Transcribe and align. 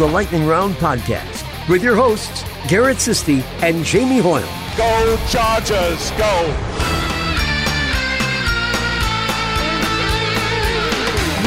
This 0.00 0.06
is 0.06 0.12
the 0.12 0.14
Lightning 0.14 0.46
Round 0.46 0.74
Podcast 0.76 1.68
with 1.68 1.82
your 1.82 1.94
hosts, 1.94 2.42
Garrett 2.68 2.96
Sisti 2.96 3.42
and 3.62 3.84
Jamie 3.84 4.16
Hoyle. 4.16 4.40
Go 4.74 5.18
Chargers, 5.28 6.10
go! 6.12 6.52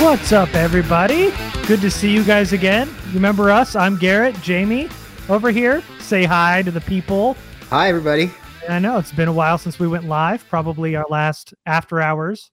What's 0.04 0.32
up, 0.32 0.54
everybody? 0.54 1.34
Good 1.66 1.82
to 1.82 1.90
see 1.90 2.14
you 2.14 2.24
guys 2.24 2.54
again. 2.54 2.94
Remember 3.12 3.50
us? 3.50 3.76
I'm 3.76 3.98
Garrett, 3.98 4.40
Jamie 4.44 4.88
over 5.30 5.50
here. 5.50 5.82
Say 6.00 6.26
hi 6.26 6.62
to 6.62 6.70
the 6.70 6.82
people. 6.82 7.36
Hi, 7.72 7.90
everybody. 7.90 8.30
I 8.70 8.78
know 8.78 9.00
it's 9.00 9.12
been 9.12 9.30
a 9.30 9.34
while 9.34 9.58
since 9.58 9.80
we 9.80 9.88
went 9.88 10.06
live, 10.06 10.48
probably 10.48 10.96
our 10.96 11.08
last 11.10 11.56
after 11.66 12.00
hours. 12.00 12.52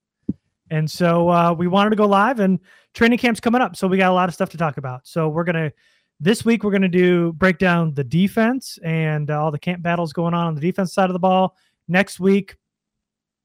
And 0.71 0.89
so 0.89 1.29
uh, 1.29 1.53
we 1.53 1.67
wanted 1.67 1.91
to 1.91 1.95
go 1.95 2.07
live, 2.07 2.39
and 2.39 2.59
training 2.95 3.19
camp's 3.19 3.41
coming 3.41 3.61
up. 3.61 3.75
So 3.75 3.87
we 3.87 3.97
got 3.97 4.09
a 4.09 4.15
lot 4.15 4.29
of 4.29 4.33
stuff 4.33 4.49
to 4.51 4.57
talk 4.57 4.77
about. 4.77 5.05
So 5.05 5.27
we're 5.27 5.43
going 5.43 5.69
to, 5.69 5.73
this 6.21 6.45
week, 6.45 6.63
we're 6.63 6.71
going 6.71 6.83
to 6.83 6.87
do 6.87 7.33
break 7.33 7.57
down 7.57 7.95
the 7.95 8.03
defense 8.03 8.77
and 8.83 9.31
uh, 9.31 9.41
all 9.41 9.49
the 9.49 9.57
camp 9.57 9.81
battles 9.81 10.13
going 10.13 10.35
on 10.35 10.45
on 10.45 10.53
the 10.53 10.61
defense 10.61 10.93
side 10.93 11.09
of 11.09 11.13
the 11.13 11.19
ball. 11.19 11.57
Next 11.87 12.19
week, 12.19 12.55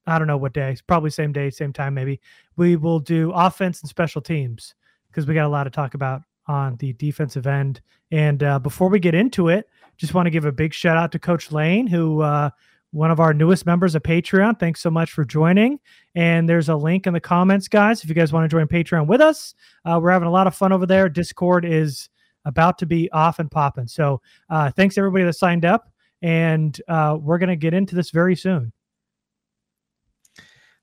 I 0.05 0.19
don't 0.19 0.27
know 0.27 0.37
what 0.37 0.53
day, 0.53 0.77
probably 0.85 1.09
same 1.09 1.33
day, 1.33 1.49
same 1.49 1.73
time, 1.73 1.95
maybe. 1.95 2.21
We 2.55 2.75
will 2.75 2.99
do 2.99 3.31
offense 3.31 3.81
and 3.81 3.89
special 3.89 4.21
teams 4.21 4.75
because 5.09 5.25
we 5.25 5.33
got 5.33 5.47
a 5.47 5.49
lot 5.49 5.63
to 5.63 5.71
talk 5.71 5.95
about 5.95 6.21
on 6.47 6.75
the 6.77 6.93
defensive 6.93 7.47
end. 7.47 7.81
And 8.11 8.43
uh, 8.43 8.59
before 8.59 8.89
we 8.89 8.99
get 8.99 9.15
into 9.15 9.49
it, 9.49 9.67
just 9.97 10.13
want 10.13 10.27
to 10.27 10.31
give 10.31 10.45
a 10.45 10.51
big 10.51 10.71
shout 10.71 10.97
out 10.97 11.11
to 11.13 11.19
Coach 11.19 11.51
Lane, 11.51 11.87
who 11.87 12.21
uh, 12.21 12.51
one 12.91 13.09
of 13.09 13.19
our 13.19 13.33
newest 13.33 13.65
members 13.65 13.95
of 13.95 14.03
Patreon. 14.03 14.59
Thanks 14.59 14.81
so 14.81 14.91
much 14.91 15.11
for 15.11 15.25
joining. 15.25 15.79
And 16.13 16.47
there's 16.47 16.69
a 16.69 16.75
link 16.75 17.07
in 17.07 17.13
the 17.13 17.19
comments, 17.19 17.67
guys, 17.67 18.03
if 18.03 18.07
you 18.09 18.15
guys 18.15 18.31
want 18.31 18.49
to 18.49 18.55
join 18.55 18.67
Patreon 18.67 19.07
with 19.07 19.19
us. 19.19 19.55
Uh, 19.83 19.99
we're 20.01 20.11
having 20.11 20.27
a 20.27 20.31
lot 20.31 20.45
of 20.45 20.55
fun 20.55 20.71
over 20.71 20.85
there. 20.85 21.09
Discord 21.09 21.65
is 21.65 22.07
about 22.47 22.77
to 22.79 22.85
be 22.85 23.11
off 23.11 23.39
and 23.39 23.51
popping. 23.51 23.87
So 23.87 24.21
uh, 24.49 24.71
thanks 24.71 24.97
everybody 24.97 25.25
that 25.25 25.33
signed 25.33 25.65
up, 25.65 25.91
and 26.21 26.79
uh, 26.87 27.17
we're 27.21 27.37
going 27.37 27.49
to 27.49 27.55
get 27.55 27.73
into 27.73 27.93
this 27.93 28.09
very 28.09 28.35
soon. 28.35 28.71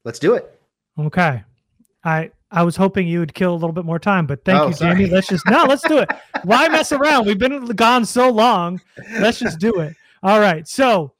Let's 0.05 0.19
do 0.19 0.35
it. 0.35 0.61
Okay. 0.99 1.43
I 2.05 2.31
I 2.51 2.63
was 2.63 2.77
hoping 2.77 3.09
you 3.09 3.19
would 3.21 3.35
kill 3.35 3.53
a 3.53 3.57
little 3.57 3.73
bit 3.73 3.85
more 3.85 3.99
time, 3.99 4.27
but 4.27 4.45
thank 4.45 4.61
Oh, 4.61 4.69
you, 4.69 4.75
sorry. 4.75 4.95
Jamie. 4.97 5.11
Let's 5.11 5.27
just 5.27 5.45
no, 5.49 5.65
let's 5.65 5.83
do 5.89 5.99
it. 5.99 6.09
Why 6.45 6.69
mess 6.69 6.93
around? 6.93 7.27
We've 7.27 7.39
been 7.39 7.67
gone 7.69 8.05
so 8.05 8.31
long. 8.31 8.81
Let's 9.19 9.39
just 9.39 9.59
do 9.59 9.81
it. 9.81 9.97
All 10.23 10.39
right. 10.39 10.69
So 10.69 11.15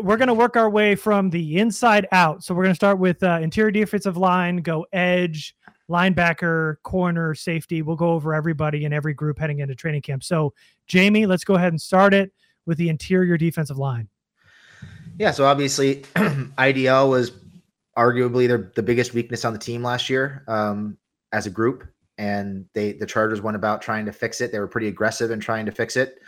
we're 0.00 0.16
going 0.18 0.28
to 0.28 0.34
work 0.34 0.56
our 0.56 0.68
way 0.68 0.94
from 0.96 1.30
the 1.30 1.56
inside 1.58 2.06
out. 2.12 2.44
So 2.44 2.54
we're 2.54 2.64
going 2.64 2.72
to 2.72 2.76
start 2.76 2.98
with 2.98 3.22
uh, 3.22 3.38
interior 3.40 3.70
defensive 3.70 4.16
line, 4.16 4.58
go 4.58 4.84
edge, 4.92 5.54
linebacker, 5.90 6.76
corner, 6.82 7.34
safety. 7.34 7.82
We'll 7.82 7.96
go 7.96 8.10
over 8.10 8.32
everybody 8.32 8.84
in 8.84 8.92
every 8.92 9.12
group 9.12 9.38
heading 9.38 9.58
into 9.58 9.74
training 9.74 10.02
camp. 10.02 10.24
So 10.24 10.54
Jamie, 10.86 11.26
let's 11.26 11.44
go 11.44 11.54
ahead 11.54 11.72
and 11.72 11.80
start 11.80 12.14
it 12.14 12.32
with 12.64 12.78
the 12.78 12.88
interior 12.88 13.36
defensive 13.36 13.78
line. 13.78 14.08
Yeah, 15.18 15.32
so 15.32 15.44
obviously, 15.44 15.96
IDL 16.14 17.10
was 17.10 17.32
arguably 17.96 18.48
their, 18.48 18.72
the 18.74 18.82
biggest 18.82 19.12
weakness 19.12 19.44
on 19.44 19.52
the 19.52 19.58
team 19.58 19.82
last 19.82 20.08
year 20.08 20.44
um, 20.48 20.96
as 21.32 21.46
a 21.46 21.50
group, 21.50 21.86
and 22.16 22.64
they 22.72 22.92
the 22.92 23.04
Chargers 23.04 23.42
went 23.42 23.56
about 23.56 23.82
trying 23.82 24.06
to 24.06 24.12
fix 24.12 24.40
it. 24.40 24.52
They 24.52 24.58
were 24.58 24.68
pretty 24.68 24.88
aggressive 24.88 25.30
in 25.30 25.40
trying 25.40 25.66
to 25.66 25.72
fix 25.72 25.96
it. 25.96 26.20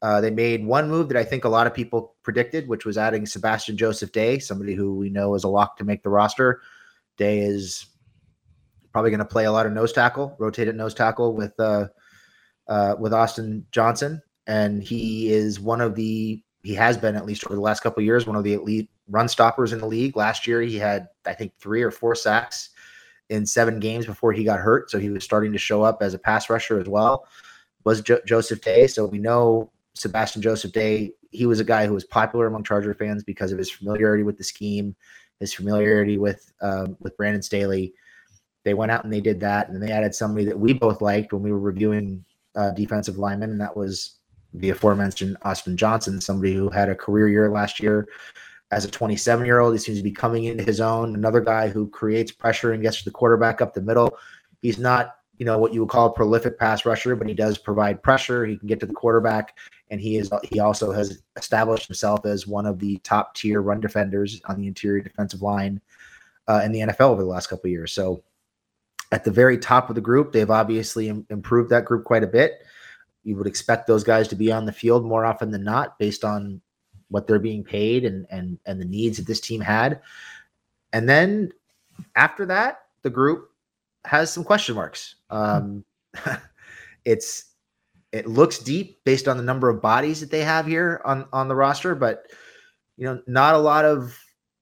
Uh, 0.00 0.20
they 0.20 0.30
made 0.30 0.64
one 0.64 0.88
move 0.88 1.08
that 1.08 1.16
I 1.16 1.24
think 1.24 1.44
a 1.44 1.48
lot 1.48 1.66
of 1.66 1.74
people 1.74 2.14
predicted, 2.22 2.68
which 2.68 2.86
was 2.86 2.96
adding 2.96 3.26
Sebastian 3.26 3.76
Joseph 3.76 4.12
Day, 4.12 4.38
somebody 4.38 4.74
who 4.74 4.94
we 4.94 5.10
know 5.10 5.34
is 5.34 5.44
a 5.44 5.48
lock 5.48 5.76
to 5.78 5.84
make 5.84 6.02
the 6.02 6.08
roster. 6.08 6.62
Day 7.16 7.40
is 7.40 7.86
probably 8.98 9.12
going 9.12 9.20
to 9.20 9.24
play 9.24 9.44
a 9.44 9.52
lot 9.52 9.64
of 9.64 9.72
nose 9.72 9.92
tackle, 9.92 10.34
rotated 10.40 10.74
nose 10.74 10.92
tackle 10.92 11.32
with 11.32 11.52
uh, 11.60 11.86
uh, 12.66 12.96
with 12.98 13.14
Austin 13.14 13.64
Johnson, 13.70 14.20
and 14.48 14.82
he 14.82 15.32
is 15.32 15.60
one 15.60 15.80
of 15.80 15.94
the 15.94 16.42
he 16.64 16.74
has 16.74 16.98
been 16.98 17.14
at 17.14 17.24
least 17.24 17.44
over 17.44 17.54
the 17.54 17.60
last 17.60 17.78
couple 17.80 18.02
years 18.02 18.26
one 18.26 18.34
of 18.34 18.42
the 18.42 18.54
elite 18.54 18.90
run 19.08 19.28
stoppers 19.28 19.72
in 19.72 19.78
the 19.78 19.86
league. 19.86 20.16
Last 20.16 20.48
year 20.48 20.62
he 20.62 20.76
had 20.76 21.06
I 21.24 21.32
think 21.32 21.52
three 21.60 21.80
or 21.80 21.92
four 21.92 22.16
sacks 22.16 22.70
in 23.28 23.46
seven 23.46 23.78
games 23.78 24.04
before 24.04 24.32
he 24.32 24.42
got 24.42 24.58
hurt, 24.58 24.90
so 24.90 24.98
he 24.98 25.10
was 25.10 25.22
starting 25.22 25.52
to 25.52 25.58
show 25.58 25.84
up 25.84 26.02
as 26.02 26.12
a 26.12 26.18
pass 26.18 26.50
rusher 26.50 26.80
as 26.80 26.88
well. 26.88 27.28
Was 27.84 28.00
jo- 28.00 28.20
Joseph 28.26 28.62
Day, 28.62 28.88
so 28.88 29.06
we 29.06 29.18
know 29.18 29.70
Sebastian 29.94 30.42
Joseph 30.42 30.72
Day. 30.72 31.12
He 31.30 31.46
was 31.46 31.60
a 31.60 31.64
guy 31.64 31.86
who 31.86 31.94
was 31.94 32.04
popular 32.04 32.48
among 32.48 32.64
Charger 32.64 32.94
fans 32.94 33.22
because 33.22 33.52
of 33.52 33.58
his 33.58 33.70
familiarity 33.70 34.24
with 34.24 34.38
the 34.38 34.44
scheme, 34.44 34.96
his 35.38 35.54
familiarity 35.54 36.18
with 36.18 36.52
um, 36.60 36.96
with 36.98 37.16
Brandon 37.16 37.42
Staley. 37.42 37.94
They 38.68 38.74
went 38.74 38.92
out 38.92 39.02
and 39.02 39.10
they 39.10 39.22
did 39.22 39.40
that, 39.40 39.70
and 39.70 39.82
they 39.82 39.90
added 39.90 40.14
somebody 40.14 40.44
that 40.44 40.60
we 40.60 40.74
both 40.74 41.00
liked 41.00 41.32
when 41.32 41.42
we 41.42 41.50
were 41.50 41.58
reviewing 41.58 42.22
uh, 42.54 42.72
defensive 42.72 43.16
linemen, 43.16 43.50
and 43.50 43.60
that 43.62 43.74
was 43.74 44.18
the 44.52 44.68
aforementioned 44.68 45.38
Austin 45.40 45.74
Johnson, 45.74 46.20
somebody 46.20 46.52
who 46.52 46.68
had 46.68 46.90
a 46.90 46.94
career 46.94 47.28
year 47.28 47.48
last 47.48 47.80
year 47.80 48.06
as 48.70 48.84
a 48.84 48.90
27 48.90 49.46
year 49.46 49.60
old. 49.60 49.72
He 49.72 49.78
seems 49.78 49.96
to 49.96 50.04
be 50.04 50.10
coming 50.10 50.44
into 50.44 50.64
his 50.64 50.82
own. 50.82 51.14
Another 51.14 51.40
guy 51.40 51.68
who 51.68 51.88
creates 51.88 52.30
pressure 52.30 52.72
and 52.72 52.82
gets 52.82 53.02
the 53.02 53.10
quarterback 53.10 53.62
up 53.62 53.72
the 53.72 53.80
middle. 53.80 54.18
He's 54.60 54.78
not, 54.78 55.16
you 55.38 55.46
know, 55.46 55.56
what 55.56 55.72
you 55.72 55.80
would 55.80 55.88
call 55.88 56.08
a 56.08 56.12
prolific 56.12 56.58
pass 56.58 56.84
rusher, 56.84 57.16
but 57.16 57.26
he 57.26 57.32
does 57.32 57.56
provide 57.56 58.02
pressure. 58.02 58.44
He 58.44 58.58
can 58.58 58.68
get 58.68 58.80
to 58.80 58.86
the 58.86 58.92
quarterback, 58.92 59.56
and 59.90 59.98
he 59.98 60.18
is 60.18 60.30
he 60.42 60.60
also 60.60 60.92
has 60.92 61.22
established 61.36 61.86
himself 61.86 62.26
as 62.26 62.46
one 62.46 62.66
of 62.66 62.78
the 62.78 62.98
top 62.98 63.34
tier 63.34 63.62
run 63.62 63.80
defenders 63.80 64.42
on 64.44 64.60
the 64.60 64.66
interior 64.66 65.00
defensive 65.00 65.40
line 65.40 65.80
uh, 66.48 66.60
in 66.62 66.72
the 66.72 66.80
NFL 66.80 67.12
over 67.12 67.22
the 67.22 67.28
last 67.28 67.46
couple 67.46 67.70
years. 67.70 67.92
So. 67.92 68.22
At 69.10 69.24
the 69.24 69.30
very 69.30 69.56
top 69.56 69.88
of 69.88 69.94
the 69.94 70.00
group, 70.00 70.32
they've 70.32 70.50
obviously 70.50 71.08
im- 71.08 71.26
improved 71.30 71.70
that 71.70 71.84
group 71.84 72.04
quite 72.04 72.24
a 72.24 72.28
bit. 72.28 72.62
You 73.24 73.36
would 73.36 73.46
expect 73.46 73.86
those 73.86 74.04
guys 74.04 74.28
to 74.28 74.36
be 74.36 74.52
on 74.52 74.66
the 74.66 74.72
field 74.72 75.04
more 75.04 75.24
often 75.24 75.50
than 75.50 75.64
not 75.64 75.98
based 75.98 76.24
on 76.24 76.60
what 77.08 77.26
they're 77.26 77.38
being 77.38 77.64
paid 77.64 78.04
and 78.04 78.26
and 78.30 78.58
and 78.66 78.80
the 78.80 78.84
needs 78.84 79.16
that 79.16 79.26
this 79.26 79.40
team 79.40 79.60
had. 79.60 80.00
And 80.92 81.08
then 81.08 81.52
after 82.14 82.46
that 82.46 82.82
the 83.02 83.10
group 83.10 83.50
has 84.04 84.32
some 84.32 84.44
question 84.44 84.74
marks. 84.74 85.16
Um 85.30 85.84
it's 87.04 87.46
it 88.12 88.26
looks 88.26 88.58
deep 88.58 89.02
based 89.04 89.28
on 89.28 89.36
the 89.36 89.42
number 89.42 89.68
of 89.68 89.82
bodies 89.82 90.20
that 90.20 90.30
they 90.30 90.42
have 90.42 90.66
here 90.66 91.00
on 91.04 91.26
on 91.32 91.48
the 91.48 91.54
roster 91.54 91.94
but 91.94 92.26
you 92.96 93.04
know 93.04 93.20
not 93.26 93.54
a 93.54 93.58
lot 93.58 93.84
of 93.84 94.18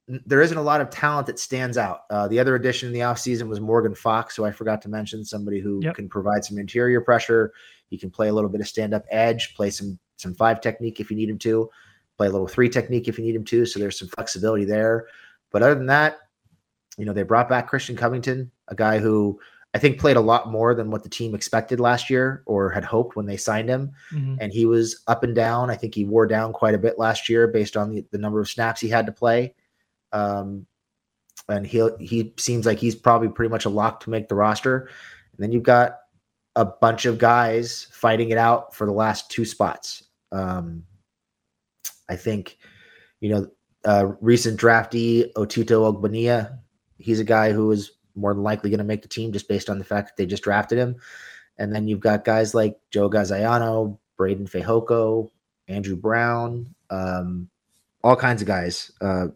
there 0.08 0.40
isn't 0.40 0.56
a 0.58 0.62
lot 0.62 0.80
of 0.80 0.88
talent 0.90 1.26
that 1.26 1.38
stands 1.38 1.76
out. 1.76 2.02
Uh, 2.10 2.28
the 2.28 2.38
other 2.38 2.54
addition 2.54 2.86
in 2.86 2.92
the 2.92 3.00
offseason 3.00 3.48
was 3.48 3.60
Morgan 3.60 3.94
Fox, 3.94 4.36
who 4.36 4.44
I 4.44 4.52
forgot 4.52 4.80
to 4.82 4.88
mention, 4.88 5.24
somebody 5.24 5.58
who 5.60 5.80
Yep. 5.82 5.96
can 5.96 6.08
provide 6.08 6.44
some 6.44 6.58
interior 6.58 7.00
pressure. 7.00 7.52
He 7.88 7.98
can 7.98 8.10
play 8.10 8.28
a 8.28 8.32
little 8.32 8.50
bit 8.50 8.60
of 8.60 8.68
stand 8.68 8.94
up 8.94 9.04
edge, 9.10 9.54
play 9.54 9.70
some 9.70 9.98
some 10.18 10.32
five 10.34 10.60
technique 10.62 10.98
if 10.98 11.10
you 11.10 11.16
need 11.16 11.28
him 11.28 11.38
to, 11.38 11.68
play 12.16 12.26
a 12.26 12.30
little 12.30 12.48
three 12.48 12.70
technique 12.70 13.06
if 13.06 13.18
you 13.18 13.24
need 13.24 13.34
him 13.34 13.44
to. 13.44 13.66
So 13.66 13.78
there's 13.78 13.98
some 13.98 14.08
flexibility 14.08 14.64
there. 14.64 15.06
But 15.52 15.62
other 15.62 15.74
than 15.74 15.86
that, 15.86 16.16
you 16.96 17.04
know, 17.04 17.12
they 17.12 17.22
brought 17.22 17.50
back 17.50 17.68
Christian 17.68 17.96
Covington, 17.96 18.50
a 18.68 18.74
guy 18.74 18.98
who 18.98 19.38
I 19.74 19.78
think 19.78 20.00
played 20.00 20.16
a 20.16 20.20
lot 20.22 20.50
more 20.50 20.74
than 20.74 20.90
what 20.90 21.02
the 21.02 21.10
team 21.10 21.34
expected 21.34 21.80
last 21.80 22.08
year 22.08 22.42
or 22.46 22.70
had 22.70 22.82
hoped 22.84 23.14
when 23.14 23.26
they 23.26 23.36
signed 23.36 23.68
him. 23.68 23.92
Mhm. 24.10 24.38
And 24.40 24.50
he 24.52 24.64
was 24.64 25.02
up 25.06 25.22
and 25.22 25.34
down. 25.34 25.68
I 25.68 25.74
think 25.76 25.94
he 25.94 26.04
wore 26.06 26.26
down 26.26 26.54
quite 26.54 26.74
a 26.74 26.78
bit 26.78 26.98
last 26.98 27.28
year 27.28 27.46
based 27.46 27.76
on 27.76 27.90
the, 27.90 28.06
the 28.10 28.16
number 28.18 28.40
of 28.40 28.48
snaps 28.48 28.80
he 28.80 28.88
had 28.88 29.04
to 29.04 29.12
play. 29.12 29.54
Um, 30.12 30.66
and 31.48 31.66
he 31.66 31.88
he 32.00 32.34
seems 32.38 32.66
like 32.66 32.78
he's 32.78 32.94
probably 32.94 33.28
pretty 33.28 33.50
much 33.50 33.64
a 33.64 33.70
lock 33.70 34.00
to 34.00 34.10
make 34.10 34.28
the 34.28 34.34
roster. 34.34 34.88
And 35.32 35.38
then 35.38 35.52
you've 35.52 35.62
got 35.62 35.98
a 36.56 36.64
bunch 36.64 37.04
of 37.04 37.18
guys 37.18 37.86
fighting 37.92 38.30
it 38.30 38.38
out 38.38 38.74
for 38.74 38.86
the 38.86 38.92
last 38.92 39.30
two 39.30 39.44
spots. 39.44 40.02
Um, 40.32 40.84
I 42.08 42.16
think, 42.16 42.58
you 43.20 43.28
know, 43.28 43.50
uh, 43.84 44.12
recent 44.20 44.58
draftee 44.58 45.32
Otito 45.34 45.92
Ogbonnia, 45.92 46.58
he's 46.98 47.20
a 47.20 47.24
guy 47.24 47.52
who 47.52 47.70
is 47.70 47.92
more 48.14 48.32
than 48.32 48.42
likely 48.42 48.70
going 48.70 48.78
to 48.78 48.84
make 48.84 49.02
the 49.02 49.08
team 49.08 49.32
just 49.32 49.48
based 49.48 49.68
on 49.68 49.78
the 49.78 49.84
fact 49.84 50.08
that 50.08 50.16
they 50.16 50.26
just 50.26 50.42
drafted 50.42 50.78
him. 50.78 50.96
And 51.58 51.74
then 51.74 51.86
you've 51.86 52.00
got 52.00 52.24
guys 52.24 52.54
like 52.54 52.78
Joe 52.90 53.10
Gaziano, 53.10 53.98
Breiden 54.18 54.50
Fehoko, 54.50 55.28
Andrew 55.68 55.96
Brown, 55.96 56.74
um, 56.90 57.48
all 58.02 58.16
kinds 58.16 58.40
of 58.42 58.48
guys. 58.48 58.90
Uh, 59.00 59.28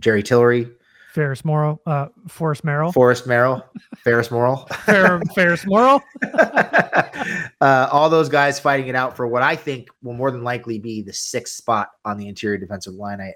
Jerry 0.00 0.22
Tillery, 0.22 0.70
Ferris 1.12 1.44
Morrow, 1.44 1.80
uh, 1.86 2.08
Forrest 2.28 2.64
Merrill, 2.64 2.92
Forrest 2.92 3.26
Merrill, 3.26 3.64
Ferris 3.96 4.30
Morrill. 4.30 4.58
Fer- 4.84 5.20
Ferris 5.34 5.66
uh, 7.60 7.88
all 7.90 8.08
those 8.08 8.28
guys 8.28 8.60
fighting 8.60 8.88
it 8.88 8.94
out 8.94 9.16
for 9.16 9.26
what 9.26 9.42
I 9.42 9.56
think 9.56 9.88
will 10.02 10.12
more 10.12 10.30
than 10.30 10.44
likely 10.44 10.78
be 10.78 11.02
the 11.02 11.12
sixth 11.12 11.56
spot 11.56 11.90
on 12.04 12.18
the 12.18 12.28
interior 12.28 12.58
defensive 12.58 12.94
line. 12.94 13.20
I, 13.20 13.34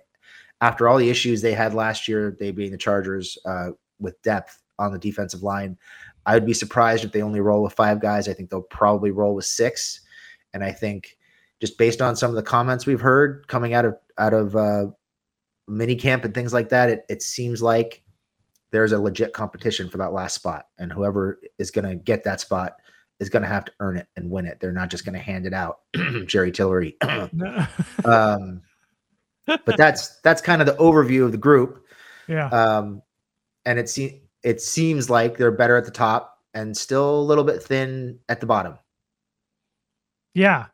after 0.60 0.88
all 0.88 0.96
the 0.96 1.10
issues 1.10 1.42
they 1.42 1.54
had 1.54 1.74
last 1.74 2.06
year, 2.06 2.36
they 2.38 2.52
being 2.52 2.70
the 2.70 2.78
Chargers 2.78 3.36
uh, 3.46 3.70
with 3.98 4.20
depth 4.22 4.62
on 4.78 4.92
the 4.92 4.98
defensive 4.98 5.42
line, 5.42 5.76
I 6.24 6.34
would 6.34 6.46
be 6.46 6.54
surprised 6.54 7.04
if 7.04 7.10
they 7.10 7.22
only 7.22 7.40
roll 7.40 7.64
with 7.64 7.72
five 7.72 8.00
guys. 8.00 8.28
I 8.28 8.32
think 8.32 8.50
they'll 8.50 8.62
probably 8.62 9.10
roll 9.10 9.34
with 9.34 9.44
six, 9.44 10.02
and 10.54 10.62
I 10.62 10.70
think 10.70 11.16
just 11.60 11.78
based 11.78 12.00
on 12.00 12.14
some 12.14 12.30
of 12.30 12.36
the 12.36 12.42
comments 12.42 12.86
we've 12.86 13.00
heard 13.00 13.48
coming 13.48 13.74
out 13.74 13.84
of 13.84 13.96
out 14.18 14.34
of 14.34 14.54
uh, 14.54 14.86
mini 15.68 15.96
camp 15.96 16.24
and 16.24 16.34
things 16.34 16.52
like 16.52 16.68
that, 16.70 16.90
it, 16.90 17.04
it 17.08 17.22
seems 17.22 17.62
like 17.62 18.02
there's 18.70 18.92
a 18.92 18.98
legit 18.98 19.32
competition 19.32 19.88
for 19.88 19.98
that 19.98 20.12
last 20.12 20.34
spot, 20.34 20.66
and 20.78 20.92
whoever 20.92 21.40
is 21.58 21.70
going 21.70 21.88
to 21.88 21.94
get 21.94 22.24
that 22.24 22.40
spot 22.40 22.76
is 23.20 23.28
going 23.28 23.42
to 23.42 23.48
have 23.48 23.64
to 23.66 23.72
earn 23.80 23.96
it 23.96 24.08
and 24.16 24.30
win 24.30 24.46
it. 24.46 24.58
They're 24.60 24.72
not 24.72 24.90
just 24.90 25.04
going 25.04 25.14
to 25.14 25.20
hand 25.20 25.46
it 25.46 25.54
out. 25.54 25.80
Jerry 26.26 26.50
Tillery. 26.50 26.96
um, 28.04 28.62
but 29.46 29.76
that's 29.76 30.20
that's 30.20 30.42
kind 30.42 30.60
of 30.60 30.66
the 30.66 30.74
overview 30.74 31.24
of 31.24 31.32
the 31.32 31.38
group. 31.38 31.84
Yeah. 32.28 32.48
Um, 32.48 33.02
and 33.64 33.78
it 33.78 33.88
seems 33.88 34.14
it 34.42 34.60
seems 34.60 35.08
like 35.08 35.36
they're 35.36 35.52
better 35.52 35.76
at 35.76 35.84
the 35.84 35.90
top 35.90 36.38
and 36.54 36.76
still 36.76 37.20
a 37.20 37.22
little 37.22 37.44
bit 37.44 37.62
thin 37.62 38.18
at 38.28 38.40
the 38.40 38.46
bottom. 38.46 38.78
Yeah. 40.34 40.66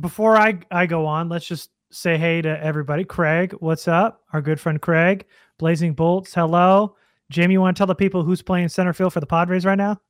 Before 0.00 0.36
I 0.36 0.58
I 0.70 0.86
go 0.86 1.06
on, 1.06 1.28
let's 1.28 1.46
just 1.46 1.70
say 1.92 2.16
hey 2.16 2.42
to 2.42 2.62
everybody. 2.64 3.04
Craig, 3.04 3.52
what's 3.60 3.86
up? 3.86 4.22
Our 4.32 4.40
good 4.40 4.58
friend 4.58 4.80
Craig, 4.80 5.26
Blazing 5.58 5.92
Bolts, 5.92 6.34
hello. 6.34 6.96
Jim, 7.30 7.50
you 7.50 7.60
want 7.60 7.76
to 7.76 7.80
tell 7.80 7.86
the 7.86 7.94
people 7.94 8.22
who's 8.22 8.42
playing 8.42 8.68
center 8.68 8.92
field 8.92 9.12
for 9.12 9.20
the 9.20 9.26
Padres 9.26 9.64
right 9.64 9.78
now? 9.78 10.00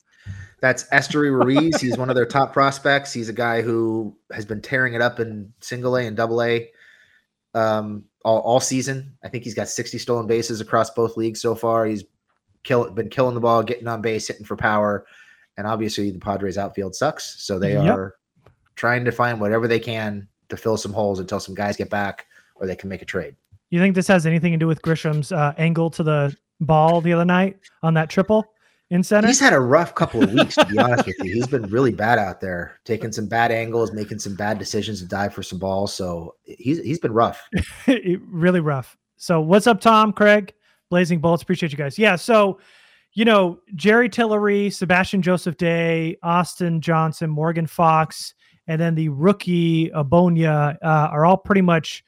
That's 0.60 0.84
Esteury 0.90 1.32
Ruiz. 1.32 1.80
He's 1.80 1.98
one 1.98 2.08
of 2.08 2.14
their 2.14 2.26
top 2.26 2.52
prospects. 2.52 3.12
He's 3.12 3.28
a 3.28 3.32
guy 3.32 3.62
who 3.62 4.16
has 4.32 4.44
been 4.44 4.62
tearing 4.62 4.94
it 4.94 5.02
up 5.02 5.18
in 5.18 5.52
single 5.60 5.96
A 5.96 6.06
and 6.06 6.16
double 6.16 6.42
A 6.42 6.70
um, 7.54 8.04
all, 8.24 8.38
all 8.40 8.60
season. 8.60 9.16
I 9.24 9.28
think 9.28 9.42
he's 9.42 9.54
got 9.54 9.68
60 9.68 9.98
stolen 9.98 10.28
bases 10.28 10.60
across 10.60 10.90
both 10.90 11.16
leagues 11.16 11.40
so 11.40 11.56
far. 11.56 11.86
He's 11.86 12.04
kill, 12.62 12.88
been 12.90 13.10
killing 13.10 13.34
the 13.34 13.40
ball, 13.40 13.64
getting 13.64 13.88
on 13.88 14.02
base, 14.02 14.28
hitting 14.28 14.46
for 14.46 14.56
power. 14.56 15.04
And 15.56 15.66
obviously, 15.66 16.10
the 16.12 16.20
Padres 16.20 16.58
outfield 16.58 16.94
sucks. 16.94 17.44
So 17.44 17.58
they 17.58 17.72
yep. 17.72 17.96
are 17.96 18.16
trying 18.76 19.04
to 19.04 19.12
find 19.12 19.40
whatever 19.40 19.66
they 19.66 19.80
can 19.80 20.28
to 20.52 20.56
fill 20.56 20.76
some 20.76 20.92
holes 20.92 21.18
until 21.18 21.40
some 21.40 21.54
guys 21.54 21.76
get 21.76 21.90
back 21.90 22.26
or 22.54 22.66
they 22.66 22.76
can 22.76 22.88
make 22.88 23.02
a 23.02 23.06
trade. 23.06 23.34
You 23.70 23.80
think 23.80 23.94
this 23.94 24.06
has 24.08 24.26
anything 24.26 24.52
to 24.52 24.58
do 24.58 24.66
with 24.66 24.80
Grisham's 24.82 25.32
uh, 25.32 25.54
angle 25.58 25.90
to 25.90 26.02
the 26.02 26.36
ball 26.60 27.00
the 27.00 27.12
other 27.12 27.24
night 27.24 27.58
on 27.82 27.94
that 27.94 28.10
triple 28.10 28.46
in 28.90 29.02
center? 29.02 29.26
He's 29.26 29.40
had 29.40 29.54
a 29.54 29.60
rough 29.60 29.94
couple 29.94 30.22
of 30.22 30.32
weeks, 30.32 30.54
to 30.56 30.66
be 30.66 30.78
honest 30.78 31.06
with 31.06 31.16
you. 31.20 31.34
He's 31.34 31.46
been 31.46 31.62
really 31.62 31.92
bad 31.92 32.18
out 32.18 32.40
there, 32.40 32.78
taking 32.84 33.12
some 33.12 33.26
bad 33.26 33.50
angles, 33.50 33.92
making 33.92 34.18
some 34.18 34.36
bad 34.36 34.58
decisions 34.58 35.00
to 35.00 35.06
dive 35.06 35.34
for 35.34 35.42
some 35.42 35.58
balls. 35.58 35.94
So 35.94 36.36
he's 36.44 36.82
he's 36.82 36.98
been 36.98 37.12
rough. 37.12 37.48
really 38.28 38.60
rough. 38.60 38.96
So 39.16 39.40
what's 39.40 39.66
up, 39.66 39.80
Tom, 39.80 40.12
Craig, 40.12 40.52
Blazing 40.90 41.20
Bolts? 41.20 41.42
Appreciate 41.42 41.72
you 41.72 41.78
guys. 41.78 41.98
Yeah. 41.98 42.16
So 42.16 42.60
you 43.14 43.24
know, 43.24 43.58
Jerry 43.74 44.08
Tillery, 44.08 44.70
Sebastian 44.70 45.22
Joseph 45.22 45.56
Day, 45.56 46.16
Austin 46.22 46.80
Johnson, 46.80 47.30
Morgan 47.30 47.66
Fox, 47.66 48.34
and 48.66 48.80
then 48.80 48.94
the 48.94 49.08
rookie 49.08 49.90
Abonia 49.90 50.76
uh, 50.82 51.08
are 51.12 51.24
all 51.24 51.36
pretty 51.36 51.62
much 51.62 52.04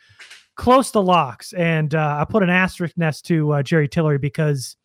close 0.57 0.91
to 0.93 1.01
locks. 1.01 1.53
And 1.55 1.95
uh, 1.95 2.19
I 2.21 2.25
put 2.25 2.43
an 2.43 2.51
asterisk 2.51 2.97
next 2.97 3.23
to 3.23 3.53
uh, 3.53 3.63
Jerry 3.63 3.89
Tillery 3.89 4.19
because 4.19 4.77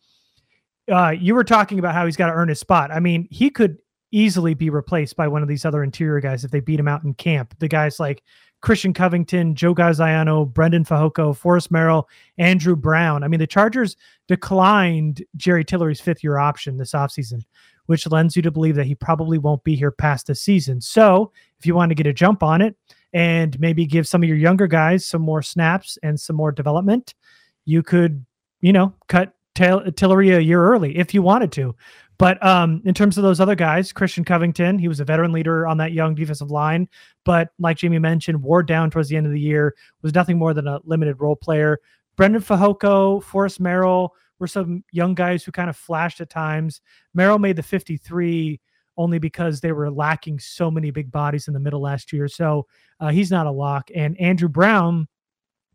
uh, 0.90 1.10
you 1.10 1.34
were 1.34 1.44
talking 1.44 1.78
about 1.78 1.94
how 1.94 2.06
he's 2.06 2.16
got 2.16 2.26
to 2.26 2.32
earn 2.32 2.48
his 2.48 2.60
spot. 2.60 2.90
I 2.90 3.00
mean, 3.00 3.28
he 3.30 3.50
could 3.50 3.78
easily 4.12 4.54
be 4.54 4.70
replaced 4.70 5.16
by 5.16 5.28
one 5.28 5.42
of 5.42 5.48
these 5.48 5.64
other 5.64 5.84
interior 5.84 6.20
guys 6.20 6.44
if 6.44 6.50
they 6.50 6.60
beat 6.60 6.80
him 6.80 6.88
out 6.88 7.04
in 7.04 7.14
camp. 7.14 7.54
The 7.60 7.68
guys 7.68 8.00
like 8.00 8.22
Christian 8.60 8.92
Covington, 8.92 9.54
Joe 9.54 9.74
Gaziano, 9.74 10.52
Brendan 10.52 10.84
Fehoko, 10.84 11.34
Forrest 11.34 11.70
Merrill, 11.70 12.08
Andrew 12.38 12.76
Brown. 12.76 13.22
I 13.24 13.28
mean, 13.28 13.40
the 13.40 13.46
Chargers 13.46 13.96
declined 14.28 15.24
Jerry 15.36 15.64
Tillery's 15.64 16.00
fifth 16.00 16.22
year 16.22 16.38
option 16.38 16.76
this 16.76 16.92
offseason, 16.92 17.42
which 17.90 18.06
lends 18.06 18.36
you 18.36 18.42
to 18.42 18.52
believe 18.52 18.76
that 18.76 18.86
he 18.86 18.94
probably 18.94 19.36
won't 19.36 19.64
be 19.64 19.74
here 19.74 19.90
past 19.90 20.28
the 20.28 20.34
season. 20.36 20.80
So 20.80 21.32
if 21.58 21.66
you 21.66 21.74
want 21.74 21.90
to 21.90 21.96
get 21.96 22.06
a 22.06 22.12
jump 22.12 22.40
on 22.40 22.62
it 22.62 22.76
and 23.12 23.58
maybe 23.58 23.84
give 23.84 24.06
some 24.06 24.22
of 24.22 24.28
your 24.28 24.38
younger 24.38 24.68
guys 24.68 25.04
some 25.04 25.22
more 25.22 25.42
snaps 25.42 25.98
and 26.04 26.18
some 26.18 26.36
more 26.36 26.52
development, 26.52 27.16
you 27.64 27.82
could, 27.82 28.24
you 28.60 28.72
know, 28.72 28.94
cut 29.08 29.34
Tail- 29.56 29.90
Tillery 29.90 30.30
a 30.30 30.38
year 30.38 30.64
early 30.64 30.96
if 30.96 31.12
you 31.12 31.20
wanted 31.20 31.50
to. 31.50 31.74
But 32.16 32.40
um, 32.46 32.80
in 32.84 32.94
terms 32.94 33.18
of 33.18 33.24
those 33.24 33.40
other 33.40 33.56
guys, 33.56 33.92
Christian 33.92 34.24
Covington, 34.24 34.78
he 34.78 34.86
was 34.86 35.00
a 35.00 35.04
veteran 35.04 35.32
leader 35.32 35.66
on 35.66 35.76
that 35.78 35.90
young 35.90 36.14
defensive 36.14 36.52
line. 36.52 36.88
But 37.24 37.48
like 37.58 37.78
Jamie 37.78 37.98
mentioned, 37.98 38.40
wore 38.40 38.62
down 38.62 38.92
towards 38.92 39.08
the 39.08 39.16
end 39.16 39.26
of 39.26 39.32
the 39.32 39.40
year, 39.40 39.74
was 40.02 40.14
nothing 40.14 40.38
more 40.38 40.54
than 40.54 40.68
a 40.68 40.78
limited 40.84 41.16
role 41.18 41.34
player. 41.34 41.80
Brendan 42.14 42.40
Fehoko, 42.40 43.20
Forrest 43.20 43.58
Merrill 43.58 44.14
were 44.40 44.48
some 44.48 44.82
young 44.90 45.14
guys 45.14 45.44
who 45.44 45.52
kind 45.52 45.70
of 45.70 45.76
flashed 45.76 46.20
at 46.20 46.30
times. 46.30 46.80
Merrill 47.14 47.38
made 47.38 47.56
the 47.56 47.62
53 47.62 48.60
only 48.96 49.18
because 49.18 49.60
they 49.60 49.72
were 49.72 49.90
lacking 49.90 50.38
so 50.38 50.70
many 50.70 50.90
big 50.90 51.12
bodies 51.12 51.46
in 51.46 51.54
the 51.54 51.60
middle 51.60 51.80
last 51.80 52.12
year. 52.12 52.26
So 52.26 52.66
uh, 52.98 53.08
he's 53.08 53.30
not 53.30 53.46
a 53.46 53.50
lock. 53.50 53.90
And 53.94 54.20
Andrew 54.20 54.48
Brown 54.48 55.06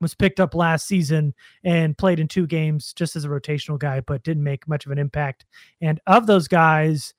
was 0.01 0.13
picked 0.13 0.39
up 0.39 0.53
last 0.53 0.88
season 0.88 1.33
and 1.63 1.97
played 1.97 2.19
in 2.19 2.27
two 2.27 2.45
games 2.45 2.94
just 2.94 3.15
as 3.15 3.23
a 3.23 3.29
rotational 3.29 3.79
guy, 3.79 4.01
but 4.01 4.23
didn't 4.23 4.44
make 4.44 4.68
much 4.68 4.85
of 4.85 4.91
an 4.91 5.00
impact. 5.00 5.45
And 5.81 6.00
of 6.06 6.27
those 6.27 6.47
guys 6.47 7.13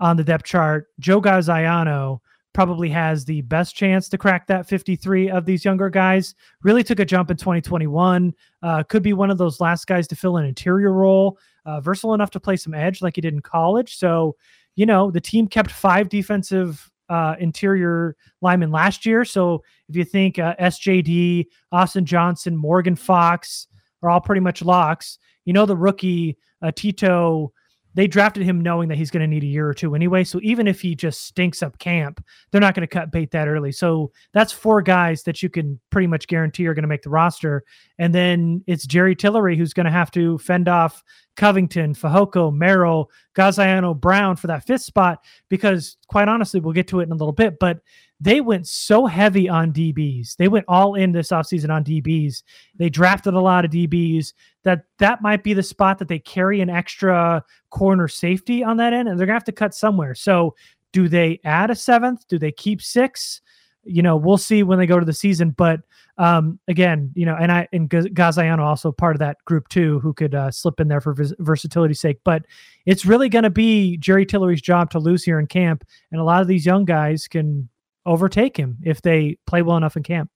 on 0.00 0.16
the 0.16 0.24
depth 0.24 0.44
chart, 0.44 0.88
Joe 0.98 1.20
Gaziano 1.20 2.20
probably 2.56 2.88
has 2.88 3.26
the 3.26 3.42
best 3.42 3.76
chance 3.76 4.08
to 4.08 4.16
crack 4.16 4.46
that 4.46 4.66
53 4.66 5.28
of 5.28 5.44
these 5.44 5.62
younger 5.62 5.90
guys. 5.90 6.34
Really 6.62 6.82
took 6.82 7.00
a 7.00 7.04
jump 7.04 7.30
in 7.30 7.36
2021. 7.36 8.34
Uh, 8.62 8.82
could 8.84 9.02
be 9.02 9.12
one 9.12 9.30
of 9.30 9.36
those 9.36 9.60
last 9.60 9.86
guys 9.86 10.08
to 10.08 10.16
fill 10.16 10.38
an 10.38 10.46
interior 10.46 10.90
role. 10.90 11.38
Uh, 11.66 11.82
versatile 11.82 12.14
enough 12.14 12.30
to 12.30 12.40
play 12.40 12.56
some 12.56 12.72
edge 12.72 13.02
like 13.02 13.16
he 13.16 13.20
did 13.20 13.34
in 13.34 13.42
college. 13.42 13.98
So, 13.98 14.36
you 14.74 14.86
know, 14.86 15.10
the 15.10 15.20
team 15.20 15.48
kept 15.48 15.70
five 15.70 16.08
defensive 16.08 16.90
uh, 17.10 17.34
interior 17.38 18.16
linemen 18.40 18.70
last 18.70 19.04
year. 19.04 19.26
So 19.26 19.62
if 19.90 19.94
you 19.94 20.04
think 20.04 20.38
uh, 20.38 20.56
SJD, 20.58 21.48
Austin 21.72 22.06
Johnson, 22.06 22.56
Morgan 22.56 22.96
Fox 22.96 23.66
are 24.02 24.08
all 24.08 24.20
pretty 24.22 24.40
much 24.40 24.62
locks, 24.62 25.18
you 25.44 25.52
know 25.52 25.66
the 25.66 25.76
rookie 25.76 26.38
uh, 26.62 26.72
Tito 26.74 27.52
they 27.96 28.06
drafted 28.06 28.42
him 28.42 28.60
knowing 28.60 28.88
that 28.90 28.98
he's 28.98 29.10
going 29.10 29.22
to 29.22 29.26
need 29.26 29.42
a 29.42 29.46
year 29.46 29.66
or 29.66 29.72
two 29.72 29.94
anyway. 29.94 30.22
So 30.22 30.38
even 30.42 30.68
if 30.68 30.82
he 30.82 30.94
just 30.94 31.22
stinks 31.24 31.62
up 31.62 31.78
camp, 31.78 32.22
they're 32.50 32.60
not 32.60 32.74
going 32.74 32.86
to 32.86 32.94
cut 32.94 33.10
bait 33.10 33.30
that 33.30 33.48
early. 33.48 33.72
So 33.72 34.12
that's 34.34 34.52
four 34.52 34.82
guys 34.82 35.22
that 35.22 35.42
you 35.42 35.48
can 35.48 35.80
pretty 35.88 36.06
much 36.06 36.26
guarantee 36.26 36.66
are 36.66 36.74
going 36.74 36.82
to 36.82 36.88
make 36.88 37.02
the 37.02 37.10
roster. 37.10 37.64
And 37.98 38.14
then 38.14 38.62
it's 38.66 38.86
Jerry 38.86 39.16
Tillery 39.16 39.56
who's 39.56 39.72
going 39.72 39.86
to 39.86 39.90
have 39.90 40.10
to 40.10 40.36
fend 40.38 40.68
off 40.68 41.02
Covington, 41.36 41.94
Fehoko, 41.94 42.54
Merrill, 42.54 43.10
Gaziano, 43.34 43.98
Brown 43.98 44.36
for 44.36 44.46
that 44.48 44.66
fifth 44.66 44.82
spot. 44.82 45.24
Because 45.48 45.96
quite 46.06 46.28
honestly, 46.28 46.60
we'll 46.60 46.74
get 46.74 46.88
to 46.88 47.00
it 47.00 47.04
in 47.04 47.12
a 47.12 47.16
little 47.16 47.32
bit, 47.32 47.58
but 47.58 47.80
they 48.20 48.40
went 48.40 48.66
so 48.66 49.06
heavy 49.06 49.48
on 49.48 49.72
DBs. 49.72 50.36
They 50.36 50.48
went 50.48 50.64
all 50.68 50.94
in 50.94 51.12
this 51.12 51.28
offseason 51.28 51.70
on 51.70 51.84
DBs. 51.84 52.42
They 52.76 52.88
drafted 52.88 53.34
a 53.34 53.40
lot 53.40 53.64
of 53.64 53.70
DBs 53.70 54.32
that 54.64 54.84
that 54.98 55.20
might 55.20 55.42
be 55.42 55.52
the 55.52 55.62
spot 55.62 55.98
that 55.98 56.08
they 56.08 56.18
carry 56.18 56.60
an 56.60 56.70
extra 56.70 57.44
corner 57.70 58.08
safety 58.08 58.64
on 58.64 58.78
that 58.78 58.92
end 58.92 59.08
and 59.08 59.18
they're 59.18 59.26
to 59.26 59.32
have 59.32 59.44
to 59.44 59.52
cut 59.52 59.74
somewhere. 59.74 60.14
So 60.14 60.54
do 60.92 61.08
they 61.08 61.40
add 61.44 61.70
a 61.70 61.74
seventh? 61.74 62.26
Do 62.26 62.38
they 62.38 62.52
keep 62.52 62.80
six? 62.80 63.42
You 63.84 64.02
know, 64.02 64.16
we'll 64.16 64.38
see 64.38 64.62
when 64.62 64.78
they 64.78 64.86
go 64.86 64.98
to 64.98 65.04
the 65.04 65.12
season. 65.12 65.50
But 65.50 65.80
um, 66.16 66.58
again, 66.68 67.12
you 67.14 67.26
know, 67.26 67.36
and 67.38 67.52
I 67.52 67.68
and 67.72 67.90
Gaziano 67.90 68.60
also 68.60 68.90
part 68.90 69.14
of 69.14 69.20
that 69.20 69.36
group 69.44 69.68
too, 69.68 70.00
who 70.00 70.14
could 70.14 70.34
uh, 70.34 70.50
slip 70.50 70.80
in 70.80 70.88
there 70.88 71.02
for 71.02 71.12
vis- 71.12 71.34
versatility's 71.38 72.00
sake. 72.00 72.18
But 72.24 72.46
it's 72.86 73.04
really 73.04 73.28
going 73.28 73.42
to 73.42 73.50
be 73.50 73.98
Jerry 73.98 74.24
Tillery's 74.24 74.62
job 74.62 74.90
to 74.92 74.98
lose 74.98 75.22
here 75.22 75.38
in 75.38 75.46
camp, 75.46 75.84
and 76.10 76.20
a 76.20 76.24
lot 76.24 76.40
of 76.40 76.48
these 76.48 76.64
young 76.64 76.86
guys 76.86 77.28
can 77.28 77.68
overtake 78.06 78.56
him 78.56 78.78
if 78.82 79.02
they 79.02 79.36
play 79.46 79.62
well 79.62 79.76
enough 79.76 79.96
in 79.96 80.02
camp. 80.02 80.30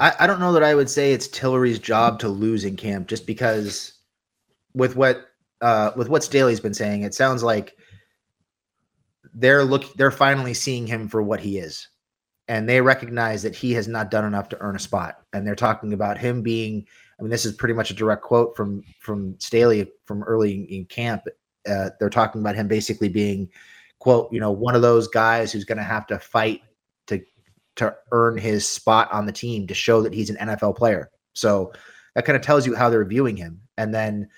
I, 0.00 0.12
I 0.20 0.26
don't 0.26 0.40
know 0.40 0.52
that 0.52 0.64
I 0.64 0.74
would 0.74 0.90
say 0.90 1.12
it's 1.12 1.28
Tillery's 1.28 1.78
job 1.78 2.18
to 2.20 2.28
lose 2.28 2.64
in 2.64 2.76
camp, 2.76 3.08
just 3.08 3.26
because 3.26 3.92
with 4.74 4.96
what 4.96 5.28
uh, 5.60 5.92
with 5.96 6.08
what 6.08 6.24
Staley's 6.24 6.60
been 6.60 6.74
saying, 6.74 7.02
it 7.02 7.14
sounds 7.14 7.42
like 7.42 7.76
they're 9.34 9.64
look 9.64 9.92
they're 9.94 10.10
finally 10.10 10.54
seeing 10.54 10.86
him 10.86 11.08
for 11.08 11.22
what 11.22 11.40
he 11.40 11.58
is, 11.58 11.88
and 12.48 12.68
they 12.68 12.80
recognize 12.80 13.42
that 13.42 13.54
he 13.54 13.72
has 13.72 13.88
not 13.88 14.10
done 14.10 14.24
enough 14.24 14.48
to 14.50 14.58
earn 14.60 14.76
a 14.76 14.80
spot. 14.80 15.22
And 15.32 15.46
they're 15.46 15.54
talking 15.54 15.92
about 15.92 16.18
him 16.18 16.42
being. 16.42 16.86
I 17.18 17.22
mean, 17.22 17.30
this 17.30 17.46
is 17.46 17.54
pretty 17.54 17.74
much 17.74 17.90
a 17.90 17.94
direct 17.94 18.22
quote 18.22 18.56
from 18.56 18.82
from 19.00 19.38
Staley 19.40 19.90
from 20.04 20.22
early 20.24 20.64
in, 20.64 20.84
camp. 20.84 21.24
Uh, 21.68 21.90
they're 21.98 22.10
talking 22.10 22.40
about 22.40 22.54
him 22.54 22.68
basically 22.68 23.08
being 23.08 23.48
quote, 23.98 24.32
you 24.32 24.40
know, 24.40 24.50
one 24.50 24.74
of 24.74 24.82
those 24.82 25.08
guys 25.08 25.52
who's 25.52 25.64
going 25.64 25.78
to 25.78 25.84
have 25.84 26.06
to 26.08 26.18
fight 26.18 26.62
to 27.06 27.20
to 27.76 27.94
earn 28.12 28.36
his 28.36 28.66
spot 28.66 29.10
on 29.12 29.26
the 29.26 29.32
team 29.32 29.66
to 29.66 29.74
show 29.74 30.02
that 30.02 30.12
he's 30.12 30.30
an 30.30 30.36
NFL 30.36 30.76
player. 30.76 31.10
So 31.32 31.72
that 32.14 32.24
kind 32.24 32.36
of 32.36 32.42
tells 32.42 32.66
you 32.66 32.74
how 32.74 32.90
they're 32.90 33.04
viewing 33.04 33.36
him. 33.36 33.60
And 33.76 33.94
then, 33.94 34.28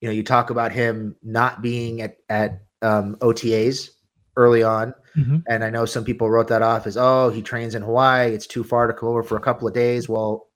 you 0.00 0.08
know, 0.08 0.12
you 0.12 0.24
talk 0.24 0.50
about 0.50 0.72
him 0.72 1.14
not 1.22 1.62
being 1.62 2.02
at 2.02 2.16
at 2.28 2.62
um, 2.82 3.16
OTAs 3.16 3.90
early 4.36 4.62
on, 4.62 4.94
mm-hmm. 5.16 5.38
and 5.48 5.62
I 5.62 5.70
know 5.70 5.84
some 5.84 6.04
people 6.04 6.30
wrote 6.30 6.48
that 6.48 6.62
off 6.62 6.86
as, 6.86 6.96
oh, 6.96 7.30
he 7.30 7.42
trains 7.42 7.74
in 7.74 7.82
Hawaii. 7.82 8.32
It's 8.32 8.46
too 8.46 8.64
far 8.64 8.86
to 8.86 8.92
come 8.92 9.08
over 9.08 9.22
for 9.22 9.36
a 9.36 9.40
couple 9.40 9.68
of 9.68 9.74
days. 9.74 10.08
Well, 10.08 10.48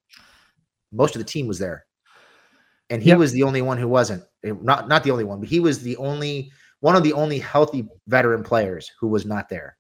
most 0.93 1.15
of 1.15 1.21
the 1.21 1.31
team 1.31 1.47
was 1.47 1.59
there, 1.59 1.85
and 2.91 3.03
he 3.03 3.11
yep. 3.11 3.19
was 3.19 3.33
the 3.33 3.43
only 3.43 3.63
one 3.63 3.79
who 3.79 3.89
wasn't. 3.89 4.25
Not 4.43 4.89
not 4.89 5.05
the 5.05 5.11
only 5.11 5.25
one, 5.25 5.41
but 5.41 5.49
he 5.49 5.61
was 5.61 5.83
the 5.83 5.97
only 5.99 6.51
one 6.85 6.97
of 6.97 7.03
the 7.03 7.15
only 7.15 7.39
healthy 7.39 7.89
veteran 8.09 8.43
players 8.43 8.93
who 9.01 9.09
was 9.09 9.25
not 9.25 9.49
there. 9.49 9.75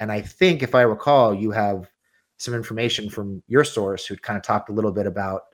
And 0.00 0.12
I 0.12 0.20
think, 0.20 0.62
if 0.62 0.74
I 0.74 0.82
recall, 0.82 1.32
you 1.32 1.50
have 1.50 1.88
some 2.36 2.52
information 2.52 3.08
from 3.08 3.42
your 3.48 3.64
source 3.64 4.04
who 4.04 4.18
kind 4.18 4.36
of 4.36 4.42
talked 4.42 4.68
a 4.68 4.72
little 4.74 4.92
bit 4.92 5.06
about, 5.06 5.44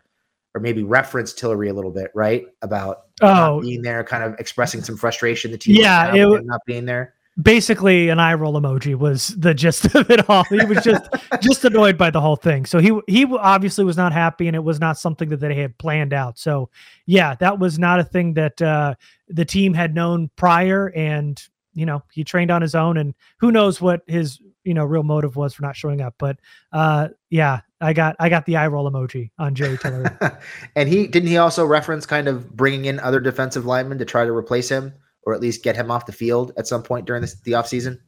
or 0.56 0.60
maybe 0.60 0.82
referenced 0.82 1.38
Tillery 1.38 1.68
a 1.68 1.72
little 1.72 1.92
bit, 1.92 2.10
right? 2.16 2.46
About 2.62 3.02
oh. 3.22 3.60
being 3.60 3.80
there, 3.80 4.02
kind 4.02 4.24
of 4.24 4.34
expressing 4.40 4.82
some 4.82 4.96
frustration. 4.96 5.52
The 5.52 5.58
team, 5.58 5.76
yeah, 5.76 6.12
it, 6.12 6.44
not 6.44 6.62
being 6.66 6.84
there. 6.84 7.14
Basically 7.40 8.08
an 8.08 8.18
eye 8.18 8.34
roll 8.34 8.60
emoji 8.60 8.94
was 8.94 9.28
the 9.28 9.54
gist 9.54 9.94
of 9.94 10.10
it 10.10 10.28
all. 10.28 10.44
He 10.44 10.64
was 10.64 10.82
just 10.82 11.04
just 11.40 11.64
annoyed 11.64 11.96
by 11.96 12.10
the 12.10 12.20
whole 12.20 12.36
thing. 12.36 12.66
So 12.66 12.78
he 12.78 12.98
he 13.06 13.24
obviously 13.24 13.84
was 13.84 13.96
not 13.96 14.12
happy, 14.12 14.46
and 14.46 14.56
it 14.56 14.64
was 14.64 14.80
not 14.80 14.98
something 14.98 15.28
that 15.30 15.40
they 15.40 15.54
had 15.54 15.78
planned 15.78 16.12
out. 16.12 16.38
So 16.38 16.70
yeah, 17.06 17.34
that 17.36 17.58
was 17.58 17.78
not 17.78 18.00
a 18.00 18.04
thing 18.04 18.34
that 18.34 18.60
uh, 18.60 18.94
the 19.28 19.44
team 19.44 19.74
had 19.74 19.94
known 19.94 20.30
prior, 20.36 20.88
and 20.94 21.40
you 21.74 21.86
know 21.86 22.02
he 22.12 22.24
trained 22.24 22.50
on 22.50 22.62
his 22.62 22.74
own, 22.74 22.96
and 22.96 23.14
who 23.38 23.52
knows 23.52 23.80
what 23.80 24.02
his 24.06 24.40
you 24.64 24.74
know 24.74 24.84
real 24.84 25.04
motive 25.04 25.36
was 25.36 25.54
for 25.54 25.62
not 25.62 25.76
showing 25.76 26.00
up. 26.00 26.14
But 26.18 26.38
uh, 26.72 27.08
yeah, 27.30 27.60
I 27.80 27.92
got 27.92 28.16
I 28.18 28.28
got 28.28 28.46
the 28.46 28.56
eye 28.56 28.66
roll 28.66 28.90
emoji 28.90 29.30
on 29.38 29.54
Jerry 29.54 29.78
Tillery. 29.78 30.10
and 30.76 30.88
he 30.88 31.06
didn't 31.06 31.28
he 31.28 31.36
also 31.36 31.64
reference 31.64 32.04
kind 32.04 32.26
of 32.26 32.56
bringing 32.56 32.86
in 32.86 32.98
other 32.98 33.20
defensive 33.20 33.64
linemen 33.64 33.98
to 33.98 34.04
try 34.04 34.24
to 34.24 34.32
replace 34.32 34.68
him 34.68 34.92
or 35.28 35.34
at 35.34 35.42
least 35.42 35.62
get 35.62 35.76
him 35.76 35.90
off 35.90 36.06
the 36.06 36.12
field 36.12 36.52
at 36.56 36.66
some 36.66 36.82
point 36.82 37.04
during 37.04 37.20
this, 37.20 37.34
the 37.42 37.52
offseason? 37.52 37.98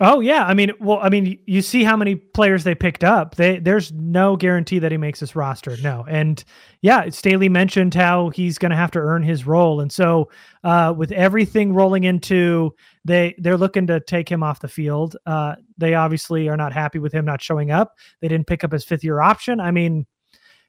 Oh 0.00 0.20
yeah, 0.20 0.46
I 0.46 0.54
mean, 0.54 0.70
well, 0.78 1.00
I 1.02 1.08
mean, 1.08 1.38
you 1.46 1.60
see 1.60 1.82
how 1.82 1.96
many 1.96 2.14
players 2.14 2.62
they 2.62 2.74
picked 2.74 3.02
up. 3.02 3.34
They 3.34 3.58
there's 3.58 3.90
no 3.92 4.36
guarantee 4.36 4.78
that 4.78 4.92
he 4.92 4.96
makes 4.96 5.18
this 5.18 5.34
roster. 5.34 5.76
No, 5.82 6.06
and 6.08 6.42
yeah, 6.82 7.08
Staley 7.10 7.48
mentioned 7.48 7.94
how 7.94 8.30
he's 8.30 8.58
going 8.58 8.70
to 8.70 8.76
have 8.76 8.92
to 8.92 9.00
earn 9.00 9.24
his 9.24 9.44
role, 9.44 9.80
and 9.80 9.90
so 9.90 10.30
uh, 10.62 10.94
with 10.96 11.10
everything 11.10 11.74
rolling 11.74 12.04
into 12.04 12.74
they 13.04 13.34
they're 13.38 13.58
looking 13.58 13.88
to 13.88 13.98
take 13.98 14.28
him 14.30 14.44
off 14.44 14.60
the 14.60 14.68
field. 14.68 15.16
Uh, 15.26 15.56
they 15.76 15.94
obviously 15.94 16.48
are 16.48 16.56
not 16.56 16.72
happy 16.72 17.00
with 17.00 17.12
him 17.12 17.24
not 17.24 17.42
showing 17.42 17.72
up. 17.72 17.96
They 18.20 18.28
didn't 18.28 18.46
pick 18.46 18.62
up 18.62 18.72
his 18.72 18.84
fifth 18.84 19.02
year 19.02 19.20
option. 19.20 19.58
I 19.58 19.72
mean, 19.72 20.06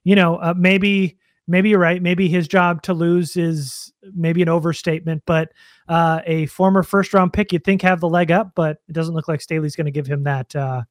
you 0.04 0.16
know, 0.16 0.38
uh, 0.38 0.56
maybe 0.58 1.20
maybe 1.48 1.70
you're 1.70 1.80
right. 1.80 2.02
Maybe 2.02 2.28
his 2.28 2.48
job 2.48 2.82
to 2.84 2.94
lose 2.94 3.36
is 3.36 3.92
maybe 4.14 4.42
an 4.42 4.50
overstatement, 4.50 5.24
but 5.26 5.52
uh, 5.88 6.22
a 6.26 6.46
former 6.48 6.84
first 6.84 7.14
round 7.14 7.34
pick 7.34 7.52
you'd 7.52 7.64
think 7.64 7.82
have 7.82 8.00
the 8.00 8.10
leg 8.10 8.32
up, 8.32 8.52
but 8.56 8.78
it 8.88 8.94
doesn't 8.94 9.14
look 9.14 9.28
like 9.28 9.42
Staley's 9.42 9.76
going 9.76 9.86
to 9.86 9.92
give 9.92 10.08
him 10.08 10.24
that, 10.24 10.56
uh, 10.56 10.84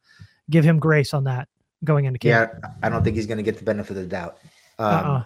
give 0.50 0.64
him 0.64 0.78
grace 0.78 1.14
on 1.14 1.24
that 1.24 1.48
going 1.84 2.04
into 2.04 2.18
camp. 2.18 2.52
Yeah, 2.62 2.70
I 2.82 2.88
don't 2.88 3.02
think 3.02 3.16
he's 3.16 3.26
going 3.26 3.38
to 3.38 3.42
get 3.42 3.58
the 3.58 3.64
benefit 3.64 3.96
of 3.96 4.02
the 4.02 4.08
doubt. 4.08 4.38
Um, 4.78 4.86
uh-uh. 4.86 5.24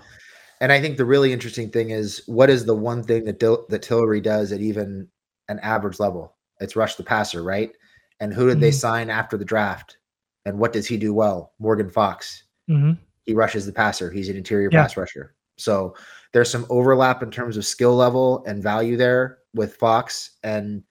And 0.61 0.73
I 0.73 0.80
think 0.80 0.97
the 0.97 1.04
really 1.04 1.33
interesting 1.33 1.71
thing 1.71 1.90
is 1.90 2.23
what 2.26 2.49
is 2.49 2.64
the 2.64 2.75
one 2.75 3.02
thing 3.02 3.25
that 3.25 3.38
Dil- 3.38 3.66
that 3.68 3.83
Tillery 3.83 4.23
does 4.23 4.52
at 4.52 4.61
even 4.61 5.09
an 5.49 5.59
average 5.61 6.00
level? 6.00 6.35
It's 6.61 6.76
rush 6.76 6.95
the 6.95 7.02
passer, 7.02 7.42
right? 7.42 7.73
And 8.21 8.33
who 8.33 8.47
did 8.47 8.52
mm-hmm. 8.52 8.61
they 8.61 8.71
sign 8.71 9.11
after 9.11 9.37
the 9.37 9.45
draft? 9.45 9.99
And 10.47 10.59
what 10.59 10.73
does 10.73 10.87
he 10.87 10.97
do 10.97 11.12
well? 11.12 11.52
Morgan 11.59 11.90
Fox. 11.90 12.45
Mm-hmm 12.71 13.02
he 13.26 13.35
rushes 13.35 13.66
the 13.66 13.73
passer. 13.73 14.11
He's 14.11 14.28
an 14.28 14.37
interior 14.37 14.71
yeah. 14.73 14.83
pass 14.83 14.97
rusher. 14.97 15.35
So 15.59 15.95
there's 16.33 16.50
some 16.50 16.66
overlap 16.71 17.23
in 17.23 17.30
terms 17.30 17.56
of 17.56 17.66
skill 17.66 17.95
level 17.95 18.45
and 18.47 18.62
value 18.62 18.97
there 18.97 19.38
with 19.54 19.76
Fox 19.76 20.33
and 20.42 20.83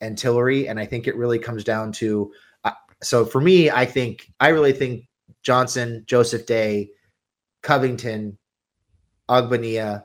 and 0.00 0.16
Tillery, 0.16 0.68
and 0.68 0.80
I 0.80 0.86
think 0.86 1.06
it 1.06 1.16
really 1.16 1.38
comes 1.38 1.62
down 1.62 1.92
to. 1.92 2.32
Uh, 2.64 2.72
so 3.02 3.24
for 3.24 3.40
me, 3.40 3.70
I 3.70 3.84
think 3.84 4.32
I 4.40 4.48
really 4.48 4.72
think 4.72 5.04
Johnson, 5.42 6.04
Joseph 6.06 6.46
Day, 6.46 6.90
Covington, 7.62 8.38
Ogbonnia. 9.28 10.04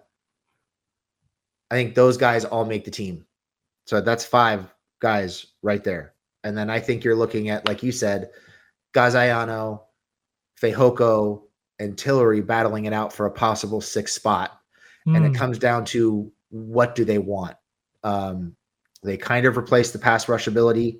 I 1.72 1.76
think 1.76 1.96
those 1.96 2.18
guys 2.18 2.46
all 2.46 2.66
make 2.66 2.86
the 2.86 2.92
team. 2.92 3.26
So 3.86 4.02
that's 4.02 4.26
five 4.26 4.74
guys 5.00 5.48
right 5.62 5.84
there. 5.84 6.14
And 6.44 6.58
then 6.58 6.70
I 6.70 6.80
think 6.80 7.04
you're 7.04 7.16
looking 7.16 7.50
at, 7.50 7.68
like 7.68 7.82
you 7.84 7.92
said, 7.92 8.30
Gaziano, 8.94 9.82
Fehoko, 10.62 11.44
and 11.80 11.98
Tillery 11.98 12.42
battling 12.42 12.86
it 12.86 12.94
out 12.94 13.12
for 13.12 13.26
a 13.26 13.32
possible 13.32 13.82
sixth 13.82 14.16
spot. 14.16 14.60
Mm. 15.08 15.18
And 15.18 15.26
it 15.26 15.30
hmm. 15.30 15.36
comes 15.36 15.60
down 15.60 15.86
to 15.86 16.32
what 16.50 16.96
do 16.96 17.06
they 17.06 17.20
want? 17.20 17.56
Um, 18.04 18.56
they 19.04 19.18
kind 19.18 19.46
of 19.46 19.58
replace 19.58 19.92
the 19.92 20.00
pass 20.00 20.28
rush 20.28 20.48
ability 20.48 21.00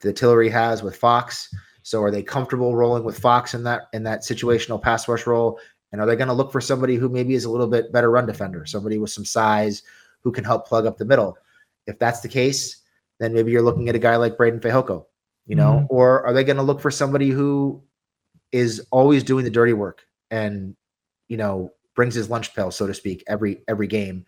that 0.00 0.16
Tillery 0.16 0.48
has 0.50 0.82
with 0.82 0.96
Fox. 0.96 1.54
So 1.82 2.02
are 2.02 2.10
they 2.10 2.22
comfortable 2.22 2.74
rolling 2.74 3.04
with 3.04 3.18
Fox 3.18 3.54
in 3.54 3.62
that 3.64 3.82
in 3.92 4.02
that 4.04 4.22
situational 4.22 4.80
pass 4.80 5.06
rush 5.06 5.26
role? 5.26 5.60
And 5.92 6.00
are 6.00 6.06
they 6.06 6.16
going 6.16 6.28
to 6.28 6.34
look 6.34 6.50
for 6.50 6.60
somebody 6.60 6.96
who 6.96 7.08
maybe 7.08 7.34
is 7.34 7.44
a 7.44 7.50
little 7.50 7.68
bit 7.68 7.92
better 7.92 8.10
run 8.10 8.26
defender, 8.26 8.66
somebody 8.66 8.98
with 8.98 9.10
some 9.10 9.24
size 9.24 9.82
who 10.22 10.32
can 10.32 10.42
help 10.42 10.66
plug 10.66 10.86
up 10.86 10.98
the 10.98 11.04
middle? 11.04 11.36
If 11.86 11.98
that's 11.98 12.20
the 12.20 12.28
case, 12.28 12.78
then 13.20 13.32
maybe 13.32 13.52
you're 13.52 13.62
looking 13.62 13.88
at 13.88 13.94
a 13.94 14.00
guy 14.00 14.16
like 14.16 14.36
Breiden 14.36 14.60
Fehoko, 14.60 15.04
you 15.46 15.54
know, 15.54 15.82
mm 15.82 15.86
or 15.90 16.26
are 16.26 16.32
they 16.32 16.42
going 16.42 16.56
to 16.56 16.62
look 16.62 16.80
for 16.80 16.90
somebody 16.90 17.30
who 17.30 17.82
is 18.50 18.84
always 18.90 19.22
doing 19.22 19.44
the 19.44 19.50
dirty 19.50 19.72
work 19.72 20.06
and 20.30 20.76
you 21.28 21.36
know 21.36 21.72
brings 21.94 22.14
his 22.14 22.28
lunch 22.28 22.54
pail, 22.54 22.70
so 22.70 22.86
to 22.86 22.94
speak, 22.94 23.24
every 23.26 23.62
every 23.68 23.86
game, 23.86 24.24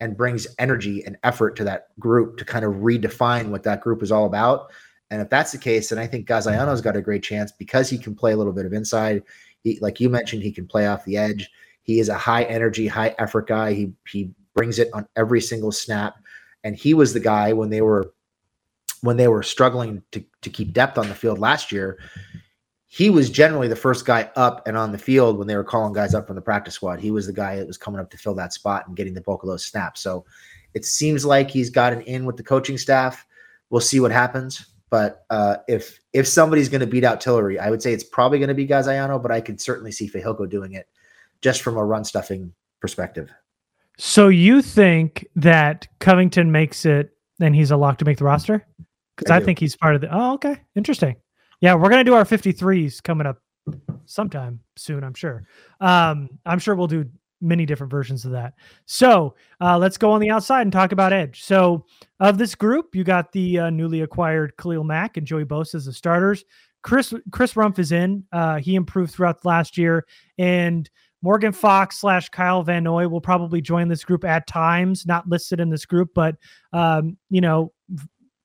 and 0.00 0.16
brings 0.16 0.46
energy 0.58 1.04
and 1.04 1.16
effort 1.22 1.56
to 1.56 1.64
that 1.64 1.98
group 1.98 2.38
to 2.38 2.44
kind 2.44 2.64
of 2.64 2.74
redefine 2.74 3.48
what 3.48 3.62
that 3.62 3.80
group 3.80 4.02
is 4.02 4.12
all 4.12 4.26
about. 4.26 4.72
And 5.10 5.20
if 5.20 5.28
that's 5.28 5.52
the 5.52 5.58
case, 5.58 5.88
then 5.88 5.98
I 5.98 6.06
think 6.06 6.28
Gaziano's 6.28 6.80
got 6.80 6.96
a 6.96 7.02
great 7.02 7.22
chance 7.22 7.50
because 7.52 7.90
he 7.90 7.98
can 7.98 8.14
play 8.14 8.32
a 8.32 8.36
little 8.36 8.52
bit 8.52 8.64
of 8.64 8.72
inside. 8.72 9.22
He, 9.62 9.78
like 9.80 10.00
you 10.00 10.08
mentioned, 10.08 10.42
he 10.42 10.52
can 10.52 10.66
play 10.66 10.86
off 10.86 11.04
the 11.04 11.16
edge. 11.16 11.50
He 11.82 11.98
is 11.98 12.08
a 12.08 12.16
high 12.16 12.44
energy, 12.44 12.86
high 12.86 13.14
effort 13.18 13.48
guy. 13.48 13.72
He 13.72 13.92
he 14.06 14.30
brings 14.54 14.78
it 14.78 14.88
on 14.92 15.06
every 15.16 15.40
single 15.40 15.72
snap. 15.72 16.16
And 16.62 16.76
he 16.76 16.94
was 16.94 17.12
the 17.12 17.20
guy 17.20 17.52
when 17.52 17.70
they 17.70 17.80
were 17.80 18.12
when 19.02 19.16
they 19.16 19.28
were 19.28 19.42
struggling 19.42 20.02
to 20.12 20.24
to 20.42 20.50
keep 20.50 20.72
depth 20.72 20.98
on 20.98 21.08
the 21.08 21.14
field 21.14 21.38
last 21.38 21.72
year 21.72 21.98
he 22.92 23.08
was 23.08 23.30
generally 23.30 23.68
the 23.68 23.76
first 23.76 24.04
guy 24.04 24.28
up 24.34 24.66
and 24.66 24.76
on 24.76 24.90
the 24.90 24.98
field 24.98 25.38
when 25.38 25.46
they 25.46 25.54
were 25.54 25.62
calling 25.62 25.92
guys 25.92 26.12
up 26.12 26.26
from 26.26 26.34
the 26.34 26.42
practice 26.42 26.74
squad. 26.74 26.98
He 26.98 27.12
was 27.12 27.24
the 27.24 27.32
guy 27.32 27.54
that 27.54 27.66
was 27.68 27.78
coming 27.78 28.00
up 28.00 28.10
to 28.10 28.18
fill 28.18 28.34
that 28.34 28.52
spot 28.52 28.88
and 28.88 28.96
getting 28.96 29.14
the 29.14 29.20
bulk 29.20 29.44
of 29.44 29.48
those 29.48 29.64
snaps. 29.64 30.00
So 30.00 30.24
it 30.74 30.84
seems 30.84 31.24
like 31.24 31.52
he's 31.52 31.70
got 31.70 31.92
an 31.92 32.00
in 32.00 32.24
with 32.24 32.36
the 32.36 32.42
coaching 32.42 32.76
staff. 32.76 33.24
We'll 33.70 33.80
see 33.80 34.00
what 34.00 34.10
happens. 34.10 34.66
But 34.90 35.24
uh, 35.30 35.58
if 35.68 36.00
if 36.12 36.26
somebody's 36.26 36.68
going 36.68 36.80
to 36.80 36.86
beat 36.86 37.04
out 37.04 37.20
Tillery, 37.20 37.60
I 37.60 37.70
would 37.70 37.80
say 37.80 37.92
it's 37.92 38.02
probably 38.02 38.40
going 38.40 38.48
to 38.48 38.54
be 38.54 38.66
Gaziano, 38.66 39.22
but 39.22 39.30
I 39.30 39.40
can 39.40 39.56
certainly 39.56 39.92
see 39.92 40.10
Fehoko 40.10 40.50
doing 40.50 40.72
it 40.72 40.88
just 41.42 41.62
from 41.62 41.76
a 41.76 41.84
run 41.84 42.02
stuffing 42.02 42.52
perspective. 42.80 43.30
So 43.98 44.26
you 44.26 44.62
think 44.62 45.28
that 45.36 45.86
Covington 46.00 46.50
makes 46.50 46.84
it 46.84 47.12
and 47.40 47.54
he's 47.54 47.70
a 47.70 47.76
lock 47.76 47.98
to 47.98 48.04
make 48.04 48.18
the 48.18 48.24
roster? 48.24 48.66
Because 49.16 49.30
I, 49.30 49.36
I 49.36 49.40
think 49.44 49.60
he's 49.60 49.76
part 49.76 49.94
of 49.94 50.00
the. 50.00 50.08
Oh, 50.12 50.32
okay, 50.34 50.60
interesting. 50.74 51.14
Yeah, 51.60 51.74
we're 51.74 51.90
gonna 51.90 52.04
do 52.04 52.14
our 52.14 52.24
53s 52.24 53.02
coming 53.02 53.26
up 53.26 53.38
sometime 54.06 54.60
soon, 54.76 55.04
I'm 55.04 55.14
sure. 55.14 55.44
Um, 55.80 56.28
I'm 56.46 56.58
sure 56.58 56.74
we'll 56.74 56.86
do 56.86 57.08
many 57.40 57.64
different 57.64 57.90
versions 57.90 58.24
of 58.24 58.32
that. 58.32 58.54
So 58.86 59.34
uh, 59.60 59.78
let's 59.78 59.96
go 59.96 60.10
on 60.10 60.20
the 60.20 60.30
outside 60.30 60.62
and 60.62 60.72
talk 60.72 60.92
about 60.92 61.12
edge. 61.12 61.42
So 61.42 61.86
of 62.20 62.38
this 62.38 62.54
group, 62.54 62.94
you 62.94 63.04
got 63.04 63.32
the 63.32 63.58
uh, 63.58 63.70
newly 63.70 64.02
acquired 64.02 64.56
Khalil 64.58 64.84
Mack 64.84 65.16
and 65.16 65.26
Joey 65.26 65.44
Bosa 65.44 65.76
as 65.76 65.86
the 65.86 65.92
starters. 65.92 66.44
Chris 66.82 67.12
Chris 67.30 67.54
Rumph 67.54 67.78
is 67.78 67.92
in. 67.92 68.24
Uh, 68.32 68.56
he 68.56 68.74
improved 68.74 69.12
throughout 69.12 69.44
last 69.44 69.76
year, 69.76 70.06
and 70.38 70.88
Morgan 71.22 71.52
Fox 71.52 71.98
slash 71.98 72.30
Kyle 72.30 72.62
Van 72.62 72.84
Noy 72.84 73.06
will 73.06 73.20
probably 73.20 73.60
join 73.60 73.88
this 73.88 74.04
group 74.04 74.24
at 74.24 74.46
times, 74.46 75.04
not 75.04 75.28
listed 75.28 75.60
in 75.60 75.68
this 75.68 75.84
group, 75.84 76.10
but 76.14 76.36
um, 76.72 77.18
you 77.28 77.42
know, 77.42 77.72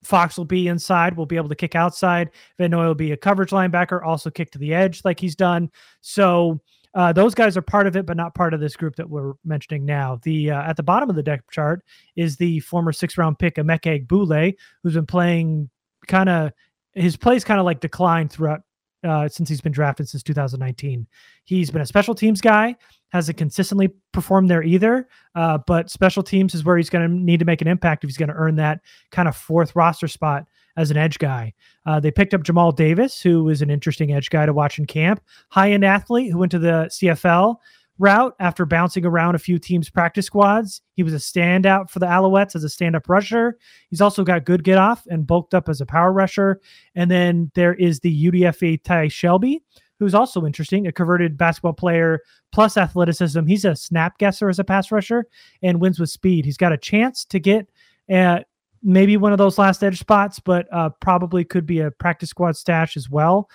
Fox 0.05 0.37
will 0.37 0.45
be 0.45 0.67
inside, 0.67 1.17
will 1.17 1.25
be 1.25 1.35
able 1.35 1.49
to 1.49 1.55
kick 1.55 1.75
outside. 1.75 2.29
Van 2.57 2.71
Noy 2.71 2.85
will 2.85 2.95
be 2.95 3.11
a 3.11 3.17
coverage 3.17 3.49
linebacker, 3.49 4.05
also 4.05 4.29
kick 4.29 4.51
to 4.51 4.59
the 4.59 4.73
edge 4.73 5.01
like 5.03 5.19
he's 5.19 5.35
done. 5.35 5.69
So 6.01 6.59
uh, 6.93 7.11
those 7.11 7.35
guys 7.35 7.57
are 7.57 7.61
part 7.61 7.87
of 7.87 7.95
it, 7.97 8.05
but 8.05 8.15
not 8.15 8.35
part 8.35 8.53
of 8.53 8.59
this 8.59 8.75
group 8.75 8.95
that 8.95 9.09
we're 9.09 9.33
mentioning 9.43 9.83
now. 9.85 10.19
The 10.23 10.51
uh, 10.51 10.61
at 10.61 10.77
the 10.77 10.83
bottom 10.83 11.09
of 11.09 11.15
the 11.15 11.23
depth 11.23 11.51
chart 11.51 11.83
is 12.15 12.37
the 12.37 12.61
former 12.61 12.93
six 12.93 13.17
round 13.17 13.37
pick 13.37 13.55
Emeka 13.55 14.05
Egbule, 14.05 14.55
who's 14.81 14.93
been 14.93 15.05
playing 15.05 15.69
kind 16.07 16.29
of 16.29 16.53
his 16.93 17.17
plays 17.17 17.43
kind 17.43 17.59
of 17.59 17.65
like 17.65 17.81
declined 17.81 18.31
throughout 18.31 18.61
uh, 19.05 19.29
since 19.29 19.47
he's 19.47 19.61
been 19.61 19.71
drafted 19.71 20.09
since 20.09 20.23
2019. 20.23 21.07
He's 21.43 21.71
been 21.71 21.81
a 21.81 21.85
special 21.85 22.15
teams 22.15 22.41
guy, 22.41 22.75
hasn't 23.09 23.37
consistently 23.37 23.89
performed 24.11 24.49
there 24.49 24.63
either. 24.63 25.07
Uh, 25.35 25.59
but 25.59 25.89
special 25.89 26.23
teams 26.23 26.53
is 26.55 26.65
where 26.65 26.77
he's 26.77 26.89
going 26.89 27.07
to 27.07 27.15
need 27.15 27.39
to 27.39 27.45
make 27.45 27.61
an 27.61 27.67
impact 27.67 28.03
if 28.03 28.09
he's 28.09 28.17
going 28.17 28.29
to 28.29 28.35
earn 28.35 28.55
that 28.55 28.81
kind 29.11 29.27
of 29.27 29.35
fourth 29.35 29.75
roster 29.75 30.07
spot 30.07 30.45
as 30.77 30.91
an 30.91 30.97
edge 30.97 31.19
guy. 31.19 31.53
Uh, 31.85 31.99
they 31.99 32.11
picked 32.11 32.33
up 32.33 32.43
Jamal 32.43 32.71
Davis, 32.71 33.21
who 33.21 33.49
is 33.49 33.61
an 33.61 33.69
interesting 33.69 34.13
edge 34.13 34.29
guy 34.29 34.45
to 34.45 34.53
watch 34.53 34.79
in 34.79 34.85
camp, 34.85 35.21
high 35.49 35.71
end 35.71 35.85
athlete 35.85 36.31
who 36.31 36.37
went 36.37 36.51
to 36.51 36.59
the 36.59 36.89
CFL 36.89 37.57
route 37.97 38.35
after 38.39 38.65
bouncing 38.65 39.05
around 39.05 39.35
a 39.35 39.39
few 39.39 39.57
teams' 39.57 39.89
practice 39.89 40.25
squads. 40.25 40.81
He 40.95 41.03
was 41.03 41.13
a 41.13 41.17
standout 41.17 41.89
for 41.89 41.99
the 41.99 42.05
Alouettes 42.05 42.55
as 42.55 42.63
a 42.63 42.69
stand 42.69 42.95
up 42.95 43.07
rusher. 43.07 43.57
He's 43.89 44.01
also 44.01 44.23
got 44.23 44.45
good 44.45 44.63
get 44.63 44.77
off 44.77 45.05
and 45.07 45.25
bulked 45.25 45.53
up 45.53 45.69
as 45.69 45.81
a 45.81 45.85
power 45.85 46.11
rusher. 46.11 46.59
And 46.93 47.09
then 47.09 47.51
there 47.55 47.73
is 47.73 48.01
the 48.01 48.31
UDFA 48.31 48.83
Ty 48.83 49.07
Shelby, 49.07 49.61
who's 49.99 50.13
also 50.13 50.45
interesting, 50.45 50.87
a 50.87 50.91
converted 50.91 51.37
basketball 51.37 51.73
player 51.73 52.19
plus 52.51 52.75
athleticism. 52.75 53.45
He's 53.45 53.65
a 53.65 53.75
snap 53.75 54.17
guesser 54.17 54.49
as 54.49 54.59
a 54.59 54.63
pass 54.63 54.91
rusher 54.91 55.27
and 55.63 55.79
wins 55.79 55.99
with 55.99 56.09
speed. 56.09 56.45
He's 56.45 56.57
got 56.57 56.73
a 56.73 56.77
chance 56.77 57.23
to 57.25 57.39
get 57.39 57.69
uh, 58.11 58.39
maybe 58.83 59.15
one 59.17 59.31
of 59.31 59.37
those 59.37 59.57
last 59.57 59.83
edge 59.83 59.99
spots, 59.99 60.39
but 60.39 60.67
uh, 60.73 60.89
probably 60.99 61.45
could 61.45 61.65
be 61.65 61.79
a 61.79 61.91
practice 61.91 62.29
squad 62.29 62.57
stash 62.57 62.97
as 62.97 63.09
well 63.09 63.49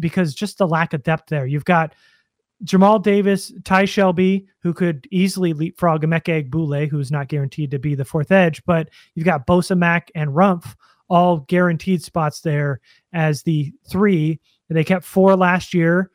because 0.00 0.34
just 0.34 0.58
the 0.58 0.66
lack 0.66 0.94
of 0.94 1.02
depth 1.02 1.28
there. 1.28 1.46
You've 1.46 1.64
got 1.64 1.94
Jamal 2.62 2.98
Davis, 2.98 3.52
Ty 3.64 3.84
Shelby, 3.84 4.46
who 4.60 4.72
could 4.72 5.06
easily 5.10 5.52
leapfrog 5.52 6.02
Emeka 6.02 6.48
Egbule, 6.48 6.88
who's 6.88 7.10
not 7.10 7.28
guaranteed 7.28 7.70
to 7.72 7.78
be 7.78 7.94
the 7.94 8.04
fourth 8.04 8.30
edge, 8.30 8.62
but 8.64 8.88
you've 9.14 9.26
got 9.26 9.46
Bosa 9.46 9.76
Mack 9.76 10.10
and 10.14 10.30
Rumph 10.30 10.74
all 11.10 11.40
guaranteed 11.40 12.02
spots 12.02 12.40
there 12.40 12.80
as 13.12 13.42
the 13.42 13.72
three. 13.88 14.40
They 14.70 14.84
kept 14.84 15.04
four 15.04 15.36
last 15.36 15.74
year. 15.74 16.10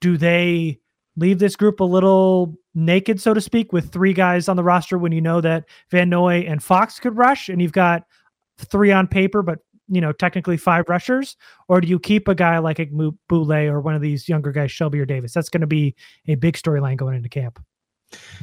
Do 0.00 0.16
they 0.16 0.80
leave 1.16 1.38
this 1.38 1.56
group 1.56 1.80
a 1.80 1.84
little 1.84 2.56
naked, 2.74 3.20
so 3.20 3.34
to 3.34 3.40
speak, 3.40 3.72
with 3.72 3.92
three 3.92 4.14
guys 4.14 4.48
on 4.48 4.56
the 4.56 4.64
roster 4.64 4.96
when 4.96 5.12
you 5.12 5.20
know 5.20 5.40
that 5.42 5.66
Van 5.90 6.08
Noy 6.08 6.40
and 6.48 6.62
Fox 6.62 6.98
could 6.98 7.16
rush 7.16 7.48
and 7.48 7.60
you've 7.60 7.72
got 7.72 8.04
three 8.58 8.90
on 8.90 9.06
paper, 9.06 9.42
but 9.42 9.58
you 9.88 10.00
know, 10.00 10.12
technically 10.12 10.56
five 10.56 10.88
rushers, 10.88 11.36
or 11.68 11.80
do 11.80 11.88
you 11.88 11.98
keep 11.98 12.28
a 12.28 12.34
guy 12.34 12.58
like 12.58 12.78
a 12.78 12.86
Boulay 13.28 13.66
or 13.66 13.80
one 13.80 13.94
of 13.94 14.02
these 14.02 14.28
younger 14.28 14.52
guys, 14.52 14.70
Shelby 14.70 15.00
or 15.00 15.04
Davis? 15.04 15.32
That's 15.32 15.48
going 15.48 15.60
to 15.62 15.66
be 15.66 15.94
a 16.28 16.34
big 16.34 16.56
storyline 16.56 16.96
going 16.96 17.16
into 17.16 17.28
camp. 17.28 17.62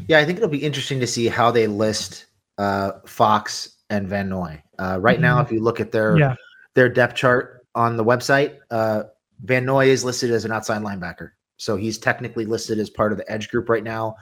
Yeah, 0.07 0.19
I 0.19 0.25
think 0.25 0.37
it'll 0.37 0.49
be 0.49 0.63
interesting 0.63 0.99
to 0.99 1.07
see 1.07 1.27
how 1.27 1.51
they 1.51 1.67
list 1.67 2.25
uh, 2.57 2.93
Fox 3.05 3.77
and 3.89 4.07
Van 4.07 4.29
Noy. 4.29 4.61
Uh, 4.77 4.97
right 4.99 5.15
mm-hmm. 5.15 5.23
now, 5.23 5.41
if 5.41 5.51
you 5.51 5.61
look 5.61 5.79
at 5.79 5.91
their 5.91 6.17
yeah. 6.17 6.35
their 6.75 6.89
depth 6.89 7.15
chart 7.15 7.65
on 7.75 7.97
the 7.97 8.03
website, 8.03 8.57
uh, 8.71 9.03
Van 9.43 9.65
Noy 9.65 9.87
is 9.87 10.03
listed 10.03 10.31
as 10.31 10.45
an 10.45 10.51
outside 10.51 10.81
linebacker, 10.81 11.31
so 11.57 11.75
he's 11.75 11.97
technically 11.97 12.45
listed 12.45 12.79
as 12.79 12.89
part 12.89 13.11
of 13.11 13.17
the 13.17 13.31
edge 13.31 13.49
group 13.49 13.69
right 13.69 13.83
now. 13.83 14.15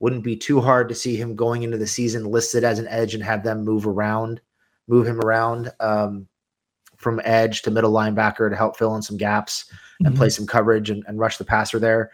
Wouldn't 0.00 0.24
be 0.24 0.36
too 0.36 0.60
hard 0.60 0.88
to 0.88 0.94
see 0.94 1.16
him 1.16 1.36
going 1.36 1.62
into 1.62 1.76
the 1.76 1.86
season 1.86 2.24
listed 2.24 2.64
as 2.64 2.78
an 2.78 2.88
edge 2.88 3.14
and 3.14 3.22
have 3.22 3.44
them 3.44 3.64
move 3.64 3.86
around, 3.86 4.40
move 4.88 5.06
him 5.06 5.20
around. 5.20 5.70
Um, 5.78 6.26
from 7.00 7.20
edge 7.24 7.62
to 7.62 7.70
middle 7.70 7.92
linebacker 7.92 8.50
to 8.50 8.56
help 8.56 8.76
fill 8.76 8.94
in 8.94 9.02
some 9.02 9.16
gaps 9.16 9.64
mm-hmm. 9.64 10.06
and 10.06 10.16
play 10.16 10.28
some 10.28 10.46
coverage 10.46 10.90
and, 10.90 11.02
and 11.06 11.18
rush 11.18 11.38
the 11.38 11.44
passer 11.44 11.78
there. 11.78 12.10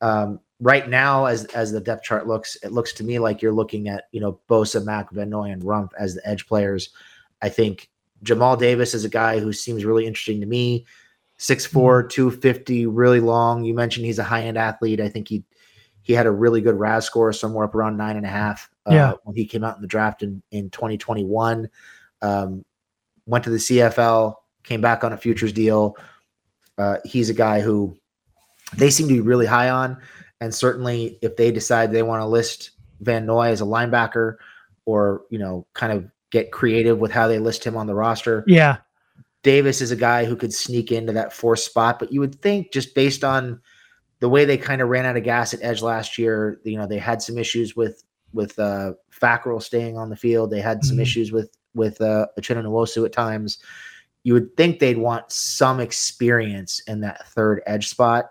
Um, 0.00 0.40
right 0.60 0.88
now, 0.88 1.26
as 1.26 1.44
as 1.46 1.70
the 1.70 1.80
depth 1.80 2.04
chart 2.04 2.26
looks, 2.26 2.56
it 2.62 2.72
looks 2.72 2.94
to 2.94 3.04
me 3.04 3.18
like 3.18 3.42
you're 3.42 3.52
looking 3.52 3.88
at 3.88 4.04
you 4.12 4.20
know 4.20 4.40
Bosa, 4.48 4.82
Mack, 4.82 5.10
Van 5.12 5.28
Noy, 5.28 5.50
and 5.50 5.62
Rumph 5.62 5.90
as 5.98 6.14
the 6.14 6.26
edge 6.26 6.46
players. 6.46 6.88
I 7.42 7.50
think 7.50 7.90
Jamal 8.22 8.56
Davis 8.56 8.94
is 8.94 9.04
a 9.04 9.10
guy 9.10 9.38
who 9.38 9.52
seems 9.52 9.84
really 9.84 10.06
interesting 10.06 10.40
to 10.40 10.46
me. 10.46 10.86
6'4, 11.38 11.70
mm-hmm. 11.72 12.08
250, 12.08 12.86
really 12.86 13.20
long. 13.20 13.64
You 13.64 13.72
mentioned 13.72 14.04
he's 14.04 14.18
a 14.18 14.24
high 14.24 14.42
end 14.42 14.58
athlete. 14.58 15.00
I 15.00 15.08
think 15.08 15.28
he 15.28 15.44
he 16.02 16.14
had 16.14 16.26
a 16.26 16.30
really 16.30 16.62
good 16.62 16.78
RAS 16.78 17.04
score 17.04 17.32
somewhere 17.32 17.64
up 17.64 17.74
around 17.74 17.96
nine 17.96 18.16
and 18.16 18.26
a 18.26 18.30
half 18.30 18.70
uh, 18.86 18.94
yeah. 18.94 19.12
when 19.24 19.36
he 19.36 19.44
came 19.44 19.62
out 19.62 19.76
in 19.76 19.82
the 19.82 19.88
draft 19.88 20.22
in, 20.22 20.42
in 20.50 20.70
2021. 20.70 21.68
Um, 22.22 22.64
went 23.26 23.44
to 23.44 23.50
the 23.50 23.56
CFL, 23.56 24.34
came 24.64 24.80
back 24.80 25.04
on 25.04 25.12
a 25.12 25.16
futures 25.16 25.52
deal. 25.52 25.96
Uh, 26.78 26.96
he's 27.04 27.30
a 27.30 27.34
guy 27.34 27.60
who 27.60 27.96
they 28.76 28.90
seem 28.90 29.08
to 29.08 29.14
be 29.14 29.20
really 29.20 29.46
high 29.46 29.70
on. 29.70 29.98
And 30.40 30.54
certainly, 30.54 31.18
if 31.22 31.36
they 31.36 31.50
decide 31.50 31.92
they 31.92 32.02
want 32.02 32.22
to 32.22 32.26
list 32.26 32.70
Van 33.00 33.26
Noy 33.26 33.48
as 33.48 33.60
a 33.60 33.64
linebacker 33.64 34.36
or, 34.86 35.22
you 35.30 35.38
know, 35.38 35.66
kind 35.74 35.92
of 35.92 36.10
get 36.30 36.52
creative 36.52 36.98
with 36.98 37.10
how 37.10 37.28
they 37.28 37.38
list 37.38 37.64
him 37.64 37.76
on 37.76 37.86
the 37.86 37.94
roster. 37.94 38.44
Yeah. 38.46 38.78
Davis 39.42 39.80
is 39.80 39.90
a 39.90 39.96
guy 39.96 40.24
who 40.24 40.36
could 40.36 40.52
sneak 40.52 40.92
into 40.92 41.12
that 41.12 41.32
fourth 41.32 41.60
spot, 41.60 41.98
but 41.98 42.12
you 42.12 42.20
would 42.20 42.40
think 42.40 42.72
just 42.72 42.94
based 42.94 43.24
on 43.24 43.60
the 44.20 44.28
way 44.28 44.44
they 44.44 44.58
kind 44.58 44.82
of 44.82 44.88
ran 44.88 45.06
out 45.06 45.16
of 45.16 45.24
gas 45.24 45.54
at 45.54 45.62
edge 45.62 45.82
last 45.82 46.18
year, 46.18 46.60
you 46.64 46.76
know, 46.76 46.86
they 46.86 46.98
had 46.98 47.22
some 47.22 47.38
issues 47.38 47.74
with 47.74 48.02
with 48.32 48.58
uh 48.58 48.92
Fackrell 49.10 49.62
staying 49.62 49.96
on 49.96 50.10
the 50.10 50.16
field. 50.16 50.50
They 50.50 50.60
had 50.60 50.84
some 50.84 50.96
mm-hmm. 50.96 51.02
issues 51.02 51.32
with 51.32 51.50
with 51.74 52.00
uh, 52.00 52.26
Uchenna 52.38 52.64
Nwosu 52.64 53.04
at 53.04 53.12
times. 53.12 53.58
You 54.22 54.34
would 54.34 54.56
think 54.56 54.78
they'd 54.78 54.98
want 54.98 55.30
some 55.32 55.80
experience 55.80 56.80
in 56.86 57.00
that 57.00 57.26
third 57.28 57.62
edge 57.66 57.88
spot, 57.88 58.26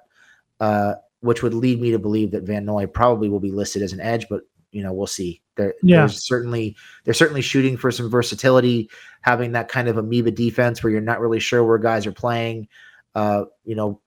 uh, 0.60 0.96
which 1.22 1.42
would 1.42 1.54
lead 1.54 1.82
me 1.82 1.92
to 1.92 2.00
believe 2.00 2.32
that 2.32 2.44
Van 2.44 2.66
Noy 2.66 2.86
probably 2.86 3.30
will 3.30 3.40
be 3.40 3.52
listed 3.52 3.82
as 3.82 3.94
an 3.94 4.00
edge, 4.00 4.28
but 4.30 4.42
you 4.72 4.84
know 4.84 4.94
we'll 4.94 5.08
see. 5.08 5.42
There, 5.56 5.74
yeah. 5.84 5.98
There's 5.98 6.26
certainly 6.26 6.76
they're 7.04 7.14
certainly 7.14 7.42
shooting 7.42 7.76
for 7.76 7.92
some 7.92 8.10
versatility, 8.10 8.90
having 9.22 9.52
that 9.54 9.68
kind 9.68 9.88
of 9.88 9.98
amoeba 9.98 10.32
defense 10.32 10.84
where 10.84 10.92
you're 10.92 11.02
not 11.02 11.20
really 11.20 11.40
sure 11.40 11.64
where 11.64 11.78
guys 11.78 12.06
are 12.06 12.12
playing. 12.12 12.68
Uh, 13.16 13.46
you 13.66 13.76
know, 13.76 14.00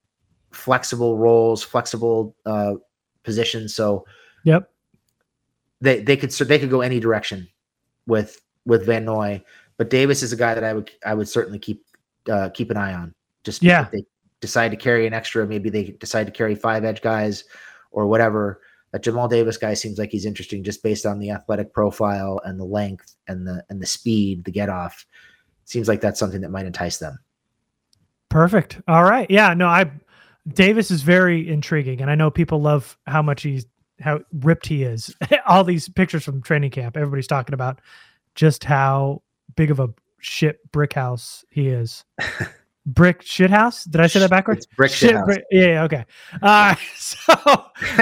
flexible 0.53 1.19
roles, 1.19 1.63
flexible 1.63 2.37
uh, 2.47 2.75
positions. 3.25 3.75
So, 3.75 4.07
yep, 4.45 4.71
they 5.81 6.01
they 6.01 6.17
could 6.17 6.33
so 6.33 6.45
they 6.45 6.59
could 6.59 6.71
go 6.71 6.81
any 6.81 7.01
direction 7.01 7.49
with 8.07 8.41
with 8.65 8.87
Van 8.87 9.05
Noy, 9.05 9.43
but 9.77 9.91
Davis 9.91 10.23
is 10.23 10.33
a 10.33 10.37
guy 10.37 10.55
that 10.55 10.65
I 10.65 10.73
would 10.73 10.91
I 11.05 11.15
would 11.15 11.29
certainly 11.29 11.59
keep 11.59 11.85
uh, 12.31 12.51
keep 12.51 12.71
an 12.71 12.77
eye 12.77 12.95
on. 12.95 13.15
Just 13.45 13.63
yeah, 13.63 13.89
they 13.93 14.05
decide 14.41 14.71
to 14.71 14.77
carry 14.77 15.07
an 15.07 15.15
extra, 15.15 15.47
maybe 15.47 15.71
they 15.71 15.85
decide 16.01 16.27
to 16.27 16.33
carry 16.33 16.55
five 16.55 16.85
edge 16.85 17.01
guys 17.01 17.45
or 17.91 18.07
whatever. 18.07 18.61
That 18.93 19.03
Jamal 19.03 19.27
Davis 19.27 19.57
guy 19.57 19.73
seems 19.73 19.99
like 19.99 20.11
he's 20.11 20.27
interesting 20.27 20.63
just 20.63 20.83
based 20.83 21.07
on 21.07 21.19
the 21.19 21.31
athletic 21.31 21.73
profile 21.73 22.43
and 22.45 22.61
the 22.61 22.65
length 22.65 23.15
and 23.27 23.47
the 23.47 23.65
and 23.71 23.81
the 23.81 23.87
speed, 23.87 24.45
the 24.45 24.51
get 24.51 24.69
off. 24.69 25.07
Seems 25.65 25.89
like 25.89 26.03
that's 26.03 26.21
something 26.21 26.43
that 26.43 26.51
might 26.51 26.67
entice 26.67 26.99
them. 26.99 27.19
Perfect. 28.29 28.81
All 28.89 29.05
right. 29.05 29.31
Yeah. 29.31 29.55
No, 29.55 29.67
I 29.67 29.91
Davis 30.49 30.91
is 30.91 31.03
very 31.03 31.49
intriguing, 31.49 32.01
and 32.01 32.11
I 32.11 32.15
know 32.15 32.31
people 32.31 32.61
love 32.61 32.99
how 33.07 33.23
much 33.23 33.43
he's 33.43 33.65
how 34.01 34.21
ripped 34.41 34.67
he 34.67 34.83
is. 34.83 35.15
All 35.47 35.65
these 35.65 35.89
pictures 35.89 36.25
from 36.25 36.43
training 36.43 36.73
camp, 36.73 36.97
everybody's 36.97 37.27
talking 37.27 37.55
about 37.55 37.81
just 38.35 38.65
how 38.65 39.23
big 39.57 39.71
of 39.71 39.81
a 39.81 39.89
shit 40.21 40.61
brick 40.73 40.93
house 40.93 41.45
he 41.51 41.69
is. 41.69 42.05
brick 42.87 43.23
shit 43.23 43.51
house. 43.51 43.85
Did 43.85 44.01
I 44.01 44.07
say 44.07 44.21
that 44.21 44.31
backwards? 44.31 44.65
It's 44.65 44.75
brick 44.75 44.93
shit, 44.93 45.11
shit 45.11 45.25
brick, 45.25 45.45
yeah, 45.51 45.83
okay. 45.85 46.05
Uh, 46.41 46.75
so, 46.97 47.35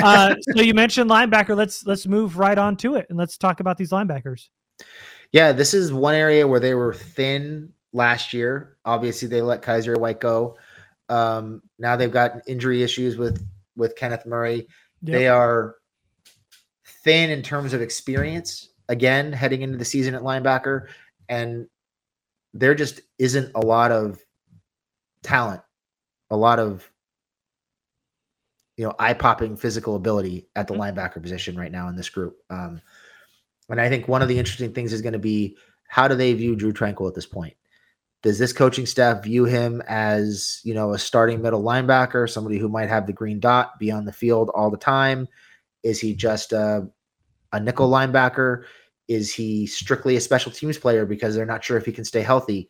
uh, 0.02 0.34
so 0.40 0.62
you 0.62 0.74
mentioned 0.74 1.10
linebacker. 1.10 1.56
Let's 1.56 1.86
let's 1.86 2.06
move 2.06 2.38
right 2.38 2.58
on 2.58 2.76
to 2.78 2.94
it 2.94 3.06
and 3.08 3.18
let's 3.18 3.36
talk 3.36 3.60
about 3.60 3.76
these 3.76 3.90
linebackers. 3.90 4.48
Yeah, 5.32 5.52
this 5.52 5.74
is 5.74 5.92
one 5.92 6.14
area 6.14 6.46
where 6.46 6.60
they 6.60 6.74
were 6.74 6.94
thin 6.94 7.72
last 7.92 8.32
year. 8.32 8.76
Obviously, 8.84 9.28
they 9.28 9.42
let 9.42 9.62
Kyzir 9.62 9.98
White 9.98 10.20
go. 10.20 10.56
Um, 11.08 11.62
now 11.78 11.96
they've 11.96 12.10
got 12.10 12.42
injury 12.46 12.82
issues 12.82 13.16
with 13.16 13.46
with 13.76 13.96
Kenneth 13.96 14.26
Murray. 14.26 14.66
Yep. 15.02 15.18
They 15.18 15.28
are 15.28 15.76
thin 17.04 17.30
in 17.30 17.42
terms 17.42 17.72
of 17.72 17.80
experience 17.80 18.69
again 18.90 19.33
heading 19.33 19.62
into 19.62 19.79
the 19.79 19.85
season 19.85 20.14
at 20.14 20.22
linebacker, 20.22 20.88
and 21.29 21.66
there 22.53 22.74
just 22.74 23.00
isn't 23.18 23.53
a 23.55 23.61
lot 23.61 23.92
of 23.92 24.18
talent, 25.22 25.62
a 26.29 26.37
lot 26.37 26.59
of 26.59 26.90
you 28.76 28.85
know 28.85 28.94
eye 28.98 29.14
popping 29.14 29.57
physical 29.57 29.96
ability 29.96 30.48
at 30.57 30.66
the 30.66 30.74
mm-hmm. 30.74 30.83
linebacker 30.83 31.22
position 31.22 31.57
right 31.57 31.72
now 31.72 31.88
in 31.88 31.96
this 31.96 32.09
group. 32.09 32.37
Um, 32.50 32.81
and 33.68 33.81
I 33.81 33.88
think 33.88 34.09
one 34.09 34.22
of 34.22 34.29
the 34.29 34.38
interesting 34.38 34.72
things 34.72 34.92
is 34.92 35.03
going 35.03 35.12
to 35.12 35.18
be 35.18 35.57
how 35.87 36.09
do 36.09 36.14
they 36.14 36.33
view 36.35 36.57
Drue 36.57 36.72
Tranquill 36.72 37.09
at 37.09 37.14
this 37.14 37.26
point? 37.26 37.55
Does 38.22 38.38
this 38.38 38.53
coaching 38.53 38.87
staff 38.87 39.22
view 39.22 39.44
him 39.44 39.83
as 39.88 40.61
you 40.64 40.74
know 40.74 40.92
a 40.92 40.98
starting 40.98 41.40
middle 41.40 41.62
linebacker, 41.62 42.29
somebody 42.29 42.59
who 42.59 42.68
might 42.68 42.88
have 42.88 43.07
the 43.07 43.12
green 43.12 43.38
dot, 43.38 43.79
be 43.79 43.90
on 43.90 44.05
the 44.05 44.12
field 44.12 44.50
all 44.55 44.70
the 44.70 44.76
time? 44.76 45.29
Is 45.83 46.00
he 46.00 46.14
just 46.14 46.53
a, 46.53 46.88
a 47.53 47.61
nickel 47.61 47.90
linebacker? 47.90 48.64
Is 49.11 49.35
he 49.35 49.66
strictly 49.66 50.14
a 50.14 50.20
special 50.20 50.53
teams 50.53 50.79
player 50.79 51.05
because 51.05 51.35
they're 51.35 51.44
not 51.44 51.64
sure 51.64 51.77
if 51.77 51.85
he 51.85 51.90
can 51.90 52.05
stay 52.05 52.23
healthy? 52.23 52.68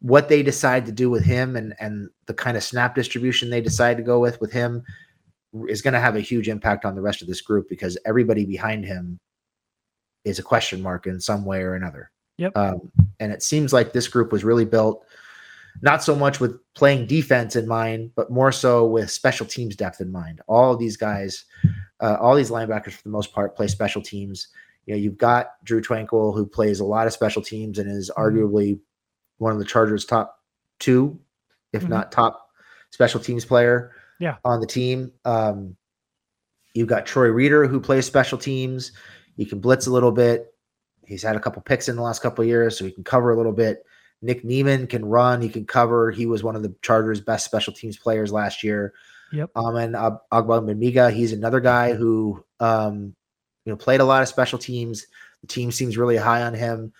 What 0.00 0.28
they 0.28 0.42
decide 0.42 0.84
to 0.84 0.92
do 0.92 1.08
with 1.08 1.24
him 1.24 1.56
and 1.56 1.74
and 1.80 2.10
the 2.26 2.34
kind 2.34 2.58
of 2.58 2.62
snap 2.62 2.94
distribution 2.94 3.48
they 3.48 3.62
decide 3.62 3.96
to 3.96 4.02
go 4.02 4.20
with 4.20 4.38
with 4.38 4.52
him 4.52 4.82
is 5.68 5.80
going 5.80 5.94
to 5.94 6.00
have 6.00 6.14
a 6.14 6.20
huge 6.20 6.50
impact 6.50 6.84
on 6.84 6.94
the 6.94 7.00
rest 7.00 7.22
of 7.22 7.28
this 7.28 7.40
group 7.40 7.70
because 7.70 7.96
everybody 8.04 8.44
behind 8.44 8.84
him 8.84 9.18
is 10.26 10.38
a 10.38 10.42
question 10.42 10.82
mark 10.82 11.06
in 11.06 11.18
some 11.18 11.42
way 11.42 11.62
or 11.62 11.74
another. 11.74 12.10
Yep. 12.36 12.54
Um, 12.54 12.92
and 13.18 13.32
it 13.32 13.42
seems 13.42 13.72
like 13.72 13.94
this 13.94 14.08
group 14.08 14.30
was 14.30 14.44
really 14.44 14.66
built 14.66 15.06
not 15.80 16.02
so 16.02 16.14
much 16.14 16.38
with 16.38 16.60
playing 16.74 17.06
defense 17.06 17.56
in 17.56 17.66
mind, 17.66 18.10
but 18.14 18.30
more 18.30 18.52
so 18.52 18.84
with 18.84 19.10
special 19.10 19.46
teams 19.46 19.74
depth 19.74 20.02
in 20.02 20.12
mind. 20.12 20.42
All 20.48 20.74
of 20.74 20.78
these 20.78 20.98
guys, 20.98 21.46
uh, 22.00 22.18
all 22.20 22.34
these 22.34 22.50
linebackers 22.50 22.92
for 22.92 23.02
the 23.04 23.08
most 23.08 23.32
part, 23.32 23.56
play 23.56 23.68
special 23.68 24.02
teams 24.02 24.48
you 24.86 24.94
know, 24.94 24.98
you've 24.98 25.18
got 25.18 25.52
Drue 25.64 25.80
Tranquill, 25.80 26.34
who 26.34 26.46
plays 26.46 26.80
a 26.80 26.84
lot 26.84 27.06
of 27.06 27.12
special 27.12 27.42
teams 27.42 27.78
and 27.78 27.90
is 27.90 28.10
mm-hmm. 28.10 28.20
arguably 28.20 28.80
one 29.38 29.52
of 29.52 29.58
the 29.58 29.64
Chargers' 29.64 30.04
top 30.04 30.38
two, 30.78 31.18
if 31.72 31.82
mm-hmm. 31.82 31.92
not 31.92 32.12
top 32.12 32.48
special 32.90 33.20
teams 33.20 33.44
player 33.44 33.92
yeah. 34.18 34.36
on 34.44 34.60
the 34.60 34.66
team. 34.66 35.12
Um, 35.24 35.76
you've 36.74 36.88
got 36.88 37.06
Troy 37.06 37.28
Reeder, 37.28 37.66
who 37.66 37.80
plays 37.80 38.06
special 38.06 38.38
teams. 38.38 38.92
He 39.36 39.44
can 39.44 39.60
blitz 39.60 39.86
a 39.86 39.92
little 39.92 40.12
bit. 40.12 40.54
He's 41.06 41.22
had 41.22 41.36
a 41.36 41.40
couple 41.40 41.62
picks 41.62 41.88
in 41.88 41.96
the 41.96 42.02
last 42.02 42.22
couple 42.22 42.44
years, 42.44 42.78
so 42.78 42.84
he 42.84 42.92
can 42.92 43.04
cover 43.04 43.32
a 43.32 43.36
little 43.36 43.52
bit. 43.52 43.84
Nick 44.20 44.44
Niemann 44.44 44.86
can 44.86 45.04
run. 45.04 45.42
He 45.42 45.48
can 45.48 45.66
cover. 45.66 46.10
He 46.10 46.26
was 46.26 46.44
one 46.44 46.54
of 46.54 46.62
the 46.62 46.74
Chargers' 46.82 47.20
best 47.20 47.44
special 47.44 47.72
teams 47.72 47.98
players 47.98 48.32
last 48.32 48.62
year. 48.62 48.94
Yep. 49.32 49.50
Um, 49.56 49.76
and 49.76 49.94
Ogbongbemiga, 49.94 51.12
he's 51.12 51.32
another 51.32 51.60
guy 51.60 51.94
who 51.94 52.44
um, 52.60 53.16
you 53.64 53.72
know, 53.72 53.76
played 53.76 54.00
a 54.00 54.04
lot 54.04 54.22
of 54.22 54.28
special 54.28 54.58
teams. 54.58 55.06
The 55.40 55.46
team 55.46 55.70
seems 55.72 55.98
really 55.98 56.16
high 56.16 56.42
on 56.42 56.54
him. 56.54 56.92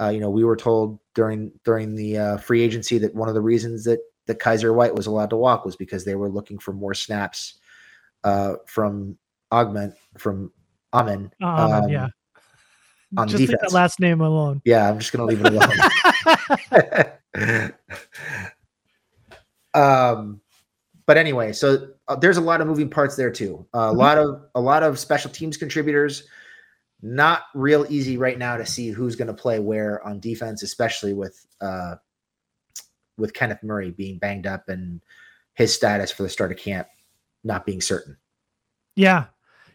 Uh, 0.00 0.08
you 0.08 0.20
know, 0.20 0.30
we 0.30 0.44
were 0.44 0.56
told 0.56 0.98
during 1.14 1.52
during 1.64 1.94
the 1.94 2.18
uh, 2.18 2.36
free 2.38 2.62
agency 2.62 2.98
that 2.98 3.14
one 3.14 3.28
of 3.28 3.34
the 3.34 3.40
reasons 3.40 3.84
that 3.84 4.00
that 4.26 4.38
Kyzir 4.38 4.74
White 4.74 4.94
was 4.94 5.06
allowed 5.06 5.30
to 5.30 5.36
walk 5.36 5.64
was 5.64 5.76
because 5.76 6.04
they 6.04 6.14
were 6.14 6.30
looking 6.30 6.58
for 6.58 6.72
more 6.72 6.94
snaps 6.94 7.58
uh, 8.24 8.54
from 8.66 9.18
Augment 9.50 9.94
from 10.16 10.50
Amen. 10.94 11.30
Um, 11.42 11.88
yeah. 11.88 12.08
on 13.16 13.28
Just 13.28 13.38
leave 13.38 13.48
defense. 13.50 13.72
that 13.72 13.74
last 13.74 14.00
name 14.00 14.20
alone. 14.20 14.60
Yeah, 14.64 14.88
I'm 14.88 14.98
just 14.98 15.12
gonna 15.12 15.24
leave 15.24 15.42
it 15.44 15.52
alone. 17.34 17.72
um, 19.74 20.40
but 21.06 21.16
anyway, 21.16 21.52
so 21.52 21.88
uh, 22.12 22.16
there's 22.16 22.36
a 22.36 22.40
lot 22.42 22.60
of 22.60 22.66
moving 22.66 22.88
parts 22.88 23.16
there 23.16 23.30
too. 23.30 23.66
Uh, 23.74 23.90
a 23.90 23.94
Mhm. 23.94 23.96
lot 23.96 24.18
of 24.18 24.42
a 24.54 24.60
lot 24.60 24.82
of 24.82 24.98
special 24.98 25.30
teams 25.30 25.56
contributors. 25.56 26.24
Not 27.02 27.42
real 27.54 27.84
easy 27.88 28.16
right 28.16 28.38
now 28.38 28.56
to 28.56 28.64
see 28.64 28.90
who's 28.90 29.16
going 29.16 29.28
to 29.28 29.34
play 29.34 29.58
where 29.58 30.04
on 30.06 30.20
defense, 30.20 30.62
especially 30.62 31.12
with 31.14 31.44
uh, 31.60 31.96
with 33.18 33.34
Kenneth 33.34 33.62
Murray 33.62 33.90
being 33.90 34.18
banged 34.18 34.46
up 34.46 34.68
and 34.68 35.00
his 35.54 35.74
status 35.74 36.10
for 36.10 36.22
the 36.22 36.28
start 36.28 36.52
of 36.52 36.58
camp 36.58 36.88
not 37.44 37.66
being 37.66 37.80
certain. 37.80 38.16
Yeah. 38.96 39.26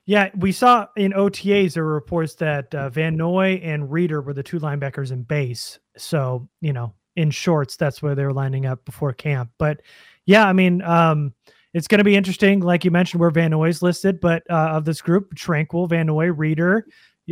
Yeah. 0.06 0.30
We 0.38 0.52
saw 0.54 0.88
in 0.96 1.14
OTAs, 1.14 1.74
there 1.74 1.84
were 1.84 1.94
reports 1.94 2.36
that 2.36 2.74
uh, 2.74 2.90
Van 2.90 3.18
Noy 3.18 3.60
and 3.62 3.92
Reeder 3.92 4.22
were 4.22 4.34
the 4.34 4.42
two 4.44 4.60
linebackers 4.60 5.12
in 5.12 5.24
base. 5.24 5.80
So, 5.98 6.48
you 6.62 6.72
know, 6.74 6.94
in 7.16 7.30
shorts, 7.30 7.76
that's 7.76 8.02
where 8.02 8.16
they 8.16 8.24
were 8.24 8.34
lining 8.34 8.66
up 8.66 8.86
before 8.86 9.12
camp. 9.12 9.52
But 9.58 9.82
yeah, 10.26 10.48
I 10.48 10.54
mean, 10.54 10.82
um, 10.82 11.34
it's 11.78 11.88
going 11.88 12.00
to 12.00 12.04
be 12.04 12.16
interesting, 12.16 12.62
like 12.62 12.84
you 12.84 12.90
mentioned, 12.90 13.22
where 13.22 13.30
Van 13.30 13.52
Noy 13.52 13.70
is 13.70 13.84
listed, 13.84 14.20
but 14.20 14.42
uh, 14.50 14.70
of 14.72 14.84
this 14.84 15.00
group, 15.00 15.36
Tranquill, 15.36 15.88
Van 15.88 16.08
Noy, 16.08 16.32
Reeder, 16.32 16.88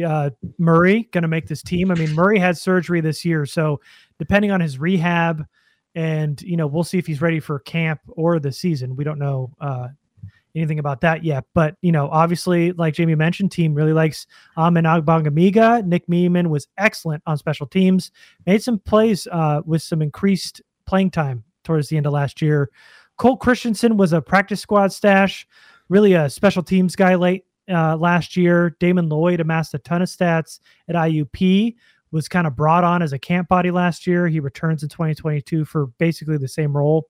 uh, 0.06 0.30
Murray 0.60 1.10
going 1.12 1.24
to 1.24 1.28
make 1.28 1.48
this 1.48 1.64
team. 1.64 1.90
I 1.90 1.96
mean, 1.96 2.14
Murray 2.14 2.38
had 2.38 2.56
surgery 2.56 3.02
this 3.02 3.26
year, 3.26 3.48
so 3.48 3.82
depending 4.20 4.52
on 4.52 4.62
his 4.62 4.78
rehab, 4.78 5.44
and 5.96 6.40
you 6.44 6.58
know, 6.58 6.68
we'll 6.68 6.84
see 6.84 7.00
if 7.00 7.08
he's 7.08 7.22
ready 7.22 7.40
for 7.40 7.58
camp 7.58 8.02
or 8.10 8.40
the 8.40 8.52
season. 8.52 8.96
We 8.96 9.04
don't 9.04 9.18
know 9.18 9.52
uh, 9.60 9.88
anything 10.54 10.78
about 10.78 11.02
that 11.02 11.24
yet, 11.24 11.46
but 11.56 11.76
you 11.82 11.92
know, 11.92 12.08
obviously, 12.10 12.72
like 12.74 12.94
Jamie 12.94 13.16
mentioned, 13.16 13.52
team 13.52 13.74
really 13.74 13.94
likes 13.94 14.28
Amen 14.58 14.84
Ogbongbemiga. 14.84 15.84
Nick 15.88 16.08
Niemann 16.08 16.52
was 16.52 16.68
excellent 16.78 17.24
on 17.26 17.38
special 17.40 17.66
teams, 17.66 18.12
made 18.46 18.62
some 18.62 18.78
plays 18.78 19.28
uh, 19.32 19.62
with 19.66 19.82
some 19.82 20.04
increased 20.04 20.62
playing 20.86 21.10
time 21.10 21.44
towards 21.64 21.90
the 21.90 21.98
end 21.98 22.06
of 22.06 22.14
last 22.14 22.44
year. 22.44 22.70
Cole 23.18 23.38
Christiansen 23.38 23.98
was 23.98 24.14
a 24.14 24.22
practice 24.22 24.62
squad 24.62 24.92
stash, 24.92 25.48
really 25.90 26.14
a 26.14 26.30
special 26.30 26.64
teams 26.64 26.96
guy 26.96 27.16
late 27.16 27.46
uh, 27.70 27.96
last 27.98 28.36
year. 28.36 28.76
Damon 28.80 29.10
Lloyd 29.10 29.40
amassed 29.40 29.74
a 29.74 29.80
ton 29.80 30.02
of 30.02 30.10
stats 30.10 30.60
at 30.88 30.96
IUP, 30.96 31.76
was 32.12 32.28
kind 32.28 32.48
of 32.48 32.56
brought 32.56 32.84
on 32.84 33.02
as 33.02 33.14
a 33.14 33.20
camp 33.20 33.48
body 33.48 33.72
last 33.72 34.06
year. 34.06 34.28
He 34.28 34.40
returns 34.40 34.84
in 34.84 34.90
2022 34.90 35.66
for 35.66 35.88
basically 35.98 36.38
the 36.38 36.48
same 36.48 36.76
role 36.76 37.10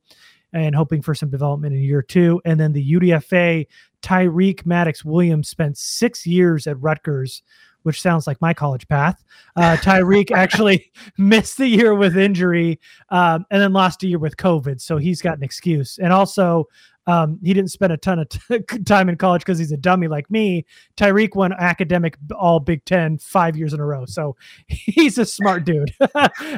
and 0.53 0.73
hoping 0.75 1.01
for 1.01 1.13
some 1.13 1.29
development 1.29 1.75
in 1.75 1.81
year 1.81 2.01
two. 2.01 2.41
And 2.45 2.59
then 2.59 2.71
the 2.71 2.93
UDFA, 2.93 3.67
Tyreke 4.01 4.65
Maddox 4.65 5.03
Williams 5.03 5.49
spent 5.49 5.77
six 5.77 6.25
years 6.25 6.65
at 6.65 6.81
Rutgers, 6.81 7.43
which 7.85 8.01
sounds 8.01 8.25
like 8.25 8.41
my 8.41 8.51
college 8.51 8.87
path. 8.87 9.23
Uh, 9.55 9.77
Tyreke 9.79 10.31
actually 10.35 10.91
missed 11.19 11.57
the 11.57 11.67
year 11.67 11.93
with 11.93 12.17
injury 12.17 12.79
um, 13.09 13.45
and 13.51 13.61
then 13.61 13.73
lost 13.73 14.01
a 14.01 14.07
year 14.07 14.17
with 14.17 14.37
COVID. 14.37 14.81
So 14.81 14.97
he's 14.97 15.21
got 15.21 15.37
an 15.37 15.43
excuse. 15.43 15.99
And 15.99 16.11
also, 16.11 16.67
um, 17.07 17.39
he 17.43 17.53
didn't 17.53 17.71
spend 17.71 17.93
a 17.93 17.97
ton 17.97 18.19
of 18.19 18.29
t- 18.29 18.59
time 18.85 19.09
in 19.09 19.15
college 19.15 19.41
because 19.41 19.59
he's 19.59 19.71
a 19.71 19.77
dummy 19.77 20.07
like 20.07 20.29
me. 20.31 20.65
Tyreke 20.97 21.35
won 21.35 21.53
academic 21.53 22.17
all 22.35 22.59
Big 22.59 22.83
Ten 22.85 23.17
five 23.17 23.55
years 23.55 23.73
in 23.73 23.79
a 23.79 23.85
row. 23.85 24.05
So 24.05 24.35
he's 24.67 25.17
a 25.17 25.25
smart 25.25 25.65
dude. 25.65 25.93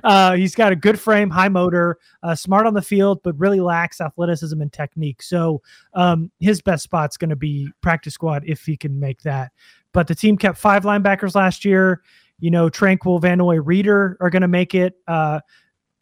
uh, 0.03 0.35
he's 0.35 0.55
got 0.55 0.71
a 0.71 0.75
good 0.75 0.99
frame, 0.99 1.29
high 1.29 1.49
motor, 1.49 1.97
uh, 2.23 2.35
smart 2.35 2.65
on 2.65 2.73
the 2.73 2.81
field, 2.81 3.21
but 3.23 3.37
really 3.37 3.59
lacks 3.59 3.99
athleticism 3.99 4.61
and 4.61 4.71
technique. 4.71 5.21
So 5.21 5.61
um, 5.93 6.31
his 6.39 6.61
best 6.61 6.83
spot's 6.83 7.17
going 7.17 7.29
to 7.29 7.35
be 7.35 7.69
practice 7.81 8.13
squad 8.13 8.43
if 8.45 8.65
he 8.65 8.77
can 8.77 8.99
make 8.99 9.21
that. 9.23 9.51
But 9.97 10.05
the 10.05 10.13
team 10.13 10.37
kept 10.37 10.59
five 10.59 10.83
linebackers 10.83 11.33
last 11.33 11.65
year. 11.65 12.03
You 12.37 12.51
know, 12.51 12.69
Tranquill, 12.69 13.19
Vanoy, 13.19 13.59
Reeder 13.65 14.15
are 14.21 14.29
going 14.29 14.43
to 14.43 14.47
make 14.47 14.75
it. 14.75 14.93
Uh, 15.07 15.39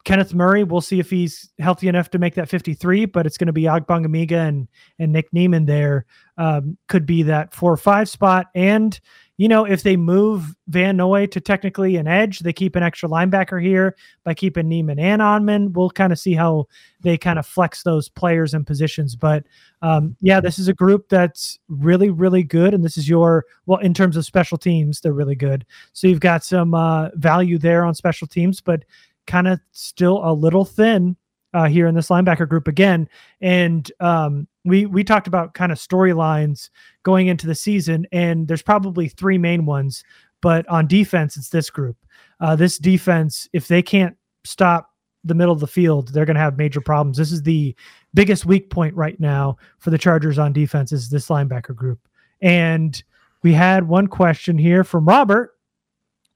Kenneth 0.04 0.34
Murray, 0.34 0.64
we'll 0.64 0.82
see 0.82 1.00
if 1.00 1.08
he's 1.08 1.50
healthy 1.58 1.88
enough 1.88 2.10
to 2.10 2.18
make 2.18 2.34
that 2.34 2.50
53, 2.50 3.06
but 3.06 3.24
it's 3.24 3.38
going 3.38 3.46
to 3.46 3.54
be 3.54 3.62
Ogbongbemiga 3.62 4.48
and 4.48 4.68
and 4.98 5.12
Nick 5.12 5.32
Niemann 5.32 5.64
there. 5.64 6.04
Um, 6.36 6.76
could 6.88 7.06
be 7.06 7.22
that 7.22 7.54
four 7.54 7.72
or 7.72 7.78
five 7.78 8.06
spot. 8.10 8.48
And, 8.54 9.00
you 9.38 9.48
know, 9.48 9.64
if 9.64 9.82
they 9.82 9.96
move 9.96 10.54
Van 10.68 10.98
Noy 10.98 11.24
to 11.28 11.40
technically 11.40 11.96
an 11.96 12.06
edge, 12.06 12.40
they 12.40 12.52
keep 12.52 12.76
an 12.76 12.82
extra 12.82 13.08
linebacker 13.08 13.62
here 13.62 13.96
by 14.24 14.34
keeping 14.34 14.68
Niemann 14.68 14.98
and 14.98 15.22
Onman. 15.22 15.72
We'll 15.72 15.88
kind 15.88 16.12
of 16.12 16.18
see 16.18 16.34
how 16.34 16.66
they 17.00 17.16
kind 17.16 17.38
of 17.38 17.46
flex 17.46 17.82
those 17.82 18.10
players 18.10 18.52
and 18.52 18.66
positions. 18.66 19.16
But 19.16 19.46
um, 19.82 20.16
yeah, 20.20 20.40
this 20.40 20.58
is 20.58 20.68
a 20.68 20.74
group 20.74 21.08
that's 21.08 21.58
really, 21.68 22.10
really 22.10 22.42
good. 22.42 22.74
And 22.74 22.84
this 22.84 22.96
is 22.96 23.08
your, 23.08 23.44
well, 23.66 23.78
in 23.80 23.94
terms 23.94 24.16
of 24.16 24.24
special 24.24 24.58
teams, 24.58 25.00
they're 25.00 25.12
really 25.12 25.34
good. 25.34 25.66
So 25.92 26.06
you've 26.06 26.20
got 26.20 26.44
some 26.44 26.74
uh, 26.74 27.10
value 27.14 27.58
there 27.58 27.84
on 27.84 27.94
special 27.94 28.26
teams, 28.26 28.60
but 28.60 28.84
kind 29.26 29.48
of 29.48 29.60
still 29.72 30.20
a 30.24 30.32
little 30.32 30.64
thin 30.64 31.16
uh, 31.52 31.66
here 31.66 31.86
in 31.86 31.94
this 31.94 32.08
linebacker 32.08 32.48
group 32.48 32.68
again. 32.68 33.08
And 33.40 33.90
um, 34.00 34.46
we 34.64 34.86
we 34.86 35.04
talked 35.04 35.26
about 35.26 35.54
kind 35.54 35.72
of 35.72 35.78
storylines 35.78 36.70
going 37.02 37.28
into 37.28 37.46
the 37.46 37.54
season, 37.54 38.06
and 38.12 38.48
there's 38.48 38.62
probably 38.62 39.08
three 39.08 39.38
main 39.38 39.66
ones. 39.66 40.04
But 40.42 40.68
on 40.68 40.86
defense, 40.86 41.36
it's 41.36 41.48
this 41.48 41.70
group. 41.70 41.96
Uh, 42.40 42.56
this 42.56 42.78
defense, 42.78 43.48
if 43.52 43.68
they 43.68 43.82
can't 43.82 44.16
stop 44.44 44.90
the 45.24 45.34
middle 45.34 45.52
of 45.52 45.60
the 45.60 45.66
field, 45.66 46.08
they're 46.08 46.24
going 46.24 46.36
to 46.36 46.40
have 46.40 46.58
major 46.58 46.80
problems. 46.80 47.16
This 47.16 47.32
is 47.32 47.42
the 47.42 47.74
biggest 48.16 48.46
weak 48.46 48.70
point 48.70 48.94
right 48.94 49.20
now 49.20 49.58
for 49.78 49.90
the 49.90 49.98
Chargers 49.98 50.38
on 50.38 50.52
defense 50.52 50.90
is 50.90 51.10
this 51.10 51.28
linebacker 51.28 51.76
group. 51.76 52.00
And 52.40 53.00
we 53.42 53.52
had 53.52 53.86
one 53.86 54.08
question 54.08 54.58
here 54.58 54.82
from 54.82 55.04
Robert. 55.04 55.56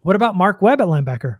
What 0.02 0.14
about 0.14 0.36
Mark 0.36 0.62
Webb 0.62 0.80
at 0.80 0.86
linebacker? 0.86 1.38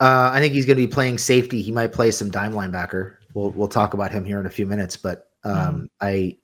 Uh, 0.00 0.30
I 0.32 0.40
think 0.40 0.54
he's 0.54 0.66
going 0.66 0.78
to 0.78 0.86
be 0.86 0.90
playing 0.92 1.18
safety. 1.18 1.62
He 1.62 1.72
might 1.72 1.92
play 1.92 2.10
some 2.10 2.30
dime 2.30 2.52
linebacker. 2.52 3.16
We'll 3.34 3.50
we'll 3.50 3.68
talk 3.68 3.94
about 3.94 4.12
him 4.12 4.24
here 4.24 4.40
in 4.40 4.46
a 4.46 4.50
few 4.50 4.66
minutes. 4.66 4.96
But 4.96 5.28
um, 5.42 5.54
Mhm. 5.54 5.88
I 6.00 6.36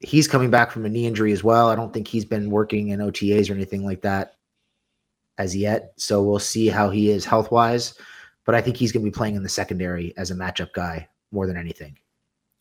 he's 0.00 0.28
coming 0.28 0.50
back 0.50 0.70
from 0.70 0.84
a 0.84 0.88
knee 0.88 1.06
injury 1.06 1.32
as 1.32 1.42
well. 1.42 1.68
I 1.68 1.76
don't 1.76 1.92
think 1.92 2.08
he's 2.08 2.24
been 2.24 2.50
working 2.50 2.88
in 2.88 3.00
OTAs 3.00 3.48
or 3.48 3.54
anything 3.54 3.84
like 3.84 4.02
that 4.02 4.34
as 5.38 5.56
yet. 5.56 5.92
So 5.96 6.22
we'll 6.22 6.38
see 6.38 6.68
how 6.68 6.90
he 6.90 7.10
is 7.10 7.24
health 7.24 7.50
wise. 7.50 7.94
But 8.44 8.54
I 8.54 8.60
think 8.60 8.76
he's 8.76 8.92
going 8.92 9.04
to 9.04 9.10
be 9.10 9.14
playing 9.14 9.36
in 9.36 9.42
the 9.42 9.48
secondary 9.48 10.14
as 10.16 10.30
a 10.30 10.34
matchup 10.34 10.72
guy 10.72 11.08
more 11.30 11.46
than 11.46 11.56
anything. 11.56 11.98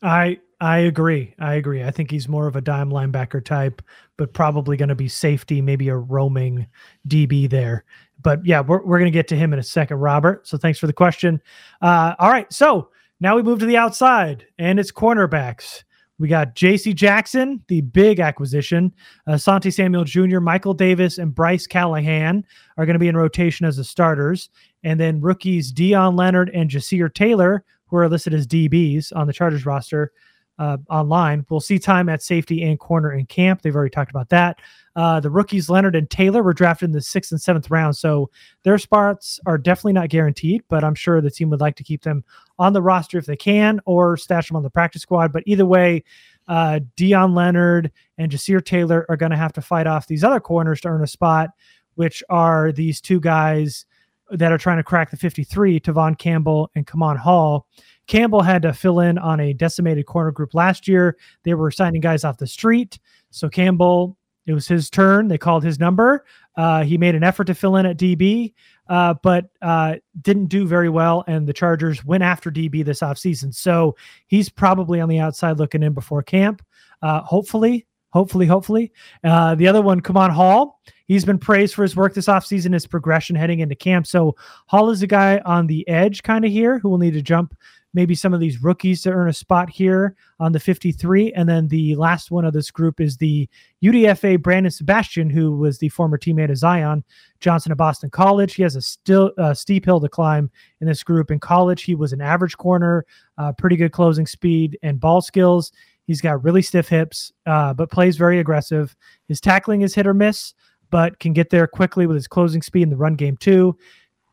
I 0.02 0.40
I 0.60 0.78
agree. 0.80 1.34
I 1.40 1.56
agree. 1.56 1.84
I 1.84 1.92
think 1.92 2.10
he's 2.10 2.30
more 2.30 2.48
of 2.48 2.56
a 2.56 2.62
dime 2.62 2.90
linebacker 2.90 3.44
type, 3.44 3.82
but 4.18 4.34
probably 4.34 4.78
going 4.78 4.90
to 4.90 4.96
be 4.96 5.10
safety, 5.10 5.62
maybe 5.62 5.90
a 5.90 5.98
roaming 5.98 6.68
DB 7.08 7.50
there. 7.50 7.84
But 8.22 8.46
yeah, 8.46 8.62
we're, 8.62 8.82
we're 8.82 9.00
going 9.00 9.12
to 9.12 9.18
get 9.18 9.28
to 9.30 9.36
him 9.36 9.52
in 9.52 9.60
a 9.60 9.64
second, 9.64 9.98
Robert. 9.98 10.48
So 10.48 10.58
thanks 10.58 10.80
for 10.80 10.88
the 10.88 10.94
question. 10.94 11.42
Uh, 11.82 12.16
all 12.18 12.32
right. 12.32 12.52
So 12.54 12.90
now 13.20 13.36
we 13.36 13.44
move 13.44 13.60
to 13.60 13.66
the 13.66 13.76
outside, 13.76 14.46
and 14.58 14.80
it's 14.80 14.92
cornerbacks. 14.92 15.84
We 16.20 16.28
got 16.28 16.56
J.C. 16.56 16.94
Jackson, 16.94 17.64
the 17.68 17.82
big 17.82 18.20
acquisition. 18.20 18.94
Uh, 19.26 19.38
Santi 19.38 19.72
Samuel 19.72 20.04
Jr., 20.04 20.40
Michael 20.40 20.74
Davis, 20.74 21.18
and 21.18 21.34
Bryce 21.34 21.66
Callahan 21.66 22.46
are 22.78 22.86
going 22.86 22.94
to 22.94 23.00
be 23.00 23.08
in 23.08 23.18
rotation 23.18 23.66
as 23.66 23.78
the 23.78 23.84
starters. 23.84 24.50
And 24.84 25.00
then 25.00 25.22
rookies 25.22 25.72
Deane 25.72 26.16
Leonard 26.16 26.52
and 26.54 26.70
Ja'Sir 26.70 27.14
Taylor, 27.14 27.64
who 27.88 27.98
are 27.98 28.08
listed 28.08 28.34
as 28.34 28.46
DBs 28.46 29.16
on 29.16 29.28
the 29.28 29.34
Chargers 29.34 29.66
roster 29.66 30.12
uh, 30.60 30.78
online. 30.90 31.46
We'll 31.50 31.60
see 31.60 31.80
time 31.80 32.10
at 32.10 32.22
safety 32.22 32.64
and 32.64 32.80
corner 32.80 33.14
in 33.14 33.26
camp. 33.26 33.62
They've 33.62 33.76
already 33.76 33.90
talked 33.90 34.12
about 34.12 34.30
that. 34.30 34.60
Uh, 34.96 35.20
the 35.20 35.30
rookies, 35.30 35.70
Leonard 35.70 35.96
and 35.96 36.10
Taylor, 36.10 36.44
were 36.44 36.54
drafted 36.54 36.90
in 36.90 36.94
the 36.94 37.02
sixth 37.02 37.32
and 37.32 37.42
seventh 37.42 37.72
round. 37.72 37.96
So 37.96 38.30
their 38.64 38.78
spots 38.78 39.40
are 39.46 39.58
definitely 39.58 39.94
not 39.94 40.10
guaranteed, 40.10 40.64
but 40.70 40.84
I'm 40.84 40.96
sure 40.96 41.20
the 41.20 41.32
team 41.32 41.50
would 41.50 41.62
like 41.62 41.76
to 41.78 41.84
keep 41.84 42.04
them 42.04 42.24
on 42.60 42.74
the 42.74 42.82
roster 42.82 43.18
if 43.18 43.26
they 43.26 43.36
can 43.36 43.80
or 43.86 44.18
stash 44.18 44.48
them 44.48 44.58
on 44.58 44.64
the 44.64 44.70
practice 44.70 45.02
squad. 45.02 45.34
But 45.34 45.44
either 45.46 45.66
way, 45.66 46.04
uh, 46.48 46.80
Deane 46.96 47.34
Leonard 47.34 47.92
and 48.18 48.32
Ja'Sir 48.32 48.64
Taylor 48.64 49.06
are 49.10 49.18
going 49.18 49.32
to 49.32 49.38
have 49.38 49.54
to 49.54 49.62
fight 49.62 49.88
off 49.88 50.08
these 50.08 50.24
other 50.24 50.40
corners 50.40 50.82
to 50.82 50.90
earn 50.90 51.04
a 51.04 51.08
spot, 51.08 51.50
which 51.96 52.24
are 52.30 52.72
these 52.72 53.02
two 53.02 53.20
guys 53.20 53.86
that 54.30 54.52
are 54.52 54.58
trying 54.58 54.78
to 54.78 54.84
crack 54.84 55.12
the 55.12 55.18
53, 55.18 55.80
Tevaughn 55.80 56.18
Campbell 56.18 56.70
and 56.76 56.88
Kemon 56.88 57.18
Hall. 57.18 57.68
Campbell 58.08 58.42
had 58.42 58.62
to 58.64 58.74
fill 58.74 59.00
in 59.00 59.18
on 59.18 59.40
a 59.40 59.54
decimated 59.54 60.06
corner 60.06 60.32
group 60.32 60.54
last 60.54 60.88
year. 60.88 61.18
They 61.44 61.54
were 61.54 61.72
signing 61.72 62.02
guys 62.02 62.24
off 62.24 62.38
the 62.38 62.48
street. 62.48 63.00
So 63.30 63.48
Campbell, 63.50 64.18
it 64.46 64.54
was 64.54 64.68
his 64.68 64.90
turn. 64.90 65.28
They 65.28 65.38
called 65.38 65.64
his 65.64 65.80
number. 65.80 66.26
Uh, 66.56 66.84
he 66.84 66.98
made 66.98 67.16
an 67.16 67.24
effort 67.24 67.46
to 67.46 67.56
fill 67.56 67.78
in 67.78 67.86
at 67.86 67.98
DB, 67.98 68.54
uh, 68.88 69.16
but 69.24 69.50
uh, 69.62 69.96
didn't 70.22 70.48
do 70.48 70.68
very 70.68 70.90
well. 70.90 71.24
And 71.28 71.48
the 71.48 71.54
Chargers 71.54 72.04
went 72.06 72.24
after 72.24 72.52
DB 72.52 72.84
this 72.84 73.00
offseason. 73.00 73.54
So 73.54 73.96
he's 74.28 74.50
probably 74.50 75.00
on 75.00 75.10
the 75.10 75.20
outside 75.20 75.58
looking 75.58 75.84
in 75.84 75.94
before 75.94 76.22
camp. 76.22 76.64
Uh, 77.02 77.22
hopefully, 77.22 77.86
hopefully, 78.10 78.46
hopefully. 78.46 78.92
Uh, 79.24 79.56
the 79.56 79.68
other 79.68 79.82
one, 79.82 80.02
Kemon 80.02 80.30
Hall, 80.30 80.80
he's 81.06 81.26
been 81.26 81.40
praised 81.40 81.74
for 81.74 81.82
his 81.82 81.96
work 81.96 82.14
this 82.14 82.28
offseason, 82.28 82.74
his 82.74 82.86
progression 82.86 83.36
heading 83.36 83.60
into 83.60 83.76
camp. 83.76 84.06
So 84.08 84.36
Hall 84.68 84.90
is 84.90 85.02
a 85.02 85.08
guy 85.08 85.40
on 85.40 85.68
the 85.68 85.88
edge 85.88 86.24
kind 86.24 86.46
of 86.46 86.52
here 86.52 86.80
who 86.80 86.90
will 86.90 86.98
need 86.98 87.14
to 87.14 87.22
jump 87.22 87.56
maybe 87.94 88.16
some 88.16 88.34
of 88.34 88.40
these 88.40 88.64
rookies 88.64 89.02
to 89.04 89.12
earn 89.12 89.30
a 89.30 89.34
spot 89.34 89.70
here 89.70 90.16
on 90.40 90.52
the 90.52 90.60
53. 90.60 91.32
And 91.34 91.48
then 91.48 91.68
the 91.68 91.96
last 91.96 92.32
one 92.32 92.46
of 92.46 92.54
this 92.54 92.72
group 92.72 93.00
is 93.00 93.18
the 93.18 93.48
UDFA 93.84 94.42
Brandon 94.42 94.72
Sebastian, 94.72 95.30
who 95.30 95.56
was 95.56 95.78
the 95.78 95.90
former 95.90 96.18
teammate 96.18 96.50
of 96.50 96.58
Zion 96.58 97.04
Johnson 97.40 97.72
at 97.72 97.78
Boston 97.78 98.10
College. 98.10 98.56
He 98.56 98.64
has 98.64 98.76
a 98.76 98.82
still 98.82 99.32
uh, 99.38 99.54
steep 99.54 99.86
hill 99.86 100.00
to 100.00 100.10
climb 100.10 100.50
in 100.82 100.88
this 100.88 101.04
group. 101.04 101.30
In 101.30 101.40
college, 101.40 101.84
he 101.84 101.96
was 101.96 102.14
an 102.14 102.22
average 102.22 102.58
corner, 102.58 103.06
uh, 103.38 103.52
pretty 103.54 103.76
good 103.76 103.92
closing 103.92 104.26
speed 104.26 104.78
and 104.82 105.00
ball 105.00 105.22
skills. 105.22 105.72
He's 106.06 106.22
got 106.22 106.44
really 106.44 106.62
stiff 106.62 106.90
hips, 106.90 107.32
uh, 107.46 107.74
but 107.74 107.92
plays 107.92 108.18
very 108.18 108.40
aggressive. 108.40 108.96
His 109.28 109.40
tackling 109.40 109.82
is 109.82 109.96
hit 109.96 110.08
or 110.08 110.14
miss, 110.14 110.54
but 110.90 111.18
can 111.20 111.32
get 111.32 111.50
there 111.50 111.66
quickly 111.66 112.08
with 112.08 112.16
his 112.16 112.28
closing 112.28 112.62
speed 112.62 112.84
in 112.84 112.90
the 112.90 112.98
run 112.98 113.16
game 113.16 113.38
too 113.38 113.78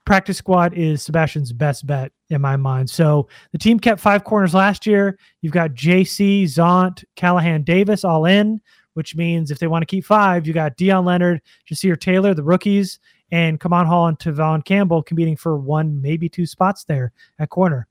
practice 0.05 0.39
squad 0.39 0.75
is 0.75 1.03
Sebastian's 1.03 1.53
best 1.53 1.87
bet 1.87 2.13
in 2.31 2.41
my 2.41 2.57
mind. 2.57 2.91
So 2.91 3.29
the 3.53 3.59
team 3.59 3.79
kept 3.79 4.01
five 4.01 4.25
corners 4.25 4.55
last 4.55 4.87
year. 4.87 5.19
You've 5.41 5.53
got 5.53 5.73
JC, 5.75 6.45
Zont, 6.45 7.05
Callahan, 7.17 7.63
Davis 7.63 8.05
all 8.05 8.25
in, 8.25 8.61
which 8.95 9.15
means 9.15 9.51
if 9.51 9.59
they 9.59 9.67
want 9.67 9.83
to 9.83 9.87
keep 9.87 10.05
five, 10.05 10.47
you 10.47 10.53
got 10.53 10.77
Deane 10.77 11.05
Leonard, 11.05 11.41
Ja'Sir 11.71 11.99
Taylor, 11.99 12.35
the 12.35 12.43
rookies, 12.43 12.99
and 13.31 13.61
Kemon 13.61 13.87
Hall 13.87 14.09
and 14.09 14.19
Tevaughn 14.19 14.65
Campbell 14.65 15.03
competing 15.03 15.37
for 15.37 15.57
one, 15.57 16.03
maybe 16.03 16.29
two 16.29 16.47
spots 16.47 16.85
there 16.85 17.13
at 17.39 17.51
corner. 17.51 17.87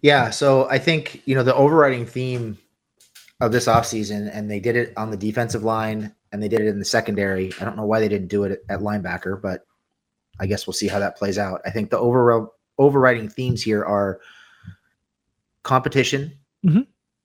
Yeah. 0.00 0.30
So 0.30 0.68
I 0.68 0.78
think, 0.78 1.22
you 1.26 1.34
know, 1.34 1.44
the 1.44 1.54
overriding 1.54 2.06
theme 2.06 2.58
of 3.40 3.52
this 3.52 3.66
offseason, 3.66 4.30
and 4.32 4.50
they 4.50 4.58
did 4.58 4.76
it 4.76 4.92
on 4.96 5.10
the 5.10 5.16
defensive 5.16 5.62
line 5.62 6.14
and 6.32 6.42
they 6.42 6.48
did 6.48 6.60
it 6.60 6.66
in 6.66 6.78
the 6.78 6.84
secondary. 6.84 7.52
I 7.60 7.64
don't 7.64 7.76
know 7.76 7.84
why 7.84 8.00
they 8.00 8.08
didn't 8.08 8.28
do 8.28 8.44
it 8.44 8.64
at 8.68 8.80
linebacker, 8.80 9.40
but 9.40 9.64
I 10.42 10.46
guess 10.46 10.66
we'll 10.66 10.74
see 10.74 10.88
how 10.88 10.98
that 10.98 11.16
plays 11.16 11.38
out. 11.38 11.60
I 11.64 11.70
think 11.70 11.90
the 11.90 11.98
over, 11.98 12.48
overriding 12.78 13.28
themes 13.28 13.62
here 13.62 13.84
are 13.84 14.20
competition 15.62 16.36
mm-hmm. 16.66 16.80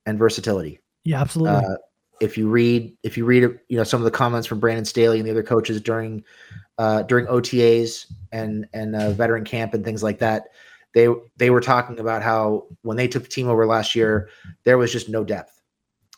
and 0.06 0.20
versatility. 0.20 0.80
Yeah, 1.04 1.20
absolutely. 1.20 1.66
Uh, 1.66 1.78
if 2.22 2.38
you 2.38 2.48
read, 2.48 2.96
if 3.02 3.18
you 3.18 3.26
read, 3.26 3.42
you 3.70 3.78
know, 3.78 3.84
some 3.84 4.00
of 4.00 4.06
the 4.06 4.12
comments 4.12 4.48
from 4.48 4.60
Brandon 4.60 4.86
Staley 4.86 5.18
and 5.18 5.28
the 5.28 5.32
other 5.32 5.44
coaches 5.44 5.82
during, 5.82 6.24
uh, 6.78 7.02
during 7.04 7.26
OTAs 7.26 8.06
and 8.32 8.68
and 8.74 8.96
uh, 8.96 9.12
veteran 9.12 9.44
camp 9.44 9.74
and 9.74 9.84
things 9.84 10.04
like 10.04 10.20
that, 10.20 10.50
they 10.94 11.08
they 11.38 11.50
were 11.50 11.62
talking 11.62 12.00
about 12.00 12.22
how 12.22 12.66
when 12.84 12.98
they 12.98 13.08
took 13.08 13.24
the 13.24 13.30
team 13.30 13.48
over 13.48 13.66
last 13.66 13.96
year, 13.96 14.30
there 14.64 14.78
was 14.78 14.92
just 14.92 15.10
no 15.10 15.24
depth, 15.24 15.60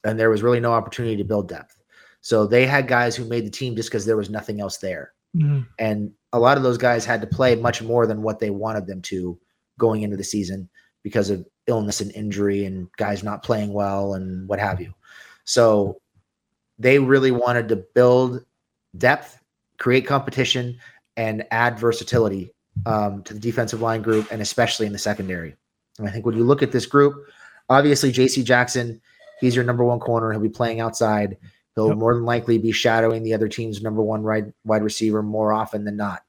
and 0.04 0.20
there 0.20 0.30
was 0.30 0.44
really 0.44 0.60
no 0.60 0.74
opportunity 0.74 1.16
to 1.16 1.24
build 1.24 1.48
depth. 1.48 1.80
So 2.22 2.46
they 2.46 2.66
had 2.66 2.88
guys 2.88 3.16
who 3.16 3.26
made 3.26 3.46
the 3.46 3.52
team 3.52 3.76
just 3.76 3.90
because 3.90 4.06
there 4.06 4.18
was 4.18 4.30
nothing 4.30 4.60
else 4.60 4.78
there. 4.78 5.14
Mm-hmm. 5.36 5.62
And 5.78 6.12
a 6.34 6.40
lot 6.40 6.58
of 6.58 6.64
those 6.64 6.78
guys 6.78 7.06
had 7.06 7.22
to 7.22 7.28
play 7.28 7.56
much 7.56 7.82
more 7.82 8.06
than 8.06 8.22
what 8.22 8.40
they 8.40 8.50
wanted 8.50 8.86
them 8.88 9.02
to 9.04 9.40
going 9.78 10.02
into 10.02 10.18
the 10.18 10.24
season 10.24 10.70
because 11.04 11.30
of 11.30 11.46
illness 11.68 12.02
and 12.02 12.12
injury 12.14 12.66
and 12.66 12.88
guys 12.98 13.24
not 13.24 13.44
playing 13.44 13.74
well 13.74 14.14
and 14.14 14.48
what 14.48 14.60
have 14.60 14.82
you. 14.82 14.94
So 15.46 16.02
they 16.78 17.00
really 17.00 17.32
wanted 17.32 17.68
to 17.70 17.78
build 17.78 18.44
depth, 18.98 19.42
create 19.78 20.06
competition, 20.06 20.78
and 21.18 21.46
add 21.52 21.80
versatility 21.80 22.54
um, 22.86 23.24
to 23.24 23.34
the 23.34 23.40
defensive 23.40 23.82
line 23.82 24.02
group 24.02 24.32
and 24.32 24.42
especially 24.42 24.86
in 24.86 24.94
the 24.94 25.00
secondary. 25.00 25.56
And 25.98 26.08
I 26.08 26.12
think 26.12 26.26
when 26.26 26.38
you 26.38 26.44
look 26.44 26.64
at 26.64 26.72
this 26.72 26.86
group, 26.86 27.16
obviously 27.70 28.12
JC 28.12 28.44
Jackson, 28.44 29.02
he's 29.40 29.56
your 29.56 29.66
number 29.66 29.84
one 29.84 30.00
corner. 30.00 30.32
He'll 30.32 30.42
be 30.42 30.50
playing 30.50 30.80
outside. 30.80 31.38
He'll 31.76 31.90
yep. 31.90 31.98
more 31.98 32.14
than 32.14 32.26
likely 32.26 32.58
be 32.58 32.72
shadowing 32.72 33.24
the 33.24 33.34
other 33.34 33.48
team's 33.48 33.82
number 33.82 34.02
one 34.02 34.24
wide, 34.24 34.54
wide 34.66 34.84
receiver 34.84 35.22
more 35.22 35.54
often 35.54 35.86
than 35.86 35.96
not. 35.98 36.24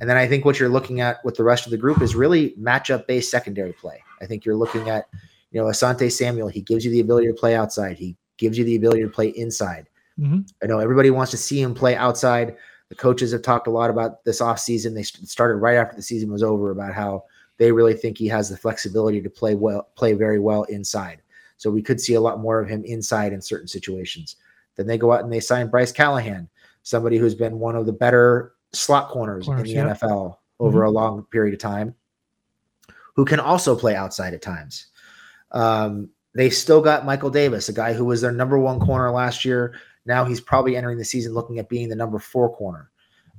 And 0.00 0.08
then 0.08 0.16
I 0.16 0.26
think 0.26 0.44
what 0.44 0.58
you're 0.58 0.68
looking 0.68 1.00
at 1.00 1.24
with 1.24 1.36
the 1.36 1.44
rest 1.44 1.66
of 1.66 1.70
the 1.70 1.76
group 1.76 2.02
is 2.02 2.14
really 2.14 2.50
matchup 2.52 3.06
based 3.06 3.30
secondary 3.30 3.72
play. 3.72 4.02
I 4.20 4.26
think 4.26 4.44
you're 4.44 4.56
looking 4.56 4.88
at, 4.88 5.08
you 5.50 5.60
know, 5.60 5.66
Asante 5.66 6.10
Samuel. 6.10 6.48
He 6.48 6.60
gives 6.60 6.84
you 6.84 6.90
the 6.90 7.00
ability 7.00 7.26
to 7.28 7.34
play 7.34 7.54
outside. 7.54 7.96
He 7.96 8.16
gives 8.38 8.58
you 8.58 8.64
the 8.64 8.76
ability 8.76 9.02
to 9.02 9.08
play 9.08 9.28
inside. 9.28 9.88
Mm-hmm. 10.18 10.40
I 10.62 10.66
know 10.66 10.78
everybody 10.78 11.10
wants 11.10 11.30
to 11.32 11.36
see 11.36 11.60
him 11.60 11.74
play 11.74 11.96
outside. 11.96 12.56
The 12.88 12.94
coaches 12.94 13.32
have 13.32 13.42
talked 13.42 13.66
a 13.66 13.70
lot 13.70 13.90
about 13.90 14.24
this 14.24 14.40
offseason. 14.40 14.94
They 14.94 15.02
started 15.02 15.56
right 15.56 15.76
after 15.76 15.96
the 15.96 16.02
season 16.02 16.30
was 16.30 16.42
over 16.42 16.70
about 16.70 16.94
how 16.94 17.24
they 17.58 17.72
really 17.72 17.94
think 17.94 18.18
he 18.18 18.26
has 18.28 18.48
the 18.48 18.56
flexibility 18.56 19.20
to 19.20 19.30
play 19.30 19.54
well, 19.54 19.88
play 19.96 20.12
very 20.12 20.38
well 20.38 20.64
inside. 20.64 21.22
So 21.56 21.70
we 21.70 21.82
could 21.82 22.00
see 22.00 22.14
a 22.14 22.20
lot 22.20 22.40
more 22.40 22.60
of 22.60 22.68
him 22.68 22.84
inside 22.84 23.32
in 23.32 23.40
certain 23.40 23.68
situations. 23.68 24.36
Then 24.76 24.86
they 24.86 24.98
go 24.98 25.12
out 25.12 25.22
and 25.22 25.32
they 25.32 25.40
sign 25.40 25.70
Bryce 25.70 25.92
Callahan, 25.92 26.48
somebody 26.82 27.16
who's 27.16 27.34
been 27.34 27.58
one 27.58 27.76
of 27.76 27.86
the 27.86 27.92
better 27.92 28.52
slot 28.72 29.08
corners, 29.08 29.46
corners 29.46 29.70
in 29.70 29.86
the. 29.86 29.94
NFL 29.94 30.36
over 30.60 30.80
mm-hmm. 30.80 30.88
a 30.88 30.90
long 30.90 31.22
period 31.30 31.54
of 31.54 31.60
time, 31.60 31.94
who 33.14 33.24
can 33.24 33.40
also 33.40 33.76
play 33.76 33.94
outside 33.94 34.34
at 34.34 34.42
times. 34.42 34.86
Um, 35.52 36.10
they 36.34 36.50
still 36.50 36.80
got 36.80 37.06
Michael 37.06 37.30
Davis, 37.30 37.68
a 37.68 37.72
guy 37.72 37.92
who 37.92 38.04
was 38.04 38.20
their 38.20 38.32
number 38.32 38.58
one 38.58 38.80
corner 38.80 39.10
last 39.10 39.44
year. 39.44 39.78
Now 40.04 40.24
he's 40.24 40.40
probably 40.40 40.76
entering 40.76 40.98
the 40.98 41.04
season 41.04 41.32
looking 41.32 41.58
at 41.58 41.68
being 41.68 41.88
the 41.88 41.96
number 41.96 42.18
four 42.18 42.54
corner. 42.54 42.90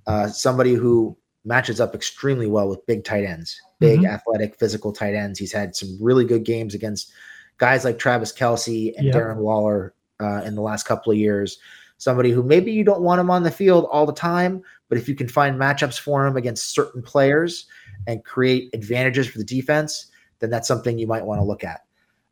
Uh, 0.08 0.28
somebody 0.28 0.74
who 0.74 1.18
matches 1.44 1.80
up 1.80 1.94
extremely 1.94 2.48
well 2.48 2.70
with 2.70 2.86
big 2.86 3.04
tight 3.04 3.24
ends, 3.24 3.60
big 3.80 4.00
mm-hmm. 4.00 4.08
athletic, 4.08 4.58
physical 4.58 4.92
tight 4.92 5.14
ends. 5.14 5.38
He's 5.38 5.52
had 5.52 5.76
some 5.76 5.98
really 6.02 6.26
good 6.26 6.44
games 6.44 6.74
against 6.74 7.12
guys 7.58 7.86
like 7.86 8.00
Travis 8.00 8.34
Kelce 8.34 8.94
and 8.98 9.08
yep. 9.08 9.16
Darren 9.16 9.38
Waller 9.38 9.94
uh, 10.20 10.42
in 10.46 10.56
the 10.56 10.62
last 10.62 10.84
couple 10.84 11.12
of 11.12 11.18
years. 11.18 11.60
Somebody 11.98 12.32
who 12.32 12.44
maybe 12.44 12.72
you 12.72 12.84
don't 12.84 13.02
want 13.02 13.22
him 13.22 13.30
on 13.30 13.44
the 13.44 13.52
field 13.52 13.88
all 13.92 14.06
the 14.06 14.14
time, 14.14 14.62
but 14.90 14.98
if 14.98 15.08
you 15.08 15.16
can 15.16 15.30
find 15.30 15.60
matchups 15.60 16.00
for 16.00 16.26
him 16.26 16.36
against 16.36 16.74
certain 16.74 17.02
players 17.02 17.68
and 18.08 18.24
create 18.24 18.70
advantages 18.74 19.28
for 19.28 19.38
the 19.38 19.46
defense, 19.46 20.12
then 20.40 20.50
that's 20.50 20.68
something 20.68 21.00
you 21.00 21.08
might 21.08 21.26
want 21.26 21.40
to 21.40 21.46
look 21.46 21.64
at. 21.64 21.82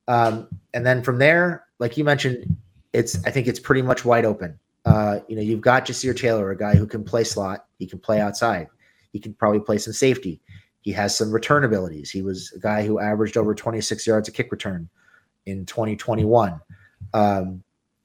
Um, 0.08 0.50
and 0.74 0.86
then 0.86 1.02
from 1.02 1.18
there, 1.18 1.66
like 1.80 1.98
you 1.98 2.04
mentioned, 2.04 2.58
it's 2.92 3.26
I 3.26 3.32
think 3.32 3.48
it's 3.48 3.60
pretty 3.60 3.82
much 3.82 4.04
wide 4.06 4.26
open. 4.26 4.60
Uh, 4.86 5.20
you 5.30 5.36
know, 5.36 5.42
you've 5.42 5.62
got 5.62 5.86
Ja'Sir 5.86 6.16
Taylor, 6.18 6.52
a 6.52 6.58
guy 6.58 6.76
who 6.76 6.86
can 6.86 7.04
play 7.04 7.24
slot, 7.24 7.66
he 7.80 7.88
can 7.88 8.00
play 8.00 8.20
outside, 8.20 8.68
he 9.14 9.20
can 9.20 9.34
probably 9.34 9.62
play 9.62 9.78
some 9.78 9.94
safety. 9.94 10.42
He 10.82 10.92
has 10.92 11.18
some 11.18 11.32
return 11.32 11.64
abilities. 11.64 12.12
He 12.12 12.22
was 12.22 12.52
a 12.52 12.60
guy 12.60 12.86
who 12.86 13.00
averaged 13.00 13.38
over 13.38 13.56
26 13.56 14.06
yards 14.06 14.28
a 14.28 14.34
kick 14.34 14.52
return 14.52 14.90
in 15.46 15.66
2021. 15.66 16.60
Um, 17.14 17.63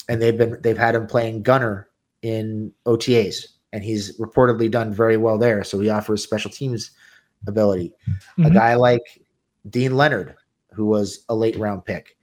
and 0.08 0.20
they've 0.20 0.36
been 0.36 0.58
they've 0.62 0.78
had 0.78 0.94
him 0.94 1.06
playing 1.06 1.42
gunner 1.42 1.88
in 2.22 2.72
OTAs, 2.86 3.46
and 3.72 3.84
he's 3.84 4.18
reportedly 4.18 4.70
done 4.70 4.92
very 4.92 5.16
well 5.16 5.38
there. 5.38 5.62
So 5.64 5.78
he 5.80 5.90
offers 5.90 6.22
special 6.22 6.50
teams 6.50 6.90
ability. 7.46 7.92
Mm-hmm. 8.08 8.46
A 8.46 8.50
guy 8.50 8.74
like 8.74 9.22
Deane 9.68 9.96
Leonard, 9.96 10.34
who 10.72 10.86
was 10.86 11.24
a 11.28 11.34
late 11.34 11.56
round 11.56 11.84
pick, 11.84 12.16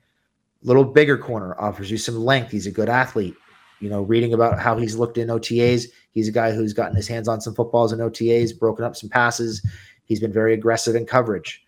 little 0.64 0.84
bigger 0.84 1.18
corner, 1.18 1.56
offers 1.60 1.90
you 1.90 1.98
some 1.98 2.18
length. 2.18 2.52
He's 2.52 2.68
a 2.68 2.72
good 2.72 2.90
athlete. 2.90 3.36
You 3.82 3.90
know, 3.90 4.02
reading 4.02 4.34
about 4.34 4.60
how 4.60 4.78
he's 4.78 4.96
looked 4.96 5.18
in 5.18 5.28
OTAs, 5.28 5.88
he's 6.12 6.28
a 6.28 6.32
guy 6.32 6.52
who's 6.52 6.74
gotten 6.74 6.96
his 6.96 7.08
hands 7.08 7.28
on 7.28 7.42
some 7.42 7.54
footballs 7.54 7.92
in 7.92 8.00
OTAs, 8.00 8.58
broken 8.58 8.86
up 8.86 8.96
some 8.96 9.10
passes. 9.10 9.66
He's 10.06 10.20
been 10.20 10.32
very 10.32 10.54
aggressive 10.54 10.96
in 10.96 11.06
coverage. 11.06 11.65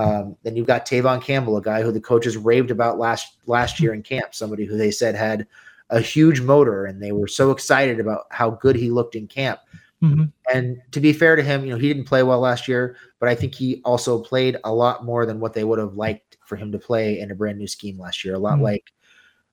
Um, 0.00 0.36
then 0.44 0.56
you've 0.56 0.66
got 0.66 0.86
Tevaughn 0.86 1.22
Campbell, 1.22 1.58
a 1.58 1.62
guy 1.62 1.82
who 1.82 1.92
the 1.92 2.00
coaches 2.00 2.36
raved 2.36 2.70
about 2.70 2.98
last 2.98 3.36
last 3.46 3.80
year 3.80 3.92
in 3.92 4.02
camp, 4.02 4.34
somebody 4.34 4.64
who 4.64 4.78
they 4.78 4.90
said 4.90 5.14
had 5.14 5.46
a 5.90 6.00
huge 6.00 6.40
motor, 6.40 6.86
and 6.86 7.02
they 7.02 7.12
were 7.12 7.28
so 7.28 7.50
excited 7.50 8.00
about 8.00 8.24
how 8.30 8.50
good 8.50 8.76
he 8.76 8.90
looked 8.90 9.14
in 9.14 9.26
camp. 9.26 9.60
Mm-hmm. 10.02 10.24
And 10.54 10.80
to 10.92 11.00
be 11.00 11.12
fair 11.12 11.36
to 11.36 11.42
him, 11.42 11.64
you 11.64 11.70
know, 11.70 11.78
he 11.78 11.88
didn't 11.88 12.08
play 12.08 12.22
well 12.22 12.40
last 12.40 12.66
year, 12.66 12.96
but 13.18 13.28
I 13.28 13.34
think 13.34 13.54
he 13.54 13.82
also 13.84 14.18
played 14.18 14.56
a 14.64 14.72
lot 14.72 15.04
more 15.04 15.26
than 15.26 15.38
what 15.38 15.52
they 15.52 15.64
would 15.64 15.78
have 15.78 15.94
liked 15.94 16.38
for 16.46 16.56
him 16.56 16.72
to 16.72 16.78
play 16.78 17.20
in 17.20 17.30
a 17.30 17.34
brand 17.34 17.58
new 17.58 17.66
scheme 17.66 17.98
last 17.98 18.24
year. 18.24 18.34
A 18.34 18.38
lot 18.38 18.54
mm-hmm. 18.54 18.62
like 18.62 18.92